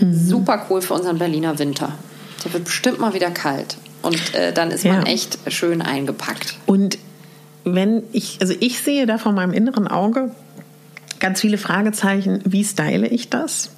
Mhm. 0.00 0.12
Super 0.12 0.66
cool 0.70 0.80
für 0.82 0.94
unseren 0.94 1.18
Berliner 1.18 1.58
Winter. 1.58 1.92
Der 2.44 2.52
wird 2.52 2.64
bestimmt 2.64 3.00
mal 3.00 3.14
wieder 3.14 3.30
kalt. 3.30 3.76
Und 4.02 4.34
äh, 4.34 4.52
dann 4.52 4.70
ist 4.70 4.84
man 4.84 5.04
echt 5.06 5.38
schön 5.48 5.82
eingepackt. 5.82 6.56
Und 6.66 6.98
wenn 7.64 8.04
ich, 8.12 8.38
also 8.40 8.54
ich 8.60 8.80
sehe 8.80 9.06
da 9.06 9.18
von 9.18 9.34
meinem 9.34 9.52
inneren 9.52 9.88
Auge 9.88 10.30
ganz 11.18 11.40
viele 11.40 11.58
Fragezeichen, 11.58 12.40
wie 12.44 12.64
style 12.64 13.08
ich 13.08 13.28
das? 13.30 13.70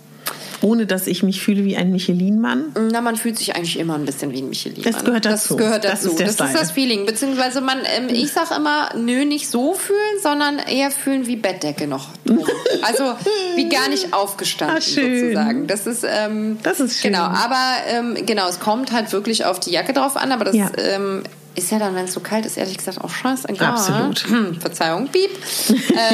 Ohne 0.62 0.86
dass 0.86 1.06
ich 1.06 1.22
mich 1.22 1.40
fühle 1.40 1.64
wie 1.64 1.76
ein 1.76 1.90
Michelin-Mann? 1.90 2.74
Na, 2.92 3.00
man 3.00 3.16
fühlt 3.16 3.38
sich 3.38 3.54
eigentlich 3.56 3.78
immer 3.78 3.94
ein 3.94 4.04
bisschen 4.04 4.32
wie 4.32 4.38
ein 4.38 4.48
Michelin-Mann. 4.48 4.92
Das 4.92 5.04
gehört 5.04 5.24
dazu. 5.24 5.54
Das 5.54 5.64
gehört 5.64 5.84
dazu. 5.84 6.08
Das, 6.10 6.30
ist, 6.30 6.40
das, 6.40 6.50
ist 6.50 6.60
das 6.60 6.70
Feeling. 6.72 7.06
Beziehungsweise 7.06 7.60
man, 7.60 7.78
ähm, 7.84 8.08
ich 8.10 8.32
sage 8.32 8.54
immer, 8.56 8.90
nö, 8.96 9.24
nicht 9.24 9.48
so 9.48 9.74
fühlen, 9.74 9.98
sondern 10.22 10.58
eher 10.58 10.90
fühlen 10.90 11.26
wie 11.26 11.36
Bettdecke 11.36 11.86
noch. 11.86 12.08
Drum. 12.24 12.44
Also 12.82 13.14
wie 13.56 13.68
gar 13.68 13.88
nicht 13.88 14.14
aufgestanden 14.14 14.78
Ach, 14.78 14.82
sozusagen. 14.82 15.66
Das 15.66 15.86
ist, 15.86 16.06
ähm, 16.08 16.58
das 16.62 16.80
ist 16.80 17.00
schön. 17.00 17.12
Genau, 17.12 17.24
aber 17.24 17.58
ähm, 17.88 18.16
genau, 18.24 18.48
es 18.48 18.60
kommt 18.60 18.92
halt 18.92 19.12
wirklich 19.12 19.44
auf 19.44 19.58
die 19.58 19.70
Jacke 19.70 19.92
drauf 19.92 20.16
an, 20.16 20.30
aber 20.30 20.44
das 20.44 20.54
ja. 20.54 20.70
ähm, 20.76 21.22
ist 21.54 21.70
ja 21.72 21.78
dann, 21.78 21.94
wenn 21.94 22.04
es 22.04 22.14
so 22.14 22.20
kalt 22.20 22.46
ist, 22.46 22.56
ehrlich 22.56 22.78
gesagt 22.78 23.00
auch 23.02 23.10
scheißegal. 23.10 23.70
Absolut. 23.70 24.24
Verzeihung, 24.60 25.08
piep. 25.08 25.30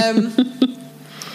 ähm, 0.09 0.33
äh, 0.37 0.67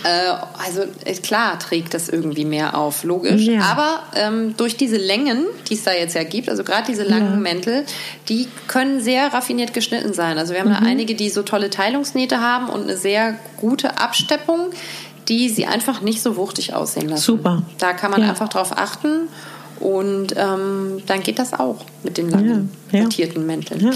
also 0.04 0.84
äh, 1.04 1.14
klar 1.16 1.60
trägt 1.60 1.94
das 1.94 2.10
irgendwie 2.10 2.46
mehr 2.46 2.78
auf, 2.78 3.04
logisch. 3.04 3.44
Ja. 3.44 3.62
Aber 3.62 4.00
ähm, 4.16 4.56
durch 4.56 4.78
diese 4.78 4.98
Längen, 4.98 5.46
die 5.70 5.74
es 5.74 5.84
da 5.84 5.92
jetzt 5.92 6.16
ja 6.16 6.24
gibt, 6.24 6.50
also 6.50 6.64
gerade 6.64 6.86
diese 6.88 7.04
langen 7.04 7.34
ja. 7.34 7.40
Mäntel, 7.40 7.86
die 8.30 8.48
können 8.68 9.02
sehr 9.02 9.34
raffiniert 9.34 9.74
geschnitten 9.74 10.14
sein. 10.14 10.38
Also 10.38 10.54
wir 10.54 10.62
haben 10.62 10.70
mhm. 10.70 10.84
da 10.84 10.90
einige, 10.90 11.16
die 11.16 11.30
so 11.30 11.44
tolle 11.44 11.70
Teilungsnähte 11.70 12.40
haben 12.40 12.70
und 12.70 12.84
eine 12.84 12.98
sehr 12.98 13.36
gute 13.58 14.00
Absteppung, 14.00 14.70
die 15.28 15.50
sie 15.50 15.66
einfach 15.66 16.02
nicht 16.02 16.22
so 16.22 16.38
wuchtig 16.38 16.74
aussehen 16.74 17.10
lassen. 17.10 17.22
Super. 17.22 17.64
Da 17.78 17.94
kann 17.94 18.12
man 18.12 18.22
ja. 18.22 18.30
einfach 18.30 18.50
drauf 18.50 18.78
achten 18.78 19.28
und 19.80 20.34
ähm, 20.38 21.04
dann 21.06 21.24
geht 21.24 21.40
das 21.40 21.54
auch 21.54 21.86
mit 22.04 22.18
den 22.18 22.30
langen. 22.30 22.72
Ja. 22.92 23.02
portierten 23.02 23.46
Mänteln. 23.46 23.80
Ja. 23.82 23.92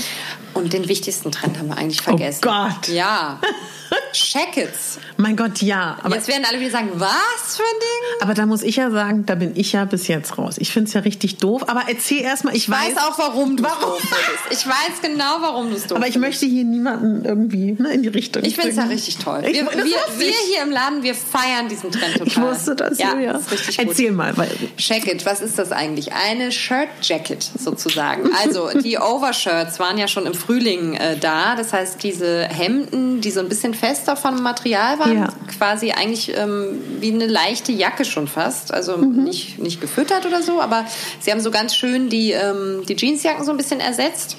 Und 0.54 0.74
den 0.74 0.88
wichtigsten 0.88 1.32
Trend 1.32 1.58
haben 1.58 1.68
wir 1.70 1.78
eigentlich 1.78 2.02
vergessen. 2.02 2.42
Oh 2.46 2.50
Gott. 2.50 2.88
Ja. 2.90 3.40
Shackets. 4.14 5.00
Mein 5.18 5.36
Gott, 5.36 5.62
ja. 5.62 5.98
Aber, 6.04 6.16
Jetzt 6.16 6.28
werden 6.28 6.46
alle 6.50 6.60
wieder 6.60 6.72
sagen, 6.72 6.90
was 6.96 7.56
für 7.56 7.64
ein 7.64 7.80
Ding? 7.80 8.22
aber 8.22 8.34
da 8.34 8.46
muss 8.46 8.62
ich 8.64 8.76
ja 8.78 8.90
sagen, 8.92 9.26
da 9.26 9.36
bin 9.36 9.52
ich 9.56 9.74
ja 9.74 9.86
bis 9.86 10.08
jetzt 10.08 10.38
raus. 10.38 10.56
Ich 10.58 10.72
finde 10.72 10.88
es 10.88 10.94
ja 10.94 11.02
richtig 11.02 11.38
doof. 11.38 11.64
Aber 11.68 11.84
erzähl 11.88 12.22
erstmal, 12.22 12.56
ich, 12.56 12.64
Ich 12.64 12.70
weiß 12.70 12.98
auch, 12.98 13.18
warum 13.18 13.58
du 13.58 13.64
Warum? 13.64 13.82
doof 13.94 14.02
findest. 14.02 14.62
Ich 14.64 14.68
weiß 14.68 15.02
genau, 15.02 15.38
warum 15.42 15.70
du 15.70 15.76
es 15.76 15.88
doof 15.88 15.98
Aber 15.98 16.08
ich 16.08 16.18
möchte 16.18 16.46
hier 16.46 16.64
niemanden 16.64 17.26
irgendwie 17.26 17.74
ne, 17.74 17.94
in 17.94 18.04
die 18.04 18.10
Richtung. 18.10 18.44
Ich 18.44 18.56
finde 18.56 18.70
es 18.72 18.78
ja 18.78 18.84
richtig 18.86 19.18
toll. 19.18 19.42
Ich, 19.46 19.54
Wir, 19.54 19.66
wir, 19.66 19.84
wir 19.84 20.34
hier 20.52 20.64
im 20.64 20.72
Laden, 20.72 21.04
wir 21.04 21.16
feiern 21.16 21.68
diesen 21.70 21.92
Trend 21.92 22.14
total. 22.18 22.28
Ich 22.28 22.38
wusste 22.42 22.76
das, 22.76 22.98
ja, 23.00 23.14
Julia. 23.14 23.34
das 23.34 23.44
ist 23.44 23.52
richtig 23.52 23.78
gut. 23.78 23.88
Erzähl 23.90 24.12
mal. 24.12 24.38
Weil, 24.38 24.50
Jacket, 24.78 25.26
was 25.26 25.42
ist 25.42 25.58
das 25.60 25.72
eigentlich? 25.72 26.14
Eine 26.14 26.52
Shirt 26.52 26.90
Jacket 27.02 27.44
sozusagen. 27.58 28.30
Also 28.44 28.70
die 28.84 28.98
Overshirts 28.98 29.80
waren 29.80 29.98
ja 29.98 30.08
schon 30.08 30.26
im 30.26 30.34
Frühling 30.34 30.96
äh, 30.96 31.18
da. 31.18 31.56
Das 31.56 31.74
heißt, 31.74 32.04
diese 32.04 32.44
Hemden, 32.44 33.22
die 33.22 33.32
so 33.32 33.40
ein 33.40 33.50
bisschen 33.50 33.74
fester 33.74 34.16
vom 34.16 34.42
Material 34.44 35.00
waren, 35.00 35.18
Ja. 35.18 35.28
quasi 35.58 35.92
eigentlich 35.92 36.36
ähm, 36.38 36.80
wie 37.00 37.12
eine 37.12 37.26
leichte 37.28 37.72
Jacke 37.72 38.06
schon 38.06 38.28
fast. 38.28 38.74
Also 38.74 38.98
Mhm. 38.98 39.24
nicht, 39.24 39.60
nicht 39.60 39.82
gefüttert 39.82 40.26
oder 40.26 40.42
so, 40.44 40.62
aber 40.62 40.86
sie 41.20 41.32
haben 41.32 41.40
so 41.42 41.50
ganz 41.52 41.76
schön 41.76 42.10
die, 42.10 42.32
ähm, 42.32 42.84
die 42.88 42.96
Jeansjacken 42.96 43.44
so 43.46 43.52
ein 43.52 43.58
bisschen 43.58 43.80
ersetzt. 43.80 44.38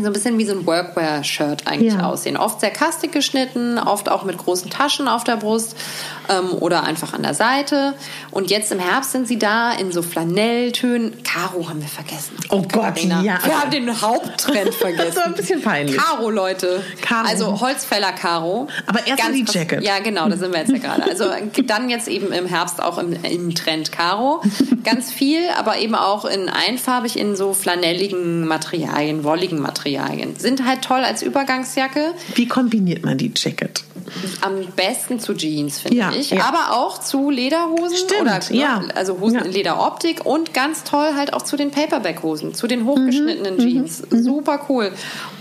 So 0.00 0.06
ein 0.06 0.12
bisschen 0.12 0.38
wie 0.38 0.44
so 0.44 0.52
ein 0.52 0.66
Workwear-Shirt 0.66 1.66
eigentlich 1.66 1.94
Mhm. 1.94 2.00
Ja. 2.00 2.06
aussehen. 2.10 2.36
Oft 2.36 2.60
sehr 2.60 2.70
kastig 2.70 3.12
geschnitten, 3.12 3.78
oft 3.78 4.08
auch 4.10 4.24
mit 4.24 4.36
großen 4.38 4.70
Taschen 4.70 5.08
auf 5.08 5.24
der 5.24 5.36
Brust 5.36 5.74
ähm, 6.28 6.52
oder 6.60 6.84
einfach 6.84 7.12
an 7.14 7.22
der 7.22 7.34
Seite. 7.34 7.94
Und 8.30 8.50
jetzt 8.50 8.70
im 8.72 8.78
Herbst 8.78 9.12
sind 9.12 9.26
sie 9.28 9.38
da 9.38 9.72
in 9.72 9.92
so 9.92 10.02
Flanelltönen. 10.02 11.22
Karo 11.22 11.68
haben 11.68 11.80
wir 11.80 11.88
vergessen. 11.88 12.36
Oh 12.50 12.62
Gott, 12.62 12.70
Katharina. 12.96 13.22
ja. 13.22 13.38
Wir 13.44 13.60
haben 13.60 13.70
den 13.70 14.00
Haupttrend 14.00 14.74
vergessen. 14.74 15.06
Das 15.08 15.16
war 15.16 15.26
ein 15.26 15.34
bisschen 15.34 15.62
peinlich. 15.62 15.96
Karo, 15.96 16.30
Leute. 16.30 16.82
Karo. 17.02 17.26
Also 17.28 17.60
Holzfäller 17.60 18.12
Karo. 18.12 18.68
Aber 18.86 19.06
erst 19.06 19.22
Ganz 19.22 19.34
die. 19.36 19.44
Jacket. 19.58 19.82
Ja, 19.82 19.98
genau, 20.00 20.28
da 20.28 20.36
sind 20.36 20.52
wir 20.52 20.60
jetzt 20.60 20.70
ja 20.72 20.78
gerade. 20.78 21.04
Also 21.04 21.26
dann 21.66 21.90
jetzt 21.90 22.08
eben 22.08 22.32
im 22.32 22.46
Herbst 22.46 22.82
auch 22.82 22.98
im, 22.98 23.12
im 23.24 23.54
Trend 23.54 23.92
Karo. 23.92 24.42
Ganz 24.84 25.12
viel, 25.12 25.40
aber 25.58 25.78
eben 25.78 25.94
auch 25.94 26.24
in 26.24 26.48
einfarbig 26.48 27.18
in 27.18 27.36
so 27.36 27.52
flanelligen 27.54 28.46
Materialien, 28.46 29.24
wolligen 29.24 29.60
Materialien. 29.60 30.36
Sind 30.36 30.64
halt 30.64 30.82
toll 30.82 31.00
als 31.00 31.22
Übergangsjacke. 31.22 32.14
wie 32.34 32.46
kombiniert 32.48 33.04
man 33.04 33.18
die 33.18 33.32
Jacket? 33.34 33.84
Am 34.40 34.66
besten 34.76 35.20
zu 35.20 35.34
Jeans, 35.34 35.80
finde 35.80 35.96
Ja, 35.98 36.10
ich. 36.12 36.17
Ja. 36.30 36.44
Aber 36.44 36.76
auch 36.76 36.98
zu 36.98 37.30
Lederhosen. 37.30 37.96
Stimmt, 37.96 38.20
oder, 38.22 38.38
ne, 38.50 38.56
ja. 38.56 38.82
Also 38.94 39.18
Hosen 39.20 39.38
Ja. 39.38 39.44
in 39.44 39.52
Lederoptik 39.52 40.24
und 40.26 40.54
ganz 40.54 40.84
toll 40.84 41.14
halt 41.16 41.32
auch 41.32 41.42
zu 41.42 41.56
den 41.56 41.70
Paperback-Hosen, 41.70 42.54
zu 42.54 42.66
den 42.66 42.84
hochgeschnittenen 42.84 43.56
Mhm, 43.56 43.60
Jeans. 43.60 44.02
Super 44.10 44.60
cool. 44.68 44.92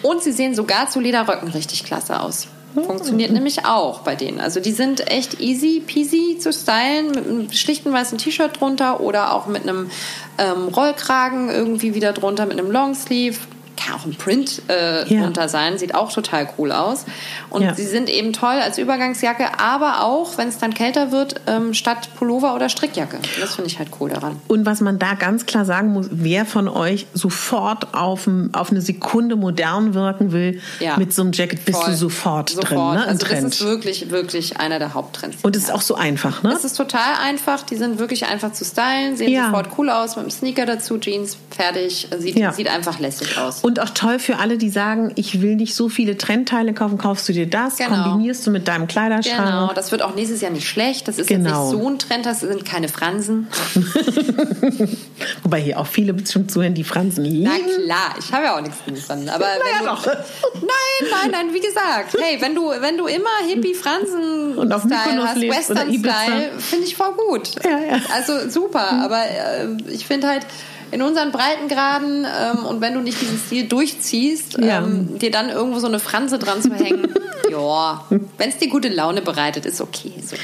Und 0.03 0.23
sie 0.23 0.31
sehen 0.31 0.55
sogar 0.55 0.89
zu 0.89 0.99
Lederröcken 0.99 1.49
richtig 1.49 1.83
klasse 1.83 2.19
aus. 2.21 2.47
Oh. 2.75 2.83
Funktioniert 2.83 3.31
nämlich 3.31 3.65
auch 3.65 3.99
bei 4.01 4.15
denen. 4.15 4.39
Also 4.39 4.59
die 4.59 4.71
sind 4.71 5.09
echt 5.09 5.39
easy 5.39 5.81
peasy 5.85 6.37
zu 6.39 6.53
stylen 6.53 7.07
mit 7.07 7.25
einem 7.25 7.51
schlichten 7.51 7.91
weißen 7.91 8.17
T-Shirt 8.19 8.59
drunter 8.59 8.99
oder 8.99 9.33
auch 9.33 9.47
mit 9.47 9.63
einem 9.63 9.89
ähm, 10.37 10.67
Rollkragen 10.67 11.49
irgendwie 11.49 11.95
wieder 11.95 12.13
drunter, 12.13 12.45
mit 12.45 12.59
einem 12.59 12.69
Longsleeve. 12.69 13.39
Kann 13.87 13.95
auch 13.95 14.05
ein 14.05 14.15
Print 14.15 14.61
äh, 14.69 15.07
Ja. 15.13 15.21
drunter 15.23 15.47
sein, 15.49 15.77
sieht 15.77 15.95
auch 15.95 16.11
total 16.11 16.49
cool 16.57 16.71
aus. 16.71 17.05
Und 17.49 17.61
Ja. 17.63 17.73
sie 17.73 17.85
sind 17.85 18.09
eben 18.09 18.33
toll 18.33 18.55
als 18.61 18.77
Übergangsjacke, 18.77 19.59
aber 19.59 20.03
auch, 20.03 20.37
wenn 20.37 20.49
es 20.49 20.57
dann 20.57 20.73
kälter 20.73 21.11
wird, 21.11 21.35
ähm, 21.47 21.73
statt 21.73 22.09
Pullover 22.17 22.53
oder 22.53 22.67
Strickjacke. 22.69 23.19
Das 23.39 23.55
finde 23.55 23.69
ich 23.69 23.79
halt 23.79 23.89
cool 23.99 24.09
daran. 24.09 24.35
Und 24.47 24.65
was 24.65 24.81
man 24.81 24.99
da 24.99 25.13
ganz 25.13 25.45
klar 25.45 25.63
sagen 25.65 25.93
muss, 25.93 26.07
wer 26.11 26.45
von 26.45 26.67
euch 26.67 27.07
sofort 27.13 27.93
auf, 27.93 28.27
auf 28.53 28.71
eine 28.71 28.81
Sekunde 28.81 29.35
modern 29.35 29.93
wirken 29.93 30.31
will, 30.31 30.61
Ja. 30.79 30.97
mit 30.97 31.13
so 31.13 31.21
einem 31.21 31.31
Jacket 31.31 31.63
bist 31.65 31.79
Voll. 31.81 31.91
du 31.91 31.97
sofort, 31.97 32.55
drin, 32.55 32.61
Sofort. 32.67 32.95
ne? 32.95 33.03
Im 33.03 33.09
Also 33.09 33.19
das 33.25 33.29
Trend. 33.29 33.53
ist 33.53 33.63
wirklich, 33.63 34.11
wirklich 34.11 34.59
einer 34.59 34.79
der 34.79 34.93
Haupttrends. 34.93 35.37
Und 35.43 35.55
es 35.55 35.63
ist 35.63 35.71
auch 35.71 35.81
so 35.81 35.95
einfach, 35.95 36.43
ne? 36.43 36.51
Es 36.51 36.65
ist 36.65 36.75
total 36.75 37.13
einfach, 37.23 37.63
die 37.63 37.75
sind 37.77 37.99
wirklich 37.99 38.25
einfach 38.25 38.51
zu 38.51 38.65
stylen, 38.65 39.15
sehen 39.15 39.41
sofort 39.45 39.69
cool 39.77 39.89
aus, 39.89 40.15
mit 40.15 40.23
einem 40.25 40.31
Sneaker 40.31 40.65
dazu, 40.65 40.97
Jeans, 40.97 41.37
fertig, 41.51 42.07
sieht, 42.19 42.37
sieht 42.55 42.67
einfach 42.69 42.99
lässig 42.99 43.37
aus. 43.37 43.61
Und 43.61 43.76
auch 43.79 43.89
toll 43.89 44.19
für 44.19 44.37
alle, 44.37 44.57
die 44.57 44.69
sagen, 44.69 45.11
ich 45.15 45.41
will 45.41 45.55
nicht 45.55 45.75
so 45.75 45.89
viele 45.89 46.17
Trendteile 46.17 46.73
kaufen, 46.73 46.97
kaufst 46.97 47.27
du 47.29 47.33
dir 47.33 47.47
das, 47.49 47.77
Genau. 47.77 48.03
kombinierst 48.03 48.45
du 48.47 48.51
mit 48.51 48.67
deinem 48.67 48.87
Kleiderschrank. 48.87 49.37
Genau, 49.37 49.73
das 49.73 49.91
wird 49.91 50.01
auch 50.01 50.15
nächstes 50.15 50.41
Jahr 50.41 50.51
nicht 50.51 50.67
schlecht. 50.67 51.07
Das 51.07 51.17
ist 51.17 51.27
Genau. 51.27 51.49
jetzt 51.49 51.73
nicht 51.73 51.81
so 51.83 51.87
ein 51.89 51.99
Trend, 51.99 52.25
das 52.25 52.39
sind 52.41 52.65
keine 52.65 52.87
Fransen. 52.87 53.47
Wobei 55.43 55.61
hier 55.61 55.79
auch 55.79 55.87
viele 55.87 56.13
bestimmt 56.13 56.51
zuhören, 56.51 56.73
die 56.73 56.83
Fransen 56.83 57.23
lieben. 57.25 57.43
Na 57.51 57.83
klar, 57.83 58.15
ich 58.19 58.31
habe 58.31 58.45
ja 58.45 58.55
auch 58.57 58.61
nichts 58.61 58.77
gegen 58.85 58.97
Fransen. 58.97 59.29
Aber 59.29 59.45
Naja, 59.45 59.59
wenn 59.79 59.85
du, 59.85 59.91
doch. 59.91 60.05
Nein, 60.05 61.09
nein, 61.11 61.31
nein, 61.31 61.53
wie 61.53 61.59
gesagt, 61.59 62.15
hey, 62.19 62.37
wenn 62.41 62.55
du, 62.55 62.69
wenn 62.79 62.97
du 62.97 63.05
immer 63.07 63.29
Hippie 63.47 63.73
Fransen 63.73 64.55
Und 64.57 64.71
auf 64.71 64.81
Style 64.83 65.23
hast, 65.23 65.37
lebst 65.37 65.71
oder 65.71 65.79
Western 65.81 65.93
Ibiza. 65.93 66.13
Style, 66.23 66.51
finde 66.59 66.85
ich 66.85 66.95
voll 66.95 67.13
gut. 67.13 67.49
Ja, 67.63 67.79
ja. 67.79 68.01
Also 68.15 68.49
super, 68.49 68.91
aber 69.03 69.23
äh, 69.23 69.67
ich 69.91 70.05
finde 70.05 70.27
halt 70.27 70.45
in 70.91 71.01
unseren 71.01 71.31
Breitengraden 71.31 72.25
ähm, 72.25 72.65
und 72.65 72.81
wenn 72.81 72.93
du 72.93 73.01
nicht 73.01 73.19
diesen 73.21 73.37
Stil 73.39 73.67
durchziehst, 73.67 74.57
Ja. 74.59 74.79
ähm, 74.79 75.17
dir 75.19 75.31
dann 75.31 75.49
irgendwo 75.49 75.79
so 75.79 75.87
eine 75.87 75.99
Franse 75.99 76.39
dran 76.39 76.61
zu 76.61 76.73
hängen, 76.73 77.13
ja, 77.51 78.05
wenn 78.37 78.49
es 78.49 78.57
dir 78.57 78.69
gute 78.69 78.89
Laune 78.89 79.21
bereitet, 79.21 79.65
ist 79.65 79.81
okay, 79.81 80.13
ist 80.17 80.33
okay. 80.33 80.41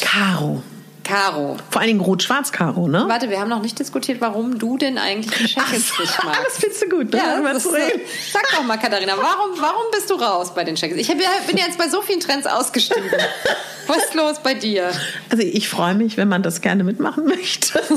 Karo. 0.00 0.62
Caro. 1.04 1.56
Vor 1.70 1.80
allen 1.80 1.88
Dingen 1.88 2.00
rot-schwarz-Karo, 2.00 2.86
ne? 2.86 3.06
Warte, 3.08 3.30
wir 3.30 3.40
haben 3.40 3.48
noch 3.48 3.62
nicht 3.62 3.78
diskutiert, 3.78 4.20
warum 4.20 4.58
du 4.58 4.76
denn 4.76 4.98
eigentlich 4.98 5.34
die 5.38 5.44
Jackets 5.54 5.98
nicht 5.98 6.22
magst. 6.22 6.40
Das 6.46 6.58
findest 6.58 6.82
du 6.82 6.88
gut, 6.90 7.12
ne? 7.14 7.18
Ja, 7.18 7.40
das, 7.50 7.62
zu 7.62 7.70
reden. 7.70 8.02
sag 8.30 8.42
doch 8.54 8.62
mal, 8.64 8.76
Katharina, 8.76 9.14
warum, 9.16 9.58
warum 9.58 9.84
bist 9.90 10.10
du 10.10 10.16
raus 10.16 10.52
bei 10.54 10.64
den 10.64 10.76
Jackets? 10.76 11.00
Ich 11.00 11.08
hab, 11.08 11.18
ja- 11.18 11.30
bin 11.46 11.56
jetzt 11.56 11.78
bei 11.78 11.88
so 11.88 12.02
vielen 12.02 12.20
Trends 12.20 12.46
ausgestiegen. 12.46 13.04
Was 13.86 13.96
ist 14.04 14.14
los 14.14 14.36
bei 14.42 14.52
dir? 14.52 14.90
Also 15.30 15.42
ich 15.42 15.70
freue 15.70 15.94
mich, 15.94 16.18
wenn 16.18 16.28
man 16.28 16.42
das 16.42 16.60
gerne 16.60 16.84
mitmachen 16.84 17.24
möchte. 17.24 17.80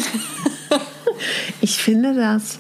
Ich 1.62 1.78
finde 1.78 2.14
das. 2.16 2.60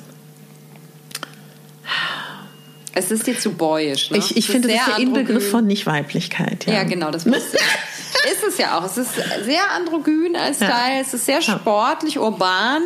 Es 2.93 3.09
ist 3.09 3.25
dir 3.25 3.39
zu 3.39 3.51
boyisch. 3.53 4.11
Ne? 4.11 4.17
Ich, 4.17 4.35
ich 4.35 4.47
finde, 4.47 4.67
das 4.67 4.77
ist 4.77 4.87
der 4.87 4.97
Inbegriff 4.99 5.49
von 5.49 5.65
Nicht-Weiblichkeit. 5.65 6.65
Ja, 6.67 6.73
Ja, 6.73 6.83
genau, 6.83 7.09
das 7.09 7.25
muss, 7.25 7.37
ist 7.53 8.43
es 8.47 8.57
ja 8.57 8.77
auch. 8.77 8.83
Es 8.83 8.97
ist 8.97 9.11
sehr 9.45 9.71
androgyn 9.75 10.35
als 10.35 10.59
Ja. 10.59 10.67
Style, 10.67 11.01
es 11.01 11.13
ist 11.13 11.25
sehr 11.25 11.41
sportlich, 11.41 12.19
urban 12.19 12.81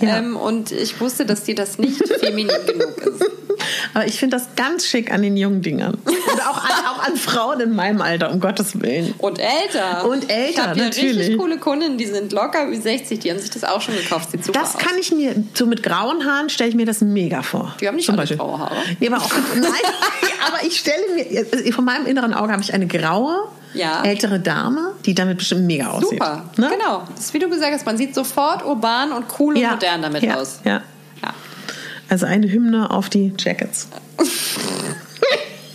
Ja. 0.00 0.18
ähm, 0.18 0.36
und 0.36 0.72
ich 0.72 1.00
wusste, 1.00 1.24
dass 1.24 1.44
dir 1.44 1.54
das 1.54 1.78
nicht 1.78 2.02
feminin 2.20 2.50
genug 2.66 2.96
ist. 2.98 3.24
Aber 3.94 4.06
ich 4.06 4.18
finde 4.18 4.36
das 4.36 4.48
ganz 4.56 4.86
schick 4.86 5.12
an 5.12 5.22
den 5.22 5.36
jungen 5.36 5.62
Dingern. 5.62 5.94
Und 5.94 6.40
auch 6.46 6.62
an, 6.64 6.70
auch 6.86 7.06
an 7.06 7.16
Frauen 7.16 7.60
in 7.60 7.74
meinem 7.74 8.00
Alter, 8.02 8.30
um 8.32 8.40
Gottes 8.40 8.80
Willen. 8.80 9.14
Und 9.18 9.38
älter. 9.38 10.04
Und 10.08 10.30
älter, 10.30 10.50
ich 10.50 10.58
habe 10.58 10.78
ja 10.78 10.84
natürlich. 10.86 11.18
richtig 11.18 11.38
coole 11.38 11.58
Kundinnen, 11.58 11.96
die 11.96 12.06
sind 12.06 12.32
locker 12.32 12.66
über 12.66 12.76
60, 12.80 13.20
die 13.20 13.30
haben 13.30 13.38
sich 13.38 13.50
das 13.50 13.64
auch 13.64 13.80
schon 13.80 13.94
gekauft. 13.96 14.30
Sieht 14.32 14.44
super 14.44 14.58
Das 14.60 14.74
aus. 14.74 14.80
kann 14.82 14.98
ich 15.00 15.12
mir, 15.12 15.34
so 15.54 15.66
mit 15.66 15.82
grauen 15.82 16.24
Haaren 16.26 16.50
stelle 16.50 16.70
ich 16.70 16.76
mir 16.76 16.86
das 16.86 17.00
mega 17.00 17.42
vor. 17.42 17.74
Die 17.80 17.86
haben 17.88 17.96
nicht 17.96 18.06
Zum 18.06 18.18
alle 18.18 18.36
graue 18.36 18.58
Haare. 18.58 18.74
Nee, 19.00 19.06
aber 19.08 19.18
auch, 19.18 19.30
nein, 19.54 19.62
aber 20.48 20.66
ich 20.66 20.76
stelle 20.78 21.02
mir, 21.14 21.46
also 21.52 21.72
von 21.72 21.84
meinem 21.84 22.06
inneren 22.06 22.34
Auge 22.34 22.52
habe 22.52 22.62
ich 22.62 22.74
eine 22.74 22.86
graue, 22.88 23.48
Ja. 23.74 24.02
ältere 24.04 24.40
Dame, 24.40 24.92
die 25.06 25.14
damit 25.14 25.38
bestimmt 25.38 25.66
mega 25.66 25.90
aussieht. 25.90 26.10
Super, 26.10 26.44
Ne? 26.56 26.70
genau. 26.76 27.04
Das 27.14 27.26
ist, 27.26 27.34
wie 27.34 27.38
du 27.38 27.48
gesagt 27.48 27.72
hast, 27.72 27.86
man 27.86 27.96
sieht 27.96 28.14
sofort 28.14 28.64
urban 28.64 29.12
und 29.12 29.26
cool 29.38 29.54
und 29.54 29.60
Ja. 29.60 29.70
modern 29.72 30.02
damit 30.02 30.22
ja. 30.24 30.34
aus. 30.36 30.58
Ja. 30.64 30.82
Also 32.08 32.26
eine 32.26 32.50
Hymne 32.50 32.90
auf 32.90 33.08
die 33.08 33.32
Jackets. 33.38 33.88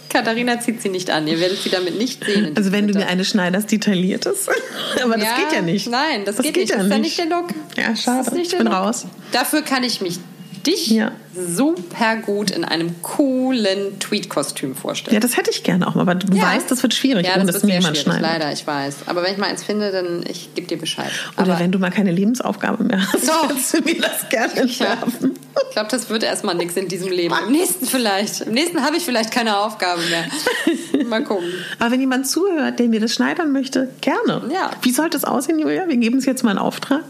Katharina 0.10 0.60
zieht 0.60 0.82
sie 0.82 0.90
nicht 0.90 1.10
an. 1.12 1.28
Ihr 1.28 1.40
werdet 1.40 1.62
sie 1.62 1.70
damit 1.70 1.98
nicht 1.98 2.24
sehen. 2.26 2.54
Also 2.58 2.72
wenn 2.72 2.88
du 2.88 2.94
diesem 2.94 3.02
mir 3.02 3.08
eine 3.08 3.24
schneiderst, 3.24 3.72
detailliertes. 3.72 4.48
Aber 5.04 5.16
das 5.16 5.24
Ja, 5.24 5.36
geht 5.38 5.54
ja 5.54 5.62
nicht. 5.62 5.88
Nein, 5.88 6.26
das, 6.26 6.38
geht, 6.38 6.56
geht 6.56 6.64
nicht. 6.64 6.70
ja 6.72 6.78
das 6.78 6.86
ist 6.86 6.92
ja 6.92 6.98
nicht. 6.98 7.18
nicht 7.20 7.32
der 7.32 7.38
Look. 7.38 7.50
Ja, 7.78 7.96
schade. 7.96 8.18
Das 8.18 8.28
ist 8.30 8.34
nicht 8.34 8.52
Ich 8.52 8.58
bin 8.58 8.68
Look. 8.68 8.76
raus. 8.76 9.06
Dafür 9.32 9.62
kann 9.62 9.84
ich 9.84 10.02
mich 10.02 10.20
dich 10.66 10.88
Ja. 10.88 11.12
super 11.36 12.16
gut 12.18 12.52
in 12.52 12.64
einem 12.66 13.02
coolen 13.02 14.00
Tweed-Kostüm 14.00 14.76
vorstellen. 14.76 15.14
Ja, 15.14 15.20
das 15.20 15.38
hätte 15.38 15.50
ich 15.52 15.64
gerne 15.64 15.88
auch 15.88 15.96
mal, 15.96 16.02
aber 16.02 16.16
du 16.16 16.36
Ja. 16.36 16.44
weißt, 16.44 16.70
das 16.70 16.84
wird 16.84 16.94
schwierig, 16.94 17.26
ja, 17.26 17.36
ohne 17.36 17.46
das 17.46 17.54
dass 17.56 17.64
wird 17.64 17.72
mir 17.74 17.80
jemand 17.80 17.98
schneidet. 17.98 18.22
leider, 18.22 18.52
ich 18.52 18.66
weiß. 18.66 18.96
Aber 19.08 19.24
wenn 19.24 19.32
ich 19.34 19.38
mal 19.38 19.48
eins 19.50 19.64
finde, 19.64 19.92
dann 19.92 20.24
ich 20.30 20.54
gebe 20.56 20.68
dir 20.68 20.78
Bescheid. 20.78 21.10
Oder 21.38 21.52
Aber 21.54 21.60
wenn 21.60 21.72
du 21.72 21.80
mal 21.80 21.92
keine 21.92 22.12
Lebensaufgabe 22.12 22.84
mehr 22.84 23.02
hast, 23.14 23.26
So. 23.26 23.32
kannst 23.48 23.74
du 23.74 23.82
mir 23.82 24.00
das 24.02 24.28
gerne 24.30 24.54
ja, 24.56 24.62
entwerfen. 24.62 25.36
ich 25.68 25.72
glaube, 25.74 25.90
das 25.92 26.10
wird 26.10 26.24
erstmal 26.24 26.56
nichts 26.56 26.76
in 26.78 26.88
diesem 26.88 27.12
Leben. 27.12 27.34
Im 27.46 27.52
nächsten 27.52 27.86
vielleicht. 27.86 28.42
Im 28.42 28.54
nächsten 28.54 28.84
habe 28.84 28.98
ich 28.98 29.04
vielleicht 29.04 29.32
keine 29.32 29.58
Aufgabe 29.58 30.02
mehr. 30.10 31.06
Mal 31.08 31.24
gucken. 31.24 31.46
Aber 31.80 31.92
wenn 31.92 32.00
jemand 32.00 32.28
zuhört, 32.28 32.80
der 32.80 32.88
mir 32.88 33.00
das 33.00 33.14
schneidern 33.14 33.52
möchte, 33.52 33.90
gerne. 34.02 34.42
Ja. 34.54 34.72
Wie 34.82 34.92
sollte 34.92 35.18
es 35.18 35.24
aussehen, 35.24 35.60
Julia? 35.60 35.88
Wir 35.88 35.98
geben 35.98 36.18
es 36.18 36.26
jetzt 36.26 36.44
mal 36.44 36.52
in 36.52 36.58
Auftrag. 36.58 37.04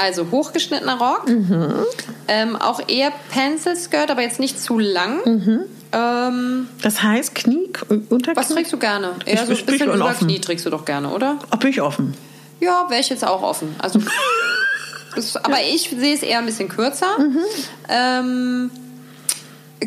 Also 0.00 0.30
hochgeschnittener 0.30 0.98
Rock, 0.98 1.24
ähm, 2.28 2.56
auch 2.56 2.80
eher 2.88 3.12
Pencil 3.32 3.74
Skirt, 3.76 4.10
aber 4.10 4.22
jetzt 4.22 4.38
nicht 4.40 4.60
zu 4.60 4.78
lang. 4.78 5.66
Ähm, 5.92 6.68
Das 6.82 7.02
heißt 7.02 7.34
Knie, 7.34 7.70
Unterknie? 8.10 8.36
was 8.36 8.48
trägst 8.50 8.72
du 8.72 8.78
gerne? 8.78 9.12
Eher 9.24 9.34
Ich- 9.34 9.48
so 9.48 9.54
ein 9.54 9.66
bisschen 9.66 9.92
über 9.92 10.04
offen. 10.04 10.26
Knie 10.28 10.38
trägst 10.40 10.66
du 10.66 10.70
doch 10.70 10.84
gerne, 10.84 11.08
oder? 11.10 11.38
Ob 11.50 11.64
ich 11.64 11.80
offen? 11.80 12.14
Ja, 12.60 12.86
wäre 12.90 13.00
ich 13.00 13.08
jetzt 13.08 13.26
auch 13.26 13.42
offen. 13.42 13.74
Also, 13.78 14.00
das, 15.16 15.36
aber 15.36 15.62
ich 15.62 15.88
sehe 15.98 16.14
es 16.14 16.22
eher 16.22 16.38
ein 16.38 16.46
bisschen 16.46 16.68
kürzer. 16.68 17.18
Mhm. 17.18 17.38
Ähm, 17.88 18.70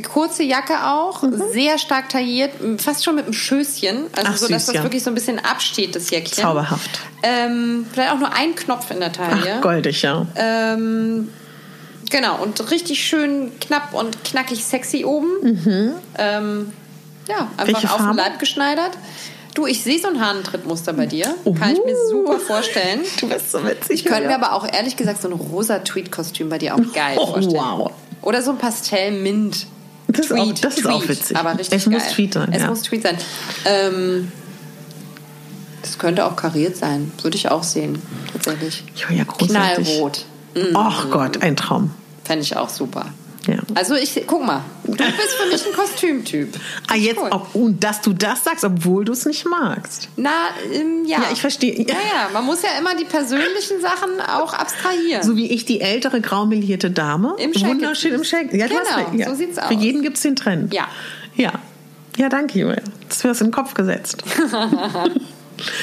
Kurze 0.08 0.44
Jacke 0.44 0.86
auch, 0.88 1.22
sehr 1.52 1.78
stark 1.78 2.08
tailliert, 2.10 2.52
fast 2.78 3.04
schon 3.04 3.16
mit 3.16 3.26
einem 3.26 3.34
Schößchen. 3.34 4.06
Also 4.16 4.28
Ach, 4.32 4.38
so, 4.38 4.48
dass 4.48 4.66
süß, 4.68 4.74
das 4.76 4.84
wirklich 4.84 5.04
so 5.04 5.12
ein 5.12 5.16
bisschen 5.16 5.40
absteht, 5.40 5.96
das 5.96 6.10
Jäckchen. 6.12 6.44
Zauberhaft. 6.44 6.90
Ähm, 7.24 7.86
vielleicht 7.92 8.12
auch 8.14 8.20
nur 8.20 8.32
ein 8.34 8.56
Knopf 8.56 8.90
in 8.92 9.00
der 9.02 9.12
Taille. 9.12 9.56
Ach, 9.58 9.62
goldig, 9.62 10.02
ja. 10.02 10.26
Ähm, 10.36 11.30
genau, 12.10 12.42
und 12.42 12.72
richtig 12.72 13.04
schön 13.06 13.52
knapp 13.60 13.94
und 13.94 14.24
knackig 14.24 14.64
sexy 14.64 15.04
oben. 15.04 16.00
Ähm, 16.18 16.72
ja, 17.28 17.50
einfach 17.58 17.68
Mhm. 17.68 17.74
Welche 17.74 17.90
auf 17.92 17.98
den 17.98 18.06
Farbe? 18.06 18.18
Leib 18.18 18.40
geschneidert. 18.40 18.92
Du, 19.56 19.68
ich 19.68 19.84
sehe 19.84 20.00
so 20.00 20.08
ein 20.08 20.22
Hahnentrittmuster 20.26 20.94
bei 20.94 21.06
dir. 21.06 21.36
Oh. 21.44 21.54
Kann 21.54 21.74
ich 21.74 21.80
mir 21.84 21.96
super 22.10 22.40
vorstellen. 22.40 23.02
Du 23.20 23.28
bist 23.28 23.52
so 23.52 23.62
witzig. 23.66 23.96
Ich 24.00 24.06
könnte 24.06 24.28
mir 24.30 24.36
aber 24.36 24.54
auch 24.54 24.66
ehrlich 24.72 24.96
gesagt 24.96 25.22
so 25.22 25.28
ein 25.28 25.34
rosa 25.34 25.80
Tweed-Kostüm 25.80 26.48
bei 26.48 26.58
dir 26.58 26.76
auch 26.76 26.94
geil 26.94 27.18
Oh, 27.20 27.28
vorstellen. 27.34 27.56
wow. 27.58 27.92
Oder 28.22 28.42
so 28.42 28.52
ein 28.52 28.58
Pastell-Mint. 28.58 29.68
Das 30.12 30.26
ist 30.28 30.32
auch- 30.34 30.54
das 30.54 30.78
ist 30.78 30.88
auch 30.88 31.08
witzig. 31.08 31.38
Aber 31.38 31.58
richtig 31.58 31.74
Es 31.78 31.86
muss 31.88 32.04
geil. 32.04 32.12
Tweed 32.14 32.34
sein, 32.34 32.54
Es 32.54 32.62
ja. 32.62 32.68
muss 32.68 32.82
Tweed 32.84 33.04
sein. 33.04 33.18
Ähm, 33.66 34.32
das 35.82 35.98
könnte 35.98 36.26
auch 36.26 36.36
kariert 36.36 36.78
sein. 36.78 37.12
Würde 37.22 37.38
ich 37.38 37.50
auch 37.50 37.64
sehen, 37.64 38.02
tatsächlich. 38.34 38.84
Julia, 38.96 39.24
großartig. 39.24 39.88
Knallrot. 39.88 40.26
Ach 40.74 41.10
Gott, 41.10 41.42
ein 41.42 41.56
Traum. 41.56 41.92
Fände 42.24 42.44
ich 42.44 42.56
auch 42.58 42.70
super. 42.70 43.06
Ja. 43.48 43.56
Also 43.74 43.96
ich, 43.96 44.22
guck 44.28 44.46
mal, 44.46 44.62
du 44.84 44.92
bist 44.94 45.34
für 45.40 45.50
mich 45.50 45.66
ein 45.66 45.74
Kostümtyp. 45.74 46.60
Ah, 46.88 46.96
jetzt, 46.96 47.20
Cool. 47.20 47.30
ob, 47.32 47.56
und 47.56 47.84
dass 47.84 48.02
du 48.02 48.14
das 48.14 48.44
sagst, 48.44 48.64
obwohl 48.64 49.04
du 49.04 49.14
es 49.14 49.26
nicht 49.26 49.46
magst. 49.48 50.10
Na, 50.16 50.30
ähm, 50.72 51.06
ja. 51.08 51.18
Ja, 51.20 51.24
ich 51.34 51.42
verstehe. 51.42 51.74
Ja, 51.80 51.96
ja, 51.96 52.30
man 52.34 52.46
muss 52.46 52.62
ja 52.62 52.70
immer 52.80 52.96
die 52.96 53.06
persönlichen 53.06 53.82
Sachen 53.82 54.22
auch 54.22 54.54
abstrahieren. 54.54 55.24
So 55.24 55.36
wie 55.38 55.48
ich 55.52 55.66
die 55.66 55.82
ältere 55.82 56.22
graumelierte 56.22 56.92
Dame. 56.92 57.36
Im 57.40 57.52
Wunderschön 57.60 58.12
im 58.12 58.18
gibt's. 58.18 58.30
Shack. 58.30 58.54
Ja, 58.54 58.68
du 58.68 58.76
hast 58.76 58.88
Genau, 58.96 59.10
recht, 59.10 59.20
ja. 59.20 59.30
so 59.30 59.36
sieht's 59.36 59.58
Für 59.60 59.66
aus. 59.66 59.82
jeden 59.84 60.04
gibt 60.04 60.18
es 60.18 60.24
den 60.24 60.36
Trend. 60.36 60.74
Ja. 60.74 60.88
Ja. 61.36 61.54
Ja, 62.18 62.30
danke, 62.30 62.60
Julia. 62.60 62.82
Das 63.10 63.24
wäre 63.24 63.34
in 63.36 63.46
den 63.48 63.52
Kopf 63.52 63.74
gesetzt. 63.74 64.24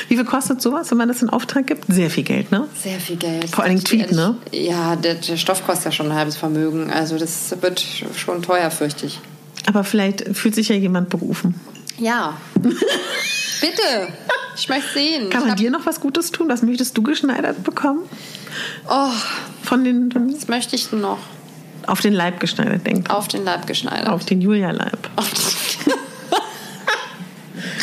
wie 0.09 0.17
viel 0.17 0.25
kostet 0.25 0.61
sowas, 0.63 0.91
wenn 0.91 0.99
man 0.99 1.09
das 1.09 1.23
in 1.23 1.29
Auftrag 1.31 1.67
gibt? 1.67 1.85
Sehr 1.89 2.11
viel 2.11 2.25
Geld, 2.25 2.51
ne? 2.51 2.69
Sehr 2.83 2.99
viel 3.01 3.17
Geld. 3.17 3.51
Vor 3.51 3.67
ich 3.67 3.85
dir 3.85 3.85
Tweed, 3.85 4.13
ne? 4.13 4.37
Ja, 4.53 4.97
der, 4.97 5.15
der 5.15 5.37
Stoff 5.37 5.65
kostet 5.67 5.87
ja 5.87 5.93
schon 5.93 6.07
ein 6.07 6.15
halbes 6.15 6.37
Vermögen. 6.37 6.91
Also 6.91 7.19
das 7.19 7.55
wird 7.61 7.85
schon 8.17 8.43
teuer, 8.43 8.71
fürchte 8.71 9.07
ich. 9.07 9.21
Aber 9.67 9.85
vielleicht 9.85 10.37
fühlt 10.37 10.55
sich 10.55 10.69
ja 10.69 10.77
jemand 10.77 11.09
berufen. 11.11 11.55
Ja. 11.99 12.37
Bitte. 12.61 14.09
Ich 14.57 14.69
möchte 14.69 14.93
sehen. 14.95 15.31
Kann 15.31 15.41
ich 15.41 15.47
man 15.47 15.51
hab, 15.51 15.57
dir 15.59 15.71
noch 15.71 15.87
was 15.87 16.01
Gutes 16.01 16.31
tun? 16.31 16.49
Was 16.49 16.63
möchtest 16.63 16.97
du 16.97 17.03
geschneidert 17.03 17.65
bekommen? 17.65 18.01
oh, 18.89 19.11
Von 19.63 19.85
den, 19.85 20.11
von, 20.11 20.33
was 20.35 20.49
möchte 20.49 20.77
ich 20.77 20.89
denn 20.89 21.01
noch? 21.01 21.19
auf 21.89 22.01
den 22.01 22.13
Leib 22.13 22.39
geschneidert, 22.41 22.87
denkt. 22.87 23.11
Auf 23.11 23.29
den 23.29 23.45
Leib 23.45 23.67
geschneidert. 23.67 24.09
Auf 24.09 24.25
den 24.25 24.41
Julia-Leib. 24.41 25.09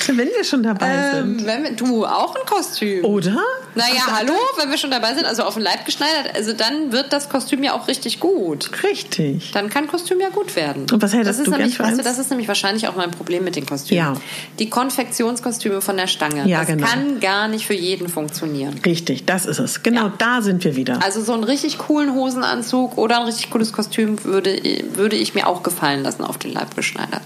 Wenn 0.16 0.30
wir 0.30 0.44
schon 0.44 0.64
dabei 0.64 1.12
sind. 1.14 1.40
ähm, 1.42 1.46
wenn 1.46 1.64
wir, 1.64 1.72
du 1.72 2.06
auch 2.06 2.36
ein 2.36 2.46
Kostüm. 2.46 3.04
Oder? 3.04 3.38
Naja, 3.76 4.04
Ach, 4.08 4.20
hallo, 4.20 4.34
wenn 4.58 4.70
wir 4.70 4.78
schon 4.78 4.92
dabei 4.92 5.14
sind, 5.16 5.26
also 5.26 5.44
auf 5.44 5.56
den 5.56 5.64
Leib 5.64 5.86
geschneidert, 5.86 6.34
also 6.34 6.54
dann 6.54 6.94
wird 6.94 7.12
das 7.12 7.28
Kostüm 7.28 7.62
ja 7.62 7.74
auch 7.74 7.90
richtig 7.90 8.22
gut. 8.22 8.72
Richtig. 8.84 9.52
Dann 9.52 9.70
kann 9.70 9.88
Kostüm 9.88 10.22
ja 10.22 10.30
gut 10.30 10.56
werden. 10.56 10.86
Und 10.92 11.02
was 11.02 11.12
hättest 11.12 11.30
das 11.30 11.40
ist 11.40 11.48
du 11.48 11.52
nämlich, 11.52 11.78
weißt 11.78 12.00
du? 12.00 12.04
Das 12.04 12.18
ist 12.18 12.30
nämlich 12.30 12.48
wahrscheinlich 12.48 12.88
auch 12.88 12.96
mein 12.96 13.12
Problem 13.12 13.44
mit 13.44 13.58
den 13.58 13.66
Kostümen. 13.66 13.98
Ja. 13.98 14.14
Die 14.60 14.70
Konfektionskostüme 14.70 15.82
von 15.82 15.98
der 15.98 16.08
Stange. 16.08 16.48
Ja, 16.48 16.60
das 16.60 16.68
genau. 16.68 16.88
kann 16.88 17.20
gar 17.20 17.50
nicht 17.50 17.66
für 17.66 17.74
jeden 17.74 18.08
funktionieren. 18.08 18.80
Richtig, 18.86 19.26
das 19.26 19.46
ist 19.46 19.60
es. 19.60 19.84
Genau, 19.84 20.10
da 20.10 20.42
sind 20.42 20.64
wir 20.64 20.78
wieder. 20.78 21.04
Also 21.04 21.22
so 21.22 21.34
einen 21.34 21.44
richtig 21.44 21.78
coolen 21.78 22.14
Hosenanzug 22.14 22.98
oder 22.98 23.20
ein 23.20 23.26
richtig 23.26 23.50
cooles 23.50 23.74
Kostüm 23.74 24.24
würde, 24.24 24.58
würde 24.94 25.18
ich 25.18 25.36
mir 25.36 25.48
auch 25.48 25.64
gefallen 25.64 26.04
lassen 26.04 26.24
auf 26.24 26.38
den 26.38 26.54
Leib 26.54 26.76
geschneidert. 26.76 27.24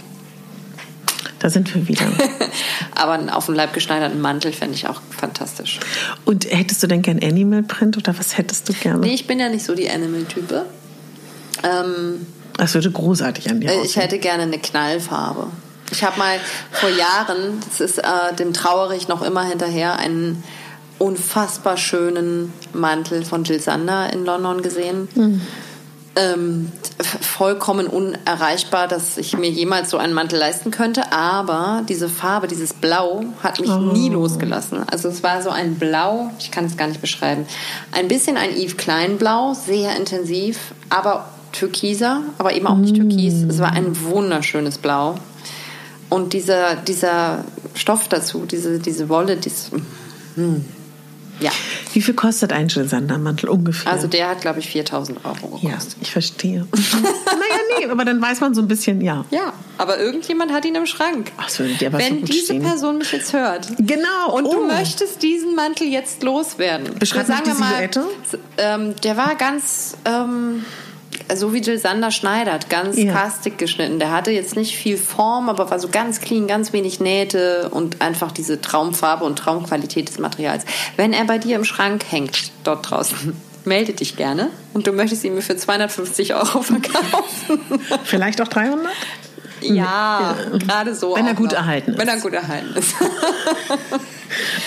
Da 1.39 1.49
sind 1.49 1.73
wir 1.73 1.87
wieder. 1.87 2.05
Aber 2.95 3.13
einen 3.13 3.29
auf 3.29 3.45
den 3.45 3.55
Leib 3.55 3.73
geschneiderten 3.73 4.19
Mantel 4.19 4.51
fände 4.51 4.75
ich 4.75 4.87
auch 4.87 5.01
fantastisch. 5.09 5.79
Und 6.25 6.45
hättest 6.51 6.83
du 6.83 6.87
denn 6.87 7.01
gern 7.01 7.19
Animal 7.23 7.63
Print 7.63 7.95
oder 7.97 8.17
was 8.19 8.37
hättest 8.37 8.67
du 8.67 8.73
gerne? 8.73 8.99
Nee, 8.99 9.13
ich 9.13 9.25
bin 9.27 9.39
ja 9.39 9.47
nicht 9.49 9.63
so 9.65 9.73
die 9.73 9.89
Animal-Type. 9.89 10.65
Ähm, 11.63 12.25
Das 12.57 12.73
würde 12.73 12.91
großartig 12.91 13.49
an 13.49 13.61
dir 13.61 13.69
Äh, 13.69 13.75
Ich 13.75 13.79
aussehen. 13.81 14.01
hätte 14.03 14.19
gerne 14.19 14.43
eine 14.43 14.59
Knallfarbe. 14.59 15.47
Ich 15.91 16.03
habe 16.03 16.19
mal 16.19 16.39
vor 16.71 16.89
Jahren, 16.89 17.59
das 17.69 17.79
ist 17.81 17.97
äh, 17.99 18.35
dem 18.37 18.53
trauere 18.53 18.93
ich 18.95 19.07
noch 19.07 19.21
immer 19.21 19.43
hinterher, 19.43 19.97
einen 19.97 20.43
unfassbar 20.99 21.77
schönen 21.77 22.53
Mantel 22.73 23.23
von 23.23 23.43
Jill 23.45 23.59
Sander 23.61 24.11
in 24.11 24.25
London 24.25 24.61
gesehen. 24.61 25.07
Ähm, 26.15 26.71
vollkommen 27.21 27.87
unerreichbar, 27.87 28.87
dass 28.87 29.17
ich 29.17 29.37
mir 29.37 29.49
jemals 29.49 29.91
so 29.91 29.97
einen 29.97 30.13
Mantel 30.13 30.39
leisten 30.39 30.71
könnte. 30.71 31.13
Aber 31.13 31.83
diese 31.87 32.09
Farbe, 32.09 32.47
dieses 32.47 32.73
Blau, 32.73 33.23
hat 33.41 33.59
mich 33.59 33.69
nie 33.69 34.09
losgelassen. 34.09 34.83
Also 34.89 35.07
es 35.07 35.23
war 35.23 35.41
so 35.41 35.49
ein 35.49 35.75
Blau, 35.75 36.31
ich 36.39 36.51
kann 36.51 36.65
es 36.65 36.77
gar 36.77 36.87
nicht 36.87 36.99
beschreiben. 36.99 37.45
Ein 37.91 38.07
bisschen 38.07 38.37
ein 38.37 38.51
Yves 38.51 38.75
Klein 38.75 39.17
Blau, 39.17 39.53
sehr 39.53 39.95
intensiv, 39.95 40.73
aber 40.89 41.29
türkiser, 41.51 42.21
aber 42.37 42.53
eben 42.53 42.67
auch 42.67 42.77
nicht 42.77 42.95
türkis. 42.95 43.43
Es 43.47 43.59
war 43.59 43.71
ein 43.71 43.99
wunderschönes 44.03 44.77
Blau. 44.77 45.15
Und 46.09 46.33
dieser, 46.33 46.75
dieser 46.75 47.43
Stoff 47.75 48.07
dazu, 48.07 48.45
diese, 48.45 48.79
diese 48.79 49.09
Wolle, 49.09 49.37
dies, 49.37 49.69
hm, 50.35 50.65
ja. 51.39 51.51
Wie 51.93 52.01
viel 52.01 52.13
kostet 52.13 52.53
ein 52.53 52.67
Jill 52.67 52.87
Sander 52.87 53.17
Mantel 53.17 53.49
ungefähr? 53.49 53.91
Also 53.91 54.07
der 54.07 54.29
hat, 54.29 54.41
glaube 54.41 54.59
ich, 54.59 54.69
4000 54.69 55.25
Euro 55.25 55.59
ja, 55.61 55.69
gekostet. 55.69 55.97
ich 56.01 56.11
verstehe. 56.11 56.67
naja, 56.73 57.79
nee, 57.79 57.85
aber 57.87 58.05
dann 58.05 58.21
weiß 58.21 58.41
man 58.41 58.53
so 58.53 58.61
ein 58.61 58.67
bisschen, 58.67 59.01
ja. 59.01 59.25
Ja, 59.31 59.53
aber 59.77 59.97
irgendjemand 59.99 60.51
hat 60.51 60.65
ihn 60.65 60.75
im 60.75 60.85
Schrank. 60.85 61.31
Ach, 61.37 61.45
das 61.45 61.59
würde 61.59 61.73
dir 61.73 61.87
aber 61.87 61.99
so 61.99 62.05
Wenn 62.05 62.19
gut 62.19 62.29
diese 62.29 62.45
stehen. 62.45 62.63
Person 62.63 62.97
mich 62.97 63.11
jetzt 63.11 63.33
hört 63.33 63.67
Genau. 63.79 64.33
und 64.33 64.45
du 64.45 64.59
oh. 64.63 64.67
möchtest 64.67 65.21
diesen 65.23 65.55
Mantel 65.55 65.87
jetzt 65.87 66.23
loswerden, 66.23 66.97
Beschreib 66.99 67.27
mal 67.27 67.41
die 67.43 67.51
Silhouette. 67.51 68.03
ähm, 68.57 68.95
der 69.03 69.17
war 69.17 69.35
ganz 69.35 69.95
ähm, 70.05 70.65
so 71.35 71.53
wie 71.53 71.59
Jill 71.59 71.77
Sander 71.77 72.11
schneidert, 72.11 72.69
ganz 72.69 72.97
Ja. 72.97 73.13
kastig 73.13 73.57
geschnitten. 73.57 73.99
Der 73.99 74.11
hatte 74.11 74.31
jetzt 74.31 74.55
nicht 74.55 74.75
viel 74.75 74.97
Form, 74.97 75.49
aber 75.49 75.69
war 75.71 75.79
so 75.79 75.87
ganz 75.89 76.21
clean, 76.21 76.47
ganz 76.47 76.73
wenig 76.73 76.99
Nähte 76.99 77.69
und 77.71 78.01
einfach 78.01 78.31
diese 78.31 78.61
Traumfarbe 78.61 79.25
und 79.25 79.37
Traumqualität 79.37 80.09
des 80.09 80.19
Materials. 80.19 80.65
Wenn 80.97 81.13
er 81.13 81.25
bei 81.25 81.37
dir 81.37 81.55
im 81.55 81.65
Schrank 81.65 82.03
hängt, 82.09 82.51
dort 82.63 82.89
draußen, 82.89 83.35
melde 83.65 83.93
dich 83.93 84.15
gerne 84.17 84.49
und 84.73 84.87
du 84.87 84.91
möchtest 84.91 85.23
ihn 85.23 85.35
mir 85.35 85.41
für 85.41 85.55
250 85.57 86.33
Euro 86.35 86.61
verkaufen. 86.61 87.59
Vielleicht 88.05 88.41
auch 88.41 88.47
300? 88.47 88.87
Ja, 89.61 90.35
gerade 90.57 90.95
so. 90.95 91.15
Wenn 91.17 91.27
er 91.27 91.33
gut 91.33 91.51
noch. 91.51 91.57
erhalten 91.59 91.91
ist. 91.91 91.97
Wenn 91.99 92.07
er 92.07 92.17
gut 92.19 92.33
erhalten 92.33 92.75
ist. 92.77 92.95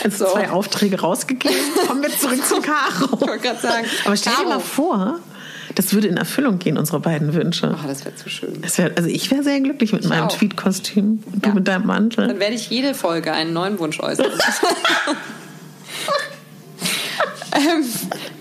Also 0.02 0.26
So. 0.26 0.32
zwei 0.32 0.50
Aufträge 0.50 1.00
rausgegeben. 1.00 1.56
Kommen 1.86 2.02
wir 2.02 2.10
zurück 2.18 2.44
zum 2.44 2.60
Karo. 2.62 3.14
Ich 3.14 3.20
wollte 3.28 3.38
gerade 3.38 3.60
sagen, 3.60 3.86
Aber 4.04 4.16
stell 4.16 4.32
dir 4.32 4.38
Caro. 4.38 4.48
mal 4.50 4.60
vor, 4.60 5.20
das 5.74 5.92
würde 5.94 6.08
in 6.08 6.16
Erfüllung 6.16 6.58
gehen, 6.58 6.76
unsere 6.78 7.00
beiden 7.00 7.34
Wünsche. 7.34 7.74
Oh, 7.82 7.86
das 7.86 8.04
wäre 8.04 8.14
zu 8.16 8.28
schön. 8.28 8.62
Wär, 8.76 8.92
also 8.96 9.08
ich 9.08 9.30
wäre 9.30 9.42
sehr 9.42 9.60
glücklich 9.60 9.92
mit 9.92 10.04
meinem 10.08 10.24
auch. 10.24 10.36
Tweed-Kostüm 10.36 11.22
und 11.32 11.44
du 11.44 11.48
Ja. 11.48 11.54
mit 11.54 11.68
deinem 11.68 11.86
Mantel. 11.86 12.28
Dann 12.28 12.40
werde 12.40 12.54
ich 12.54 12.70
jede 12.70 12.94
Folge 12.94 13.32
einen 13.32 13.52
neuen 13.52 13.78
Wunsch 13.78 14.00
äußern. 14.00 14.26
ähm, 17.54 17.84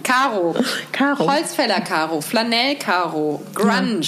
Caro. 0.04 0.56
Caro. 0.92 1.32
Holzfäller 1.32 1.82
Caro. 1.82 2.22
Flanell 2.22 2.76
Caro. 2.76 3.42
Grunge 3.54 4.02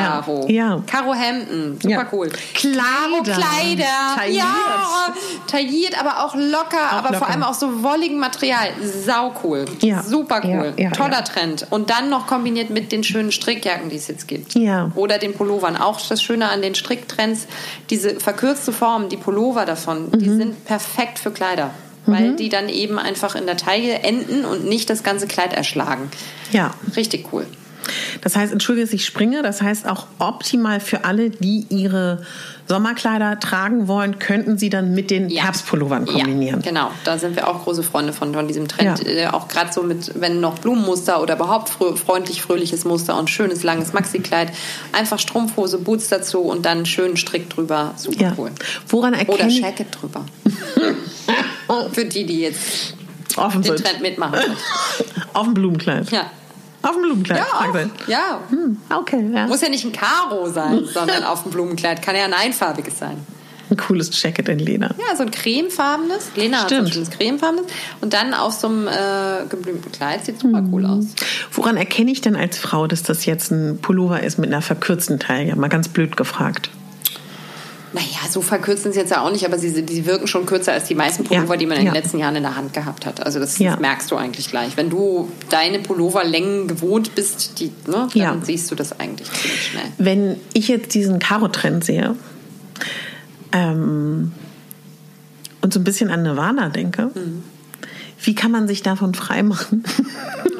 Caro. 0.00 0.46
Ja. 0.48 0.82
Caro 0.86 1.14
Hemden. 1.14 1.78
Super 1.80 1.94
Ja. 1.94 2.06
cool. 2.12 2.28
Kleider. 2.54 2.82
Caro 2.82 3.22
Kleider. 3.22 3.84
Tailliert. 4.16 4.44
Ja. 4.44 5.14
Tailliert, 5.46 5.98
aber 6.00 6.24
auch 6.24 6.34
locker, 6.34 6.90
aber 6.90 7.08
locker. 7.08 7.18
vor 7.18 7.28
allem 7.28 7.42
auch 7.42 7.54
so 7.54 7.82
wolligem 7.82 8.18
Material. 8.18 8.68
Sau 9.04 9.32
cool. 9.44 9.64
Ja. 9.80 10.02
Super 10.02 10.40
cool. 10.44 10.72
Ja, 10.76 10.90
Toller. 10.90 11.24
Trend. 11.24 11.66
Und 11.70 11.90
dann 11.90 12.10
noch 12.10 12.26
kombiniert 12.26 12.70
mit 12.70 12.92
den 12.92 13.04
schönen 13.04 13.32
Strickjacken, 13.32 13.88
die 13.88 13.96
es 13.96 14.08
jetzt 14.08 14.28
gibt. 14.28 14.54
Ja. 14.54 14.90
Oder 14.94 15.18
den 15.18 15.34
Pullovern. 15.34 15.76
Auch 15.76 16.00
das 16.00 16.22
Schöne 16.22 16.48
an 16.48 16.60
den 16.62 16.74
Stricktrends, 16.74 17.46
diese 17.90 18.18
verkürzte 18.20 18.72
Form, 18.72 19.08
die 19.08 19.16
Pullover 19.16 19.64
davon, 19.64 20.10
die 20.12 20.28
Mhm. 20.28 20.38
sind 20.38 20.64
perfekt 20.64 21.18
für 21.18 21.30
Kleider. 21.30 21.70
Weil 22.06 22.36
die 22.36 22.50
dann 22.50 22.68
eben 22.68 22.98
einfach 22.98 23.34
in 23.34 23.46
der 23.46 23.56
Taille 23.56 24.00
enden 24.00 24.44
und 24.44 24.66
nicht 24.66 24.90
das 24.90 25.02
ganze 25.02 25.26
Kleid 25.26 25.54
erschlagen. 25.54 26.10
Ja. 26.52 26.74
Richtig 26.96 27.32
cool. 27.32 27.46
Das 28.22 28.36
heißt, 28.36 28.52
entschuldige, 28.52 28.86
dass 28.86 28.94
ich 28.94 29.04
springe, 29.04 29.42
das 29.42 29.62
heißt 29.62 29.88
auch 29.88 30.06
optimal 30.18 30.80
für 30.80 31.04
alle, 31.04 31.30
die 31.30 31.66
ihre 31.68 32.24
Sommerkleider 32.66 33.38
tragen 33.40 33.88
wollen, 33.88 34.18
könnten 34.18 34.56
sie 34.56 34.70
dann 34.70 34.94
mit 34.94 35.10
den 35.10 35.28
Herbstpullovern 35.28 36.06
kombinieren. 36.06 36.62
Ja, 36.62 36.70
genau, 36.70 36.90
da 37.04 37.18
sind 37.18 37.36
wir 37.36 37.48
auch 37.48 37.62
große 37.64 37.82
Freunde 37.82 38.12
von, 38.14 38.32
von 38.32 38.48
diesem 38.48 38.68
Trend. 38.68 39.04
Ja. 39.06 39.10
Äh, 39.10 39.26
auch 39.28 39.48
gerade 39.48 39.72
so 39.72 39.82
mit, 39.82 40.18
wenn 40.18 40.40
noch 40.40 40.58
Blumenmuster 40.60 41.20
oder 41.20 41.34
überhaupt 41.34 41.68
freundlich, 41.68 42.40
fröhliches 42.40 42.84
Muster 42.86 43.18
und 43.18 43.28
schönes, 43.28 43.62
langes 43.62 43.92
Maxi-Kleid. 43.92 44.50
Einfach 44.92 45.18
Strumpfhose, 45.18 45.78
Boots 45.78 46.08
dazu 46.08 46.40
und 46.40 46.64
dann 46.64 46.78
einen 46.78 46.86
schönen 46.86 47.16
Strick 47.18 47.50
drüber. 47.50 47.92
Super 47.96 48.20
Ja. 48.20 48.34
cool. 48.38 48.50
Woran 48.88 49.12
Oder 49.14 49.20
erkenne 49.28 49.52
Jacket 49.52 49.88
drüber. 50.00 50.24
Für 51.92 52.04
die, 52.04 52.24
die 52.24 52.40
jetzt 52.40 52.94
offen 53.36 53.62
den 53.62 53.76
sind? 53.76 53.86
Trend 53.86 54.00
mitmachen. 54.02 54.38
Auf 55.34 55.44
dem 55.44 55.54
Blumenkleid. 55.54 56.10
Ja. 56.10 56.30
Auf 56.84 56.92
dem 56.92 57.02
Blumenkleid? 57.02 57.38
Ja, 57.38 57.44
auch. 57.70 58.08
ja. 58.08 58.40
Hm, 58.50 58.78
okay, 58.94 59.30
ja. 59.34 59.46
Muss 59.46 59.60
ja 59.60 59.68
nicht 59.68 59.84
ein 59.84 59.92
Karo 59.92 60.48
sein, 60.50 60.84
sondern 60.92 61.24
auf 61.24 61.42
dem 61.42 61.52
Blumenkleid. 61.52 62.02
Kann 62.02 62.14
ja 62.14 62.24
ein 62.24 62.34
einfarbiges 62.34 62.98
sein. 62.98 63.16
Ein 63.70 63.78
cooles 63.78 64.22
Jacket 64.22 64.48
in 64.50 64.58
Leder. 64.58 64.94
Ja, 64.98 65.16
so 65.16 65.22
ein 65.22 65.30
cremefarbenes. 65.30 66.32
Lena 66.36 66.62
hat 66.62 66.68
so 66.68 66.76
ein 66.76 66.86
Stimmt. 66.86 67.10
cremefarbenes. 67.12 67.64
Und 68.02 68.12
dann 68.12 68.34
auf 68.34 68.52
so 68.52 68.66
einem 68.68 68.86
äh, 68.86 69.46
geblümten 69.48 69.90
Kleid. 69.90 70.24
Sieht 70.26 70.38
super 70.40 70.62
cool 70.70 70.84
aus. 70.84 71.06
Woran 71.50 71.76
erkenne 71.78 72.10
ich 72.10 72.20
denn 72.20 72.36
als 72.36 72.58
Frau, 72.58 72.86
dass 72.86 73.02
das 73.02 73.24
jetzt 73.24 73.50
ein 73.50 73.78
Pullover 73.80 74.22
ist 74.22 74.38
mit 74.38 74.50
einer 74.50 74.60
verkürzten 74.60 75.18
Taille? 75.18 75.56
Mal 75.56 75.68
ganz 75.68 75.88
blöd 75.88 76.16
gefragt. 76.16 76.70
Naja, 77.94 78.28
so 78.28 78.42
verkürzt 78.42 78.82
sind 78.82 78.92
sie 78.92 78.98
jetzt 78.98 79.10
ja 79.10 79.22
auch 79.22 79.30
nicht, 79.30 79.46
aber 79.46 79.56
sie, 79.56 79.70
sie 79.70 80.04
wirken 80.04 80.26
schon 80.26 80.46
kürzer 80.46 80.72
als 80.72 80.86
die 80.86 80.96
meisten 80.96 81.22
Pullover, 81.22 81.54
Ja, 81.54 81.56
die 81.58 81.66
man 81.66 81.78
in 81.78 81.84
den 81.84 81.94
letzten 81.94 82.18
Jahren 82.18 82.34
in 82.34 82.42
der 82.42 82.56
Hand 82.56 82.72
gehabt 82.72 83.06
hat. 83.06 83.24
Also 83.24 83.38
das, 83.38 83.56
das 83.56 83.78
merkst 83.78 84.10
du 84.10 84.16
eigentlich 84.16 84.50
gleich. 84.50 84.76
Wenn 84.76 84.90
du 84.90 85.30
deine 85.48 85.78
Pulloverlängen 85.78 86.66
gewohnt 86.66 87.14
bist, 87.14 87.60
die, 87.60 87.70
ne, 87.86 88.08
dann 88.14 88.42
siehst 88.42 88.68
du 88.68 88.74
das 88.74 88.98
eigentlich 88.98 89.30
ziemlich 89.30 89.66
schnell. 89.68 89.84
Wenn 89.98 90.40
ich 90.54 90.66
jetzt 90.66 90.92
diesen 90.94 91.20
Karo-Trend 91.20 91.84
sehe 91.84 92.16
ähm, 93.52 94.32
und 95.60 95.72
so 95.72 95.78
ein 95.78 95.84
bisschen 95.84 96.10
an 96.10 96.24
Nirvana 96.24 96.70
denke, 96.70 97.10
wie 98.20 98.34
kann 98.34 98.50
man 98.50 98.66
sich 98.66 98.82
davon 98.82 99.14
freimachen? 99.14 99.84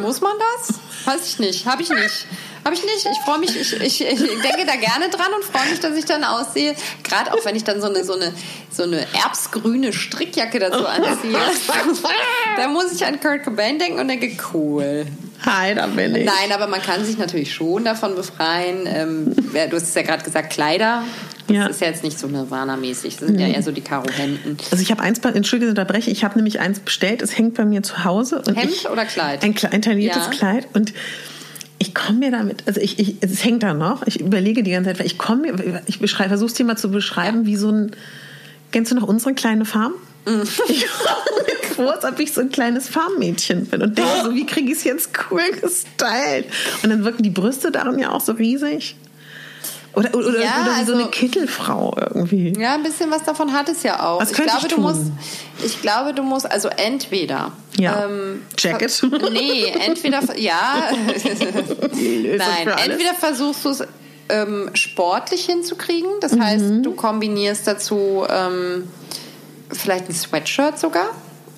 Muss 0.00 0.20
man 0.20 0.32
das? 0.58 0.78
Weiß 1.04 1.26
ich 1.26 1.38
nicht. 1.40 1.66
Habe 1.66 1.82
ich 1.82 1.90
nicht. 1.90 2.26
Habe 2.64 2.74
ich 2.74 2.82
nicht. 2.82 3.06
Ich 3.12 3.18
freue 3.24 3.38
mich, 3.38 3.54
ich, 3.60 3.80
ich, 3.80 4.00
ich 4.00 4.18
denke 4.18 4.64
da 4.66 4.76
gerne 4.76 5.10
dran 5.10 5.28
und 5.36 5.44
freue 5.44 5.68
mich, 5.70 5.80
dass 5.80 5.96
ich 5.96 6.06
dann 6.06 6.24
aussehe. 6.24 6.74
Gerade 7.02 7.32
auch 7.32 7.44
wenn 7.44 7.56
ich 7.56 7.64
dann 7.64 7.80
so 7.80 7.88
eine, 7.88 8.04
so 8.04 8.14
eine, 8.14 8.32
so 8.70 8.84
eine 8.84 9.00
erbsgrüne 9.12 9.92
Strickjacke 9.92 10.58
dazu 10.58 10.86
anziehe. 10.86 11.36
da 12.56 12.68
muss 12.68 12.92
ich 12.92 13.04
an 13.04 13.20
Kurt 13.20 13.44
Cobain 13.44 13.78
denken 13.78 13.98
und 14.00 14.08
denke, 14.08 14.30
cool. 14.54 15.06
Hi, 15.44 15.74
da 15.74 15.86
bin 15.88 16.14
ich. 16.16 16.24
Nein, 16.24 16.52
aber 16.54 16.66
man 16.66 16.80
kann 16.80 17.04
sich 17.04 17.18
natürlich 17.18 17.52
schon 17.52 17.84
davon 17.84 18.14
befreien. 18.14 18.86
Ähm, 18.86 19.34
du 19.36 19.76
hast 19.76 19.82
es 19.82 19.94
ja 19.94 20.02
gerade 20.02 20.24
gesagt, 20.24 20.50
Kleider. 20.50 21.02
Das 21.46 21.54
Ja. 21.56 21.66
ist 21.66 21.80
ja 21.82 21.88
jetzt 21.88 22.02
nicht 22.02 22.18
so 22.18 22.26
Nirvana-mäßig. 22.26 23.18
Das 23.18 23.28
sind 23.28 23.38
ja 23.38 23.48
eher 23.48 23.62
so 23.62 23.70
die 23.70 23.82
Karo-Hemden. 23.82 24.56
Also 24.70 24.82
ich 24.82 24.90
habe 24.90 25.02
eins, 25.02 25.18
entschuldige, 25.18 25.66
ich 25.66 25.78
unterbreche, 25.78 26.10
ich 26.10 26.24
habe 26.24 26.36
nämlich 26.36 26.60
eins 26.60 26.80
bestellt, 26.80 27.20
es 27.20 27.36
hängt 27.36 27.54
bei 27.54 27.66
mir 27.66 27.82
zu 27.82 28.04
Hause. 28.04 28.42
Und 28.46 28.54
Hemd 28.56 28.72
ich, 28.72 28.88
oder 28.88 29.04
Kleid? 29.04 29.44
Ein, 29.44 29.54
ein 29.70 29.82
tailliertes 29.82 30.24
Ja. 30.24 30.30
Kleid 30.30 30.68
und 30.72 30.94
ich 31.78 31.94
komme 31.94 32.18
mir 32.18 32.30
damit, 32.30 32.62
also 32.66 32.80
ich, 32.80 32.98
ich, 32.98 33.16
es 33.20 33.44
hängt 33.44 33.62
da 33.62 33.74
noch, 33.74 34.06
ich 34.06 34.20
überlege 34.20 34.62
die 34.62 34.70
ganze 34.70 34.94
Zeit, 34.94 35.06
ich 35.06 35.18
komme 35.18 35.52
mir, 35.52 35.82
ich 35.86 35.98
beschreibe, 35.98 36.30
versuche 36.30 36.48
es 36.48 36.54
dir 36.54 36.64
mal 36.64 36.76
zu 36.76 36.90
beschreiben, 36.90 37.46
wie 37.46 37.56
so 37.56 37.70
ein, 37.70 37.90
kennst 38.72 38.92
du 38.92 38.96
noch 38.96 39.06
unsere 39.06 39.34
kleine 39.34 39.64
Farm? 39.64 39.94
Mhm. 40.26 40.42
Ich 40.68 40.86
komme 40.86 41.46
mir 41.46 41.74
vor, 41.74 41.94
als 41.94 42.04
ob 42.04 42.18
ich 42.20 42.32
so 42.32 42.40
ein 42.40 42.50
kleines 42.50 42.88
Farmmädchen 42.88 43.66
bin 43.66 43.82
und 43.82 43.98
denke 43.98 44.10
so, 44.22 44.34
wie 44.34 44.46
kriege 44.46 44.70
ich 44.70 44.78
es 44.78 44.84
jetzt 44.84 45.10
cool 45.30 45.42
gestylt? 45.60 46.46
Und 46.82 46.90
dann 46.90 47.04
wirken 47.04 47.22
die 47.22 47.30
Brüste 47.30 47.70
darin 47.70 47.98
ja 47.98 48.12
auch 48.12 48.20
so 48.20 48.32
riesig. 48.32 48.96
Oder, 49.96 50.12
oder, 50.14 50.42
Ja, 50.42 50.62
oder 50.62 50.70
wie 50.80 50.84
so 50.84 50.92
also- 50.92 50.94
eine 50.94 51.06
Kittelfrau 51.06 51.96
irgendwie. 51.98 52.52
Ja, 52.58 52.74
ein 52.74 52.82
bisschen 52.82 53.10
was 53.10 53.22
davon 53.22 53.52
hat 53.52 53.68
es 53.68 53.82
ja 53.84 54.04
auch. 54.04 54.20
Was 54.20 54.30
ich 54.32 54.36
glaube, 54.36 54.66
ich 54.66 54.74
du 54.74 54.80
musst, 54.80 55.02
ich 55.64 55.80
glaube, 55.82 56.12
du 56.14 56.22
musst, 56.22 56.50
also 56.50 56.68
entweder. 56.68 57.52
Ja. 57.78 58.04
ähm, 58.06 58.42
Jacket? 58.58 59.02
Nee, 59.32 59.72
entweder, 59.86 60.20
ja. 60.38 60.90
Nein, 61.92 62.68
entweder 62.84 63.14
versuchst 63.18 63.64
du 63.64 63.68
es 63.70 63.82
ähm, 64.28 64.70
sportlich 64.74 65.44
hinzukriegen. 65.46 66.08
Das 66.20 66.32
Mhm. 66.32 66.42
heißt, 66.42 66.64
du 66.82 66.92
kombinierst 66.92 67.66
dazu 67.66 68.24
ähm, 68.28 68.88
vielleicht 69.70 70.08
ein 70.08 70.14
Sweatshirt 70.14 70.78
sogar. 70.78 71.06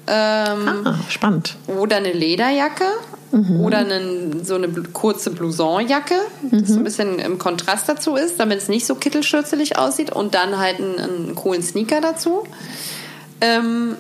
Ähm, 0.09 0.83
Ah, 0.87 0.99
spannend. 1.09 1.57
oder 1.67 1.97
eine 1.97 2.13
Lederjacke 2.13 2.85
Mhm. 3.33 3.61
oder 3.61 3.79
einen, 3.79 4.45
so 4.45 4.55
eine 4.55 4.69
kurze 4.69 5.31
Blousonjacke, 5.31 6.15
Mhm. 6.43 6.61
das 6.61 6.69
so 6.71 6.77
ein 6.79 6.85
bisschen 6.85 7.19
im 7.19 7.39
Kontrast 7.39 7.89
dazu 7.89 8.15
ist, 8.17 8.39
damit 8.41 8.59
es 8.59 8.69
nicht 8.69 8.87
so 8.87 8.95
kittelschürzelig 8.95 9.77
aussieht 9.79 10.11
und 10.13 10.35
dann 10.35 10.59
halt 10.59 10.79
einen, 10.79 10.99
einen 10.99 11.35
coolen 11.35 11.63
Sneaker 11.63 12.01
dazu. 12.01 12.45
Ähm, 13.41 13.97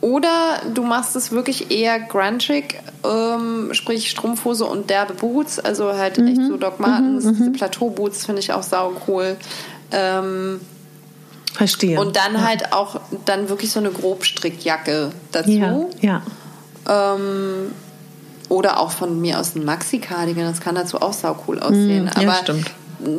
oder 0.00 0.60
du 0.74 0.82
machst 0.82 1.14
es 1.14 1.30
wirklich 1.30 1.70
eher 1.70 2.00
grunchig, 2.00 2.80
ähm, 3.04 3.68
sprich 3.72 4.10
Strumpfhose 4.10 4.64
und 4.64 4.90
derbe 4.90 5.14
Boots, 5.14 5.60
also 5.60 5.92
halt 5.94 6.18
Mhm. 6.18 6.26
echt 6.26 6.40
so 6.48 6.56
Doc 6.56 6.80
Martens, 6.80 7.24
diese 7.24 7.50
Plateau-Boots 7.52 8.26
finde 8.26 8.40
ich 8.40 8.52
auch 8.52 8.64
sau 8.64 8.92
cool. 9.06 9.36
Ähm, 9.92 10.60
Verstehe. 11.52 12.00
und 12.00 12.16
dann 12.16 12.44
halt 12.44 12.72
auch 12.72 12.98
dann 13.26 13.48
wirklich 13.50 13.70
so 13.70 13.78
eine 13.78 13.90
Grobstrickjacke 13.90 15.10
dazu. 15.30 15.50
ja, 16.00 16.22
ja. 16.88 17.14
Ähm, 17.14 17.70
oder 18.52 18.78
auch 18.78 18.90
von 18.90 19.18
mir 19.18 19.40
aus 19.40 19.54
ein 19.56 19.64
Maxi-Cardigan, 19.64 20.44
das 20.44 20.60
kann 20.60 20.74
dazu 20.74 21.00
auch 21.00 21.14
sau 21.14 21.36
cool 21.48 21.58
aussehen. 21.58 22.04
Mm, 22.04 22.20
ja, 22.20 22.28
Aber 22.28 22.34
stimmt. 22.42 22.70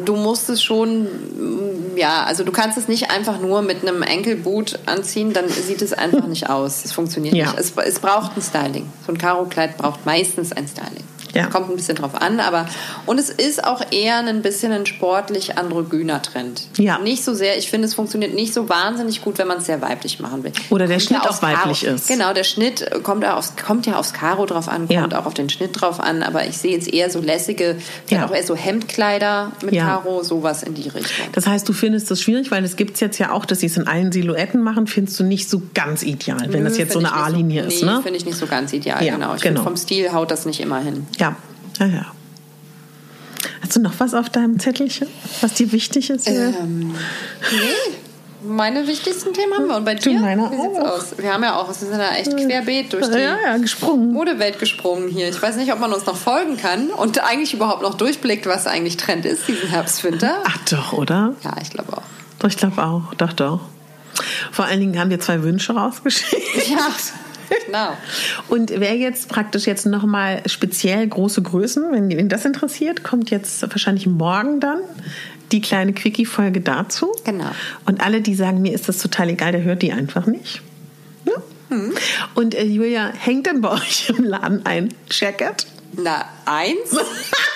du 0.06 0.16
musst 0.16 0.48
es 0.52 0.62
schon, 0.62 1.06
mm, 1.06 1.98
ja, 1.98 2.24
also 2.24 2.44
du 2.44 2.52
kannst 2.52 2.78
es 2.78 2.88
nicht 2.88 3.10
einfach 3.10 3.40
nur 3.40 3.64
mit 3.64 3.82
einem 3.82 4.04
Enkelboot 4.04 4.78
anziehen, 4.86 5.34
dann 5.34 5.50
sieht 5.50 5.82
es 5.82 5.92
einfach 5.92 6.28
nicht 6.28 6.50
aus. 6.52 6.86
Es 6.86 6.92
funktioniert 6.92 7.34
Ja. 7.34 7.46
nicht. 7.48 7.60
Es, 7.60 7.74
es 7.76 8.00
braucht 8.00 8.38
ein 8.38 8.44
Styling. 8.44 8.86
So 9.08 9.12
ein 9.12 9.18
Karo-Kleid 9.18 9.78
braucht 9.80 10.06
meistens 10.06 10.52
ein 10.52 10.68
Styling. 10.68 11.04
Ja. 11.34 11.48
Kommt 11.48 11.70
ein 11.70 11.76
bisschen 11.76 11.96
drauf 11.96 12.12
an, 12.22 12.40
aber 12.40 12.68
und 13.06 13.20
es 13.20 13.30
ist 13.30 13.64
auch 13.64 13.82
eher 13.92 14.18
ein 14.20 14.42
bisschen 14.42 14.72
ein 14.72 14.86
sportlich 14.86 15.58
androgyner 15.58 16.22
Trend. 16.22 16.62
Ja. 16.78 17.00
Nicht 17.00 17.24
so 17.24 17.34
sehr, 17.34 17.58
ich 17.58 17.70
finde, 17.70 17.88
es 17.88 17.94
funktioniert 17.96 18.34
nicht 18.34 18.54
so 18.54 18.70
wahnsinnig 18.70 19.22
gut, 19.22 19.38
wenn 19.40 19.48
man 19.48 19.58
es 19.58 19.66
sehr 19.66 19.82
weiblich 19.82 20.20
machen 20.20 20.44
will. 20.44 20.52
Oder 20.70 20.86
der 20.88 20.98
Kommt 20.98 21.08
Schnitt 21.08 21.18
ja 21.20 21.26
auch 21.26 21.30
aufs 21.32 21.42
Karo. 21.42 21.58
weiblich 21.58 21.84
ist. 21.86 22.08
Genau, 22.08 22.34
der 22.34 22.44
Schnitt 22.44 22.90
kommt 23.04 23.24
ja 23.24 23.36
aufs, 23.36 23.54
kommt 23.56 23.86
ja 23.88 23.96
aufs 23.98 24.14
Karo 24.14 24.46
drauf 24.46 24.68
an, 24.70 24.86
Ja. 24.90 25.02
kommt 25.02 25.16
auch 25.16 25.26
auf 25.26 25.34
den 25.34 25.50
Schnitt 25.50 25.82
drauf 25.82 26.00
an, 26.00 26.22
aber 26.24 26.46
ich 26.46 26.58
sehe 26.58 26.72
jetzt 26.74 26.92
eher 26.94 27.10
so 27.10 27.20
lässige, 27.20 27.78
Ja. 28.10 28.26
auch 28.26 28.32
eher 28.32 28.44
so 28.44 28.56
Hemdkleider 28.56 29.52
mit 29.64 29.74
Ja. 29.74 29.86
Karo, 29.86 30.24
sowas 30.24 30.64
in 30.64 30.74
die 30.76 30.84
Richtung. 30.90 31.28
Das 31.34 31.48
heißt, 31.48 31.68
du 31.68 31.74
findest 31.74 32.12
das 32.12 32.22
schwierig, 32.22 32.52
weil 32.52 32.64
es 32.64 32.76
gibt 32.76 32.96
es 32.96 33.00
jetzt 33.00 33.18
ja 33.18 33.32
auch, 33.32 33.46
dass 33.46 33.60
sie 33.62 33.68
es 33.68 33.78
in 33.78 33.88
allen 33.88 34.12
Silhouetten 34.12 34.62
machen, 34.62 34.88
findest 34.88 35.20
du 35.20 35.24
nicht 35.24 35.50
so 35.50 35.62
ganz 35.74 36.04
ideal, 36.04 36.46
wenn 36.50 36.64
das 36.64 36.74
Nö, 36.74 36.80
jetzt 36.80 36.94
so 36.94 37.00
find 37.00 37.12
eine 37.12 37.24
A-Linie 37.24 37.64
nee, 37.64 37.68
ist, 37.70 37.84
ne? 37.84 38.02
finde 38.04 38.18
ich 38.18 38.26
nicht 38.26 38.38
so 38.38 38.46
ganz 38.46 38.72
ideal, 38.74 39.04
Ja, 39.04 39.14
genau. 39.16 39.36
Ich 39.36 39.42
genau. 39.42 39.62
finde, 39.62 39.62
vom 39.64 39.78
Stil 39.78 40.12
haut 40.14 40.30
das 40.32 40.46
nicht 40.46 40.60
immer 40.60 40.80
hin. 40.80 41.08
Ja, 41.18 41.23
ja, 41.80 41.86
ja. 41.86 42.06
Hast 43.62 43.76
du 43.76 43.80
noch 43.82 43.94
was 44.00 44.14
auf 44.14 44.30
deinem 44.30 44.60
Zettelchen, 44.60 45.08
was 45.42 45.54
dir 45.54 45.72
wichtig 45.72 46.10
ist? 46.10 46.28
Ähm, 46.28 46.96
nee, 47.52 47.96
meine 48.46 48.88
wichtigsten 48.88 49.34
Themen 49.34 49.54
haben 49.54 49.68
wir. 49.68 49.78
Und 49.78 49.86
bei 49.86 49.96
dir? 49.96 50.20
meine 50.20 50.50
Wie 50.52 50.56
sieht's 50.62 50.80
auch. 50.80 50.98
aus? 50.98 51.18
Wir 51.18 51.34
haben 51.34 51.44
ja 51.44 51.56
auch, 51.56 51.70
es 51.70 51.82
ist 51.82 51.92
ja 51.92 52.10
echt 52.12 52.36
querbeet 52.36 52.92
durch 52.94 53.08
die 53.10 53.20
ja, 53.20 53.38
ja, 53.44 53.58
gesprungen. 53.58 54.12
Modewelt 54.12 54.60
gesprungen 54.60 55.08
hier. 55.10 55.30
Ich 55.30 55.42
weiß 55.42 55.56
nicht, 55.56 55.72
ob 55.72 55.80
man 55.80 55.94
uns 55.94 56.06
noch 56.06 56.18
folgen 56.18 56.58
kann 56.58 56.90
und 56.90 57.24
eigentlich 57.24 57.54
überhaupt 57.54 57.82
noch 57.82 57.96
durchblickt, 57.96 58.46
was 58.46 58.68
eigentlich 58.68 58.98
Trend 58.98 59.26
ist, 59.26 59.48
diesen 59.48 59.70
Herbst, 59.70 60.04
Winter. 60.04 60.38
Ach 60.46 60.58
doch, 60.70 60.94
oder? 60.94 61.36
Ja, 61.44 61.56
ich 61.62 61.70
glaube 61.70 61.94
auch. 61.98 62.04
Doch, 62.40 62.50
Ich 62.50 62.58
glaube 62.58 62.84
auch, 62.84 63.14
doch, 63.16 63.32
doch. 63.34 63.62
Vor 64.52 64.66
allen 64.66 64.80
Dingen 64.82 65.00
haben 65.00 65.10
wir 65.10 65.20
zwei 65.20 65.42
Wünsche 65.42 65.74
rausgeschickt. 65.74 66.68
Ja, 66.70 66.78
genau. 67.66 67.98
Und 68.50 68.72
wer 68.72 68.96
jetzt 68.96 69.30
praktisch 69.30 69.66
jetzt 69.66 69.86
nochmal 69.86 70.42
speziell 70.46 71.08
große 71.08 71.42
Größen, 71.42 71.92
wenn 71.92 72.10
ihn 72.12 72.30
das 72.30 72.46
interessiert, 72.46 73.04
kommt 73.04 73.30
jetzt 73.32 73.62
wahrscheinlich 73.62 74.08
morgen 74.08 74.60
dann 74.60 74.80
die 75.52 75.62
kleine 75.62 75.94
Quickie-Folge 75.94 76.62
dazu. 76.62 77.14
Genau. 77.24 77.52
Und 77.86 78.02
alle, 78.02 78.22
die 78.22 78.36
sagen, 78.36 78.62
mir 78.62 78.74
ist 78.74 78.90
das 78.90 78.98
total 78.98 79.30
egal, 79.30 79.52
der 79.52 79.64
hört 79.64 79.82
die 79.82 79.92
einfach 79.92 80.26
nicht. 80.26 80.62
Ja? 81.26 81.34
Mhm. 81.70 81.94
Und 82.34 82.56
äh, 82.56 82.64
Julia, 82.64 83.12
hängt 83.18 83.46
denn 83.46 83.62
bei 83.62 83.72
euch 83.72 84.10
im 84.10 84.24
Laden 84.24 84.66
ein 84.66 84.94
Jacket? 85.10 85.68
Na, 85.96 86.26
eins. 86.46 86.98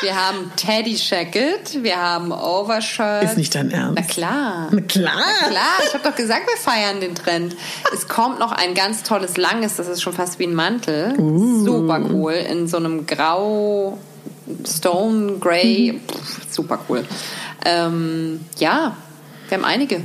Wir 0.00 0.16
haben 0.16 0.50
Teddy 0.56 0.94
Jacket, 0.94 1.82
wir 1.82 1.96
haben 1.96 2.32
Overshirt. 2.32 3.24
Ist 3.24 3.36
nicht 3.36 3.54
dein 3.54 3.70
Ernst? 3.70 3.96
Na 3.96 4.02
klar. 4.02 4.68
Na 4.70 4.80
klar. 4.80 5.22
Klar, 5.48 5.78
ich 5.86 5.94
habe 5.94 6.02
doch 6.08 6.16
gesagt, 6.16 6.46
wir 6.46 6.56
feiern 6.56 7.00
den 7.00 7.14
Trend. 7.14 7.54
Es 7.92 8.08
kommt 8.08 8.38
noch 8.38 8.52
ein 8.52 8.74
ganz 8.74 9.02
tolles 9.02 9.36
langes, 9.36 9.76
das 9.76 9.88
ist 9.88 10.02
schon 10.02 10.12
fast 10.12 10.38
wie 10.38 10.44
ein 10.44 10.54
Mantel. 10.54 11.14
Uh. 11.18 11.64
Super 11.64 12.00
cool, 12.10 12.32
in 12.32 12.66
so 12.66 12.78
einem 12.78 13.06
grau, 13.06 13.98
Stone 14.66 15.38
Grey. 15.38 16.00
Pff, 16.06 16.52
super 16.52 16.80
cool. 16.88 17.04
Ähm, 17.64 18.40
ja, 18.58 18.96
wir 19.48 19.58
haben 19.58 19.64
einige. 19.64 20.02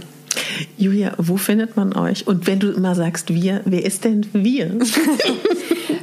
Julia, 0.77 1.13
wo 1.17 1.37
findet 1.37 1.75
man 1.75 1.93
euch? 1.93 2.27
Und 2.27 2.47
wenn 2.47 2.59
du 2.59 2.71
immer 2.71 2.95
sagst 2.95 3.33
wir, 3.33 3.61
wer 3.65 3.83
ist 3.83 4.03
denn 4.03 4.27
wir? 4.33 4.77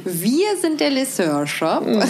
Wir 0.05 0.55
sind 0.61 0.79
der 0.79 0.91
Lesseur 0.91 1.47
Shop 1.47 1.81
und 1.83 2.03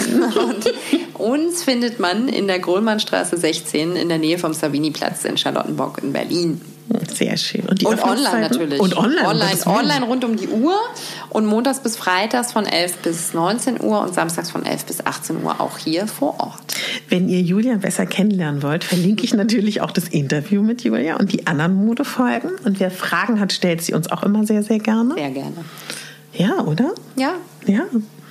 uns 1.14 1.62
findet 1.62 1.98
man 1.98 2.28
in 2.28 2.46
der 2.46 2.58
Gröllmannstraße 2.58 3.38
16 3.38 3.96
in 3.96 4.10
der 4.10 4.18
Nähe 4.18 4.38
vom 4.38 4.52
Savini-Platz 4.52 5.24
in 5.24 5.38
Charlottenburg 5.38 6.02
in 6.02 6.12
Berlin. 6.12 6.60
Sehr 7.12 7.36
schön. 7.38 7.66
die 7.72 7.86
Und 7.86 8.02
online 8.02 8.40
natürlich. 8.42 8.80
Und 8.80 8.96
online. 8.96 9.26
Online, 9.26 9.66
online 9.66 10.04
rund 10.04 10.24
um 10.24 10.36
die 10.36 10.48
Uhr 10.48 10.76
und 11.30 11.46
montags 11.46 11.80
bis 11.80 11.96
freitags 11.96 12.52
von 12.52 12.66
11 12.66 12.98
bis 12.98 13.32
19 13.32 13.80
Uhr 13.80 14.02
und 14.02 14.14
samstags 14.14 14.50
von 14.50 14.64
11 14.64 14.84
bis 14.84 15.06
18 15.06 15.42
Uhr 15.42 15.60
auch 15.60 15.78
hier 15.78 16.06
vor 16.06 16.38
Ort. 16.38 16.74
Wenn 17.08 17.30
ihr 17.30 17.40
Julia 17.40 17.76
besser 17.76 18.04
kennenlernen 18.04 18.62
wollt, 18.62 18.84
verlinke 18.84 19.24
ich 19.24 19.32
natürlich 19.32 19.80
auch 19.80 19.90
das 19.90 20.08
Interview 20.08 20.62
mit 20.62 20.84
Julia 20.84 21.16
und 21.16 21.32
die 21.32 21.46
anderen 21.46 21.74
Modefolgen. 21.74 22.50
Und 22.64 22.78
wer 22.78 22.90
Fragen 22.90 23.40
hat, 23.40 23.54
stellt 23.54 23.80
sie 23.80 23.94
uns 23.94 24.10
auch 24.10 24.22
immer 24.22 24.46
sehr, 24.46 24.62
sehr 24.62 24.78
gerne. 24.78 25.14
Sehr 25.14 25.30
gerne. 25.30 25.64
Ja, 26.34 26.60
oder? 26.64 26.92
Ja, 27.16 27.36
Ja. 27.66 27.84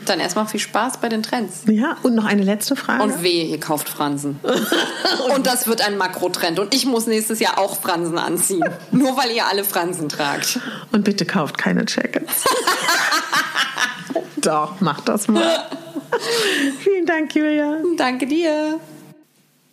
Dann 0.05 0.19
erstmal 0.19 0.45
viel 0.47 0.59
Spaß 0.59 0.97
bei 0.97 1.09
den 1.09 1.23
Trends. 1.23 1.63
Ja, 1.67 1.97
und 2.03 2.15
noch 2.15 2.25
eine 2.25 2.43
letzte 2.43 2.75
Frage. 2.75 3.03
Und 3.03 3.23
wehe, 3.23 3.45
ihr 3.45 3.59
kauft 3.59 3.89
Fransen. 3.89 4.39
und 5.35 5.47
das 5.47 5.67
wird 5.67 5.85
ein 5.85 5.97
Makrotrend. 5.97 6.59
Und 6.59 6.73
ich 6.75 6.85
muss 6.85 7.07
nächstes 7.07 7.39
Jahr 7.39 7.57
auch 7.57 7.81
Fransen 7.81 8.17
anziehen. 8.17 8.63
Nur 8.91 9.17
weil 9.17 9.31
ihr 9.31 9.47
alle 9.47 9.63
Fransen 9.63 10.09
tragt. 10.09 10.59
Und 10.91 11.03
bitte 11.03 11.25
kauft 11.25 11.57
keine 11.57 11.85
Jackets. 11.87 12.43
Doch, 14.37 14.79
macht 14.79 15.09
das 15.09 15.27
mal. 15.27 15.65
Vielen 16.81 17.07
Dank, 17.07 17.35
Julia. 17.35 17.77
Danke 17.97 18.27
dir. 18.27 18.79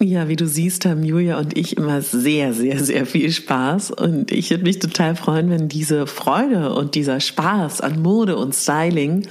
Ja, 0.02 0.26
wie 0.28 0.36
du 0.36 0.48
siehst, 0.48 0.84
haben 0.84 1.04
Julia 1.04 1.38
und 1.38 1.56
ich 1.56 1.76
immer 1.76 2.02
sehr, 2.02 2.54
sehr, 2.54 2.82
sehr 2.82 3.06
viel 3.06 3.30
Spaß. 3.30 3.92
Und 3.92 4.32
ich 4.32 4.50
würde 4.50 4.64
mich 4.64 4.78
total 4.80 5.14
freuen, 5.14 5.50
wenn 5.50 5.68
diese 5.68 6.06
Freude 6.06 6.74
und 6.74 6.94
dieser 6.96 7.20
Spaß 7.20 7.82
an 7.82 8.02
Mode 8.02 8.36
und 8.36 8.54
Styling 8.54 9.28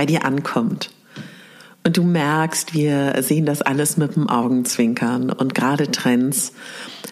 bei 0.00 0.06
dir 0.06 0.24
ankommt. 0.24 0.88
Und 1.84 1.98
du 1.98 2.02
merkst, 2.04 2.72
wir 2.72 3.22
sehen 3.22 3.44
das 3.44 3.60
alles 3.60 3.98
mit 3.98 4.16
dem 4.16 4.30
Augenzwinkern 4.30 5.28
und 5.28 5.54
gerade 5.54 5.90
Trends. 5.90 6.54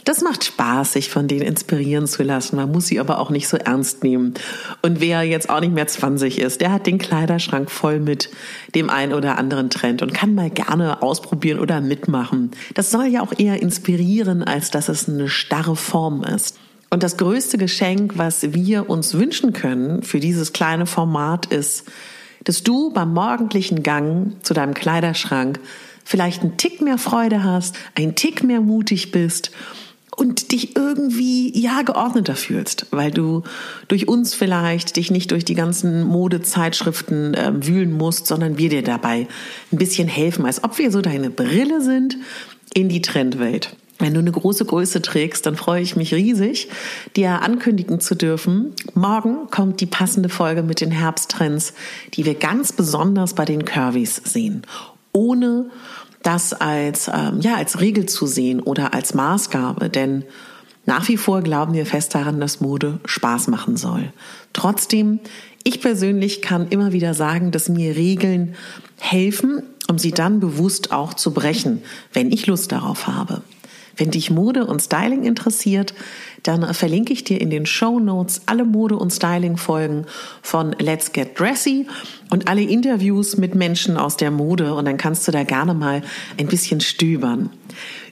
Das 0.05 0.23
macht 0.23 0.43
Spaß, 0.43 0.95
sich 0.95 1.11
von 1.11 1.29
denen 1.29 1.43
inspirieren 1.43 2.07
zu 2.07 2.23
lassen. 2.23 2.57
Man 2.57 2.73
muss 2.73 2.87
sie 2.87 2.99
aber 2.99 3.19
auch 3.19 3.29
nicht 3.29 3.47
so 3.47 3.59
ernst 3.59 4.05
nehmen. 4.05 4.33
Und 4.81 5.03
wer 5.03 5.23
jetzt 5.23 5.51
auch 5.51 5.61
nicht 5.61 5.75
mehr 5.75 5.87
20 5.87 6.39
ist, 6.39 6.63
der 6.63 6.73
hat 6.73 6.87
den 6.87 6.97
Kleiderschrank 6.97 7.71
voll 7.71 8.01
mit 8.01 8.31
dem 8.75 8.89
einen 8.89 9.13
oder 9.13 9.37
anderen 9.37 9.69
Trend 9.69 10.01
und 10.01 10.15
kann 10.15 10.35
mal 10.35 10.49
gerne 10.49 11.03
ausprobieren 11.03 11.61
oder 11.61 11.83
mitmachen. 11.83 12.53
Das 12.73 12.91
soll 12.91 13.05
ja 13.05 13.21
auch 13.21 13.39
eher 13.39 13.61
inspirieren, 13.61 14.43
als 14.43 14.71
dass 14.71 14.89
es 14.89 15.11
eine 15.11 15.29
starre 15.29 15.77
Form 15.77 16.25
ist. 16.25 16.57
Und 16.89 17.03
das 17.03 17.19
größte 17.19 17.59
Geschenk, 17.59 18.17
was 18.17 18.55
wir 18.55 18.89
uns 18.89 19.13
wünschen 19.13 19.53
können 19.53 20.03
für 20.03 20.21
dieses 20.21 20.55
kleine 20.55 20.87
Format 20.87 21.45
ist, 21.45 21.85
dass 22.45 22.63
du 22.63 22.91
beim 22.91 23.13
morgendlichen 23.13 23.83
Gang 23.83 24.37
zu 24.43 24.55
deinem 24.55 24.75
Kleiderschrank 24.75 25.61
vielleicht 26.05 26.43
einen 26.43 26.57
Tick 26.57 26.81
mehr 26.81 26.99
Freude 26.99 27.45
hast, 27.45 27.77
ein 27.95 28.15
Tick 28.15 28.43
mehr 28.43 28.61
mutig 28.61 29.11
bist 29.11 29.51
und 30.19 30.51
dich 30.51 30.75
irgendwie 30.77 31.57
ja 31.59 31.83
geordneter 31.83 32.35
fühlst, 32.35 32.87
weil 32.91 33.11
du 33.13 33.45
durch 33.87 34.09
uns 34.09 34.35
vielleicht 34.35 34.97
dich 34.97 35.11
nicht 35.11 35.31
durch 35.31 35.45
die 35.45 35.55
ganzen 35.55 36.03
Modezeitschriften 36.03 37.35
äh, 37.35 37.53
wühlen 37.55 37.93
musst, 37.93 38.27
sondern 38.27 38.59
wir 38.59 38.69
dir 38.69 38.83
dabei 38.83 39.29
ein 39.71 39.79
bisschen 39.79 40.09
helfen, 40.09 40.45
als 40.45 40.65
ob 40.65 40.79
wir 40.79 40.91
so 40.91 41.03
deine 41.03 41.31
Brille 41.31 41.81
sind 41.81 42.17
in 42.75 42.89
die 42.89 43.03
Trendwelt. 43.03 43.77
Wenn 43.99 44.15
du 44.15 44.21
eine 44.21 44.31
große 44.31 44.65
Größe 44.65 45.03
trägst, 45.03 45.45
dann 45.47 45.57
freue 45.57 45.83
ich 45.83 45.97
mich 45.97 46.15
riesig, 46.15 46.69
dir 47.17 47.43
ankündigen 47.43 48.01
zu 48.01 48.15
dürfen. 48.15 48.75
Morgen 48.95 49.51
kommt 49.51 49.81
die 49.81 49.87
passende 49.87 50.29
Folge 50.29 50.63
mit 50.63 50.81
den 50.81 50.93
Herbsttrends, 50.93 51.75
die 52.15 52.25
wir 52.25 52.35
ganz 52.35 52.73
besonders 52.73 53.35
bei 53.35 53.45
den 53.45 53.65
Curvys 53.65 54.23
sehen. 54.25 54.63
Ohne 55.13 55.71
das 56.23 56.53
als, 56.53 57.09
ähm, 57.13 57.41
ja, 57.41 57.57
als 57.57 57.81
Regel 57.81 58.07
zu 58.07 58.27
sehen 58.27 58.61
oder 58.61 58.95
als 58.95 59.15
Maßgabe, 59.15 59.89
denn 59.89 60.25
nach 60.87 61.07
wie 61.09 61.17
vor 61.17 61.43
glauben 61.43 61.75
wir 61.75 61.85
fest 61.85 62.15
daran, 62.15 62.41
dass 62.41 62.61
Mode 62.61 63.01
Spaß 63.05 63.49
machen 63.49 63.77
soll. 63.77 64.13
Trotzdem, 64.53 65.21
ich 65.63 65.81
persönlich 65.83 66.41
kann 66.41 66.69
immer 66.69 66.93
wieder 66.93 67.15
sagen, 67.15 67.51
dass 67.51 67.69
mir 67.69 67.95
Regeln 67.95 68.55
helfen, 68.99 69.63
um 69.89 69.99
sie 69.99 70.13
dann 70.13 70.41
bewusst 70.41 70.93
auch 70.93 71.15
zu 71.15 71.35
brechen, 71.35 71.83
wenn 72.13 72.33
ich 72.33 72.47
Lust 72.47 72.73
darauf 72.73 73.07
habe. 73.07 73.43
Wenn 73.99 74.13
dich 74.13 74.31
Mode 74.31 74.65
und 74.65 74.81
Styling 74.81 75.25
interessiert, 75.25 75.93
dann 76.45 76.73
verlinke 76.73 77.13
ich 77.13 77.25
dir 77.25 77.41
in 77.41 77.51
den 77.51 77.67
Show 77.67 77.99
Notes 77.99 78.43
alle 78.47 78.65
Mode- 78.65 78.97
und 78.97 79.13
Styling-Folgen 79.13 80.07
von 80.41 80.73
Let's 80.79 81.13
Get 81.13 81.39
Dressy 81.39 81.87
und 82.31 82.49
alle 82.49 82.63
Interviews 82.63 83.37
mit 83.37 83.57
Menschen 83.57 83.97
aus 83.97 84.17
der 84.17 84.31
Mode 84.31 84.75
und 84.75 84.85
dann 84.85 84.97
kannst 84.97 85.27
du 85.27 85.33
da 85.33 85.43
gerne 85.43 85.75
mal 85.75 86.03
ein 86.39 86.47
bisschen 86.47 86.81
stöbern. 86.81 87.51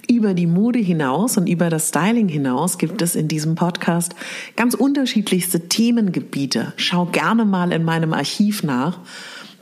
Über 0.09 0.34
die 0.34 0.47
Mode 0.47 0.78
hinaus 0.78 1.37
und 1.37 1.49
über 1.49 1.68
das 1.68 1.89
Styling 1.89 2.28
hinaus 2.28 2.78
gibt 2.78 3.03
es 3.03 3.16
in 3.16 3.26
diesem 3.26 3.55
Podcast 3.57 4.14
ganz 4.55 4.74
unterschiedlichste 4.74 5.68
Themengebiete. 5.68 6.72
Schau 6.76 7.07
gerne 7.07 7.45
mal 7.45 7.72
in 7.72 7.84
meinem 7.84 8.12
Archiv 8.12 8.62
nach. 8.62 9.01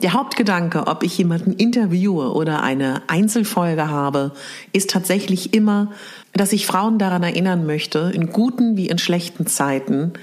Der 0.01 0.13
Hauptgedanke, 0.13 0.87
ob 0.87 1.03
ich 1.03 1.17
jemanden 1.17 1.53
interviewe 1.53 2.33
oder 2.33 2.61
eine 2.61 3.03
Einzelfolge 3.07 3.89
habe, 3.89 4.33
ist 4.73 4.89
tatsächlich 4.89 5.53
immer, 5.53 5.91
dass 6.33 6.51
ich 6.51 6.65
Frauen 6.65 6.99
daran 6.99 7.23
erinnern 7.23 7.65
möchte, 7.65 8.11
in 8.13 8.31
guten 8.31 8.75
wie 8.75 8.87
in 8.87 8.97
schlechten 8.97 9.47
Zeiten, 9.47 10.13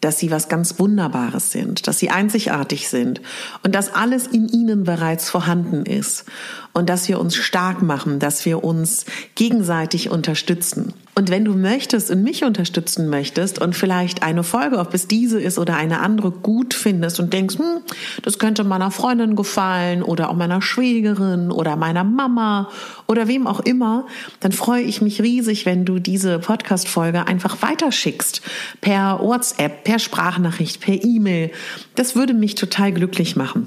dass 0.00 0.18
sie 0.18 0.30
was 0.30 0.48
ganz 0.48 0.78
Wunderbares 0.78 1.50
sind, 1.50 1.88
dass 1.88 1.98
sie 1.98 2.10
einzigartig 2.10 2.88
sind 2.88 3.20
und 3.64 3.74
dass 3.74 3.92
alles 3.92 4.28
in 4.28 4.48
ihnen 4.48 4.84
bereits 4.84 5.28
vorhanden 5.28 5.84
ist 5.84 6.24
und 6.72 6.88
dass 6.88 7.08
wir 7.08 7.18
uns 7.18 7.36
stark 7.36 7.82
machen, 7.82 8.18
dass 8.18 8.44
wir 8.44 8.62
uns 8.64 9.04
gegenseitig 9.34 10.10
unterstützen. 10.10 10.92
Und 11.18 11.30
wenn 11.30 11.44
du 11.44 11.54
möchtest 11.54 12.12
und 12.12 12.22
mich 12.22 12.44
unterstützen 12.44 13.08
möchtest 13.08 13.60
und 13.60 13.74
vielleicht 13.74 14.22
eine 14.22 14.44
Folge, 14.44 14.78
ob 14.78 14.94
es 14.94 15.08
diese 15.08 15.40
ist 15.40 15.58
oder 15.58 15.74
eine 15.74 15.98
andere, 15.98 16.30
gut 16.30 16.74
findest 16.74 17.18
und 17.18 17.32
denkst, 17.32 17.58
hm, 17.58 17.80
das 18.22 18.38
könnte 18.38 18.62
meiner 18.62 18.92
Freundin 18.92 19.34
gefallen 19.34 20.04
oder 20.04 20.30
auch 20.30 20.36
meiner 20.36 20.62
Schwägerin 20.62 21.50
oder 21.50 21.74
meiner 21.74 22.04
Mama 22.04 22.70
oder 23.08 23.26
wem 23.26 23.48
auch 23.48 23.58
immer, 23.58 24.06
dann 24.38 24.52
freue 24.52 24.82
ich 24.82 25.02
mich 25.02 25.20
riesig, 25.20 25.66
wenn 25.66 25.84
du 25.84 25.98
diese 25.98 26.38
Podcast-Folge 26.38 27.26
einfach 27.26 27.62
weiterschickst. 27.62 28.40
Per 28.80 29.18
WhatsApp, 29.20 29.82
per 29.82 29.98
Sprachnachricht, 29.98 30.80
per 30.80 31.02
E-Mail. 31.02 31.50
Das 31.96 32.14
würde 32.14 32.32
mich 32.32 32.54
total 32.54 32.92
glücklich 32.92 33.34
machen. 33.34 33.66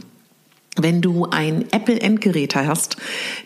Wenn 0.77 1.01
du 1.01 1.25
ein 1.29 1.65
Apple-Endgerät 1.71 2.55
hast, 2.55 2.95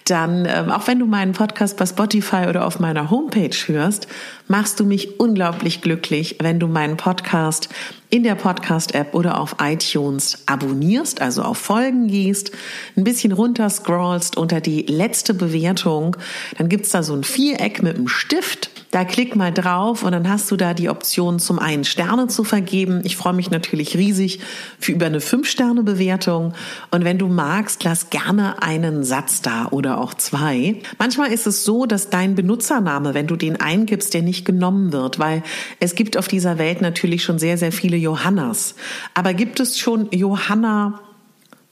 dann, 0.07 0.45
ähm, 0.47 0.69
auch 0.69 0.87
wenn 0.87 0.99
du 0.99 1.07
meinen 1.07 1.31
Podcast 1.31 1.75
bei 1.75 1.85
Spotify 1.87 2.45
oder 2.47 2.67
auf 2.67 2.79
meiner 2.79 3.09
Homepage 3.09 3.55
hörst, 3.65 4.07
machst 4.47 4.79
du 4.79 4.85
mich 4.85 5.19
unglaublich 5.19 5.81
glücklich, 5.81 6.37
wenn 6.39 6.59
du 6.59 6.67
meinen 6.67 6.97
Podcast 6.97 7.69
in 8.09 8.23
der 8.23 8.35
Podcast-App 8.35 9.13
oder 9.13 9.39
auf 9.39 9.57
iTunes 9.61 10.43
abonnierst, 10.45 11.21
also 11.21 11.41
auf 11.41 11.57
Folgen 11.57 12.07
gehst, 12.07 12.51
ein 12.95 13.03
bisschen 13.03 13.31
runter 13.31 13.69
scrollst 13.69 14.37
unter 14.37 14.61
die 14.61 14.83
letzte 14.83 15.33
Bewertung, 15.33 16.15
dann 16.57 16.69
gibt's 16.69 16.91
da 16.91 17.03
so 17.03 17.13
ein 17.13 17.23
Viereck 17.23 17.81
mit 17.83 17.95
einem 17.95 18.07
Stift 18.07 18.69
da 18.95 19.03
klick 19.03 19.35
mal 19.35 19.51
drauf 19.51 20.03
und 20.03 20.13
dann 20.13 20.29
hast 20.29 20.49
du 20.51 20.55
da 20.55 20.73
die 20.73 20.87
Option, 20.87 21.37
zum 21.37 21.59
einen 21.59 21.83
Sterne 21.83 22.27
zu 22.27 22.45
vergeben. 22.45 23.01
Ich 23.03 23.17
freue 23.17 23.33
mich 23.33 23.51
natürlich 23.51 23.97
riesig 23.97 24.39
für 24.79 24.93
über 24.93 25.07
eine 25.07 25.19
5-Sterne-Bewertung. 25.19 26.53
Und 26.91 27.03
wenn 27.03 27.17
du 27.17 27.27
magst, 27.27 27.83
lass 27.83 28.09
gerne 28.09 28.61
einen 28.63 29.03
Satz 29.03 29.41
da 29.41 29.67
oder 29.71 29.99
auch 29.99 30.13
zwei. 30.13 30.77
Manchmal 30.97 31.33
ist 31.33 31.45
es 31.45 31.65
so, 31.65 31.85
dass 31.85 32.09
dein 32.09 32.35
Benutzername, 32.35 33.13
wenn 33.13 33.27
du 33.27 33.35
den 33.35 33.59
eingibst, 33.59 34.13
der 34.13 34.21
nicht 34.21 34.34
genommen 34.43 34.91
wird, 34.91 35.19
weil 35.19 35.43
es 35.79 35.95
gibt 35.95 36.17
auf 36.17 36.27
dieser 36.27 36.57
Welt 36.57 36.81
natürlich 36.81 37.23
schon 37.23 37.39
sehr, 37.39 37.57
sehr 37.57 37.71
viele 37.71 37.97
Johannas. 37.97 38.75
Aber 39.13 39.33
gibt 39.33 39.59
es 39.59 39.79
schon 39.79 40.09
Johanna 40.11 40.99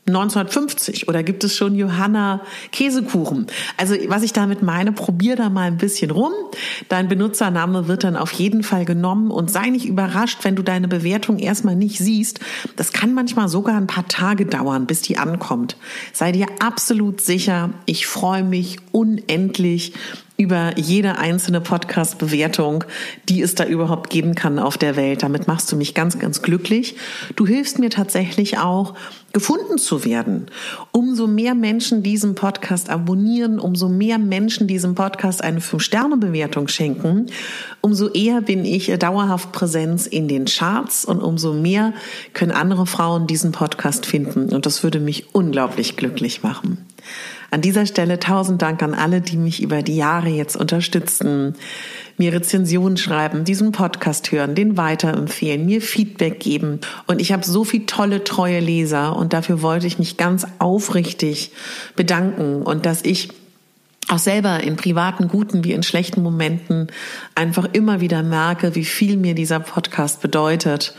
1950 0.05 1.07
oder 1.07 1.23
gibt 1.23 1.45
es 1.45 1.55
schon 1.55 1.75
Johanna 1.75 2.41
Käsekuchen? 2.73 3.47
Also 3.77 3.95
was 4.07 4.23
ich 4.23 4.33
damit 4.33 4.61
meine, 4.61 4.91
probier 4.91 5.37
da 5.37 5.49
mal 5.49 5.67
ein 5.67 5.77
bisschen 5.77 6.11
rum. 6.11 6.33
Dein 6.89 7.07
Benutzername 7.07 7.87
wird 7.87 8.03
dann 8.03 8.17
auf 8.17 8.33
jeden 8.33 8.63
Fall 8.63 8.83
genommen 8.83 9.31
und 9.31 9.49
sei 9.49 9.69
nicht 9.69 9.85
überrascht, 9.85 10.39
wenn 10.43 10.55
du 10.55 10.63
deine 10.63 10.89
Bewertung 10.89 11.39
erstmal 11.39 11.77
nicht 11.77 11.99
siehst. 11.99 12.41
Das 12.75 12.91
kann 12.91 13.13
manchmal 13.13 13.47
sogar 13.47 13.77
ein 13.77 13.87
paar 13.87 14.07
Tage 14.09 14.45
dauern, 14.45 14.87
bis 14.87 15.01
die 15.01 15.17
ankommt. 15.17 15.77
Sei 16.11 16.33
dir 16.33 16.47
absolut 16.59 17.21
sicher, 17.21 17.69
ich 17.85 18.05
freue 18.05 18.43
mich 18.43 18.79
unendlich 18.91 19.93
über 20.43 20.77
jede 20.77 21.17
einzelne 21.17 21.61
Podcast-Bewertung, 21.61 22.83
die 23.29 23.41
es 23.41 23.55
da 23.55 23.65
überhaupt 23.65 24.09
geben 24.09 24.35
kann 24.35 24.59
auf 24.59 24.77
der 24.77 24.97
Welt. 24.97 25.23
Damit 25.23 25.47
machst 25.47 25.71
du 25.71 25.77
mich 25.77 25.93
ganz, 25.93 26.19
ganz 26.19 26.41
glücklich. 26.41 26.97
Du 27.37 27.47
hilfst 27.47 27.79
mir 27.79 27.89
tatsächlich 27.89 28.57
auch, 28.57 28.93
gefunden 29.31 29.77
zu 29.77 30.03
werden. 30.03 30.47
Umso 30.91 31.25
mehr 31.27 31.55
Menschen 31.55 32.03
diesen 32.03 32.35
Podcast 32.35 32.89
abonnieren, 32.89 33.57
umso 33.57 33.87
mehr 33.87 34.19
Menschen 34.19 34.67
diesem 34.67 34.95
Podcast 34.95 35.43
eine 35.43 35.61
Fünf-Sterne-Bewertung 35.61 36.67
schenken, 36.67 37.27
umso 37.81 38.09
eher 38.09 38.41
bin 38.41 38.65
ich 38.65 38.93
dauerhaft 38.99 39.51
Präsenz 39.53 40.05
in 40.05 40.27
den 40.27 40.45
Charts 40.45 41.05
und 41.05 41.21
umso 41.21 41.53
mehr 41.53 41.93
können 42.33 42.51
andere 42.51 42.85
Frauen 42.85 43.25
diesen 43.25 43.53
Podcast 43.53 44.05
finden. 44.05 44.53
Und 44.53 44.65
das 44.65 44.83
würde 44.83 44.99
mich 44.99 45.33
unglaublich 45.33 45.95
glücklich 45.95 46.43
machen. 46.43 46.85
An 47.53 47.61
dieser 47.61 47.85
Stelle 47.85 48.19
tausend 48.19 48.63
Dank 48.63 48.81
an 48.81 48.95
alle, 48.95 49.21
die 49.21 49.37
mich 49.37 49.61
über 49.61 49.83
die 49.83 49.95
Jahre 49.95 50.27
jetzt 50.29 50.55
unterstützen, 50.55 51.53
mir 52.17 52.33
Rezensionen 52.33 52.97
schreiben, 52.97 53.43
diesen 53.43 53.71
Podcast 53.71 54.31
hören, 54.31 54.55
den 54.55 54.75
weiterempfehlen, 54.75 55.63
mir 55.63 55.79
Feedback 55.79 56.39
geben. 56.39 56.79
Und 57.05 57.21
ich 57.21 57.31
habe 57.31 57.45
so 57.45 57.63
viele 57.63 57.85
tolle, 57.85 58.23
treue 58.23 58.59
Leser 58.59 59.15
und 59.15 59.33
dafür 59.33 59.61
wollte 59.61 59.85
ich 59.85 59.99
mich 59.99 60.17
ganz 60.17 60.47
aufrichtig 60.57 61.51
bedanken 61.95 62.63
und 62.63 62.87
dass 62.87 63.03
ich 63.03 63.29
auch 64.09 64.17
selber 64.17 64.61
in 64.61 64.75
privaten 64.75 65.27
guten 65.27 65.63
wie 65.63 65.73
in 65.73 65.83
schlechten 65.83 66.23
Momenten 66.23 66.87
einfach 67.35 67.67
immer 67.73 68.01
wieder 68.01 68.23
merke, 68.23 68.73
wie 68.73 68.83
viel 68.83 69.15
mir 69.15 69.35
dieser 69.35 69.59
Podcast 69.59 70.21
bedeutet. 70.21 70.95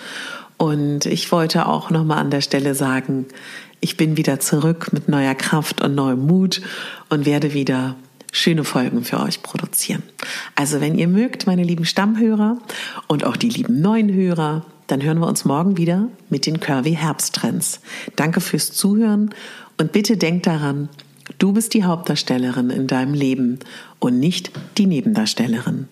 Und 0.56 1.06
ich 1.06 1.32
wollte 1.32 1.66
auch 1.66 1.90
nochmal 1.90 2.18
an 2.18 2.30
der 2.30 2.40
Stelle 2.40 2.76
sagen, 2.76 3.26
Ich 3.84 3.98
bin 3.98 4.16
wieder 4.16 4.40
zurück 4.40 4.94
mit 4.94 5.10
neuer 5.10 5.34
Kraft 5.34 5.82
und 5.82 5.94
neuem 5.94 6.26
Mut 6.26 6.62
und 7.10 7.26
werde 7.26 7.52
wieder 7.52 7.96
schöne 8.32 8.64
Folgen 8.64 9.04
für 9.04 9.20
euch 9.20 9.42
produzieren. 9.42 10.02
Also 10.54 10.80
wenn 10.80 10.96
ihr 10.96 11.06
mögt, 11.06 11.46
meine 11.46 11.64
lieben 11.64 11.84
Stammhörer 11.84 12.56
und 13.08 13.24
auch 13.24 13.36
die 13.36 13.50
lieben 13.50 13.82
neuen 13.82 14.10
Hörer, 14.10 14.64
dann 14.86 15.02
hören 15.02 15.18
wir 15.18 15.26
uns 15.26 15.44
morgen 15.44 15.76
wieder 15.76 16.08
mit 16.30 16.46
den 16.46 16.60
Curvy 16.60 16.94
Herbsttrends. 16.94 17.82
Danke 18.16 18.40
fürs 18.40 18.72
Zuhören 18.72 19.34
und 19.78 19.92
bitte 19.92 20.16
denkt 20.16 20.46
daran, 20.46 20.88
du 21.36 21.52
bist 21.52 21.74
die 21.74 21.84
Hauptdarstellerin 21.84 22.70
in 22.70 22.86
deinem 22.86 23.12
Leben 23.12 23.58
und 23.98 24.18
nicht 24.18 24.50
die 24.78 24.86
Nebendarstellerin. 24.86 25.88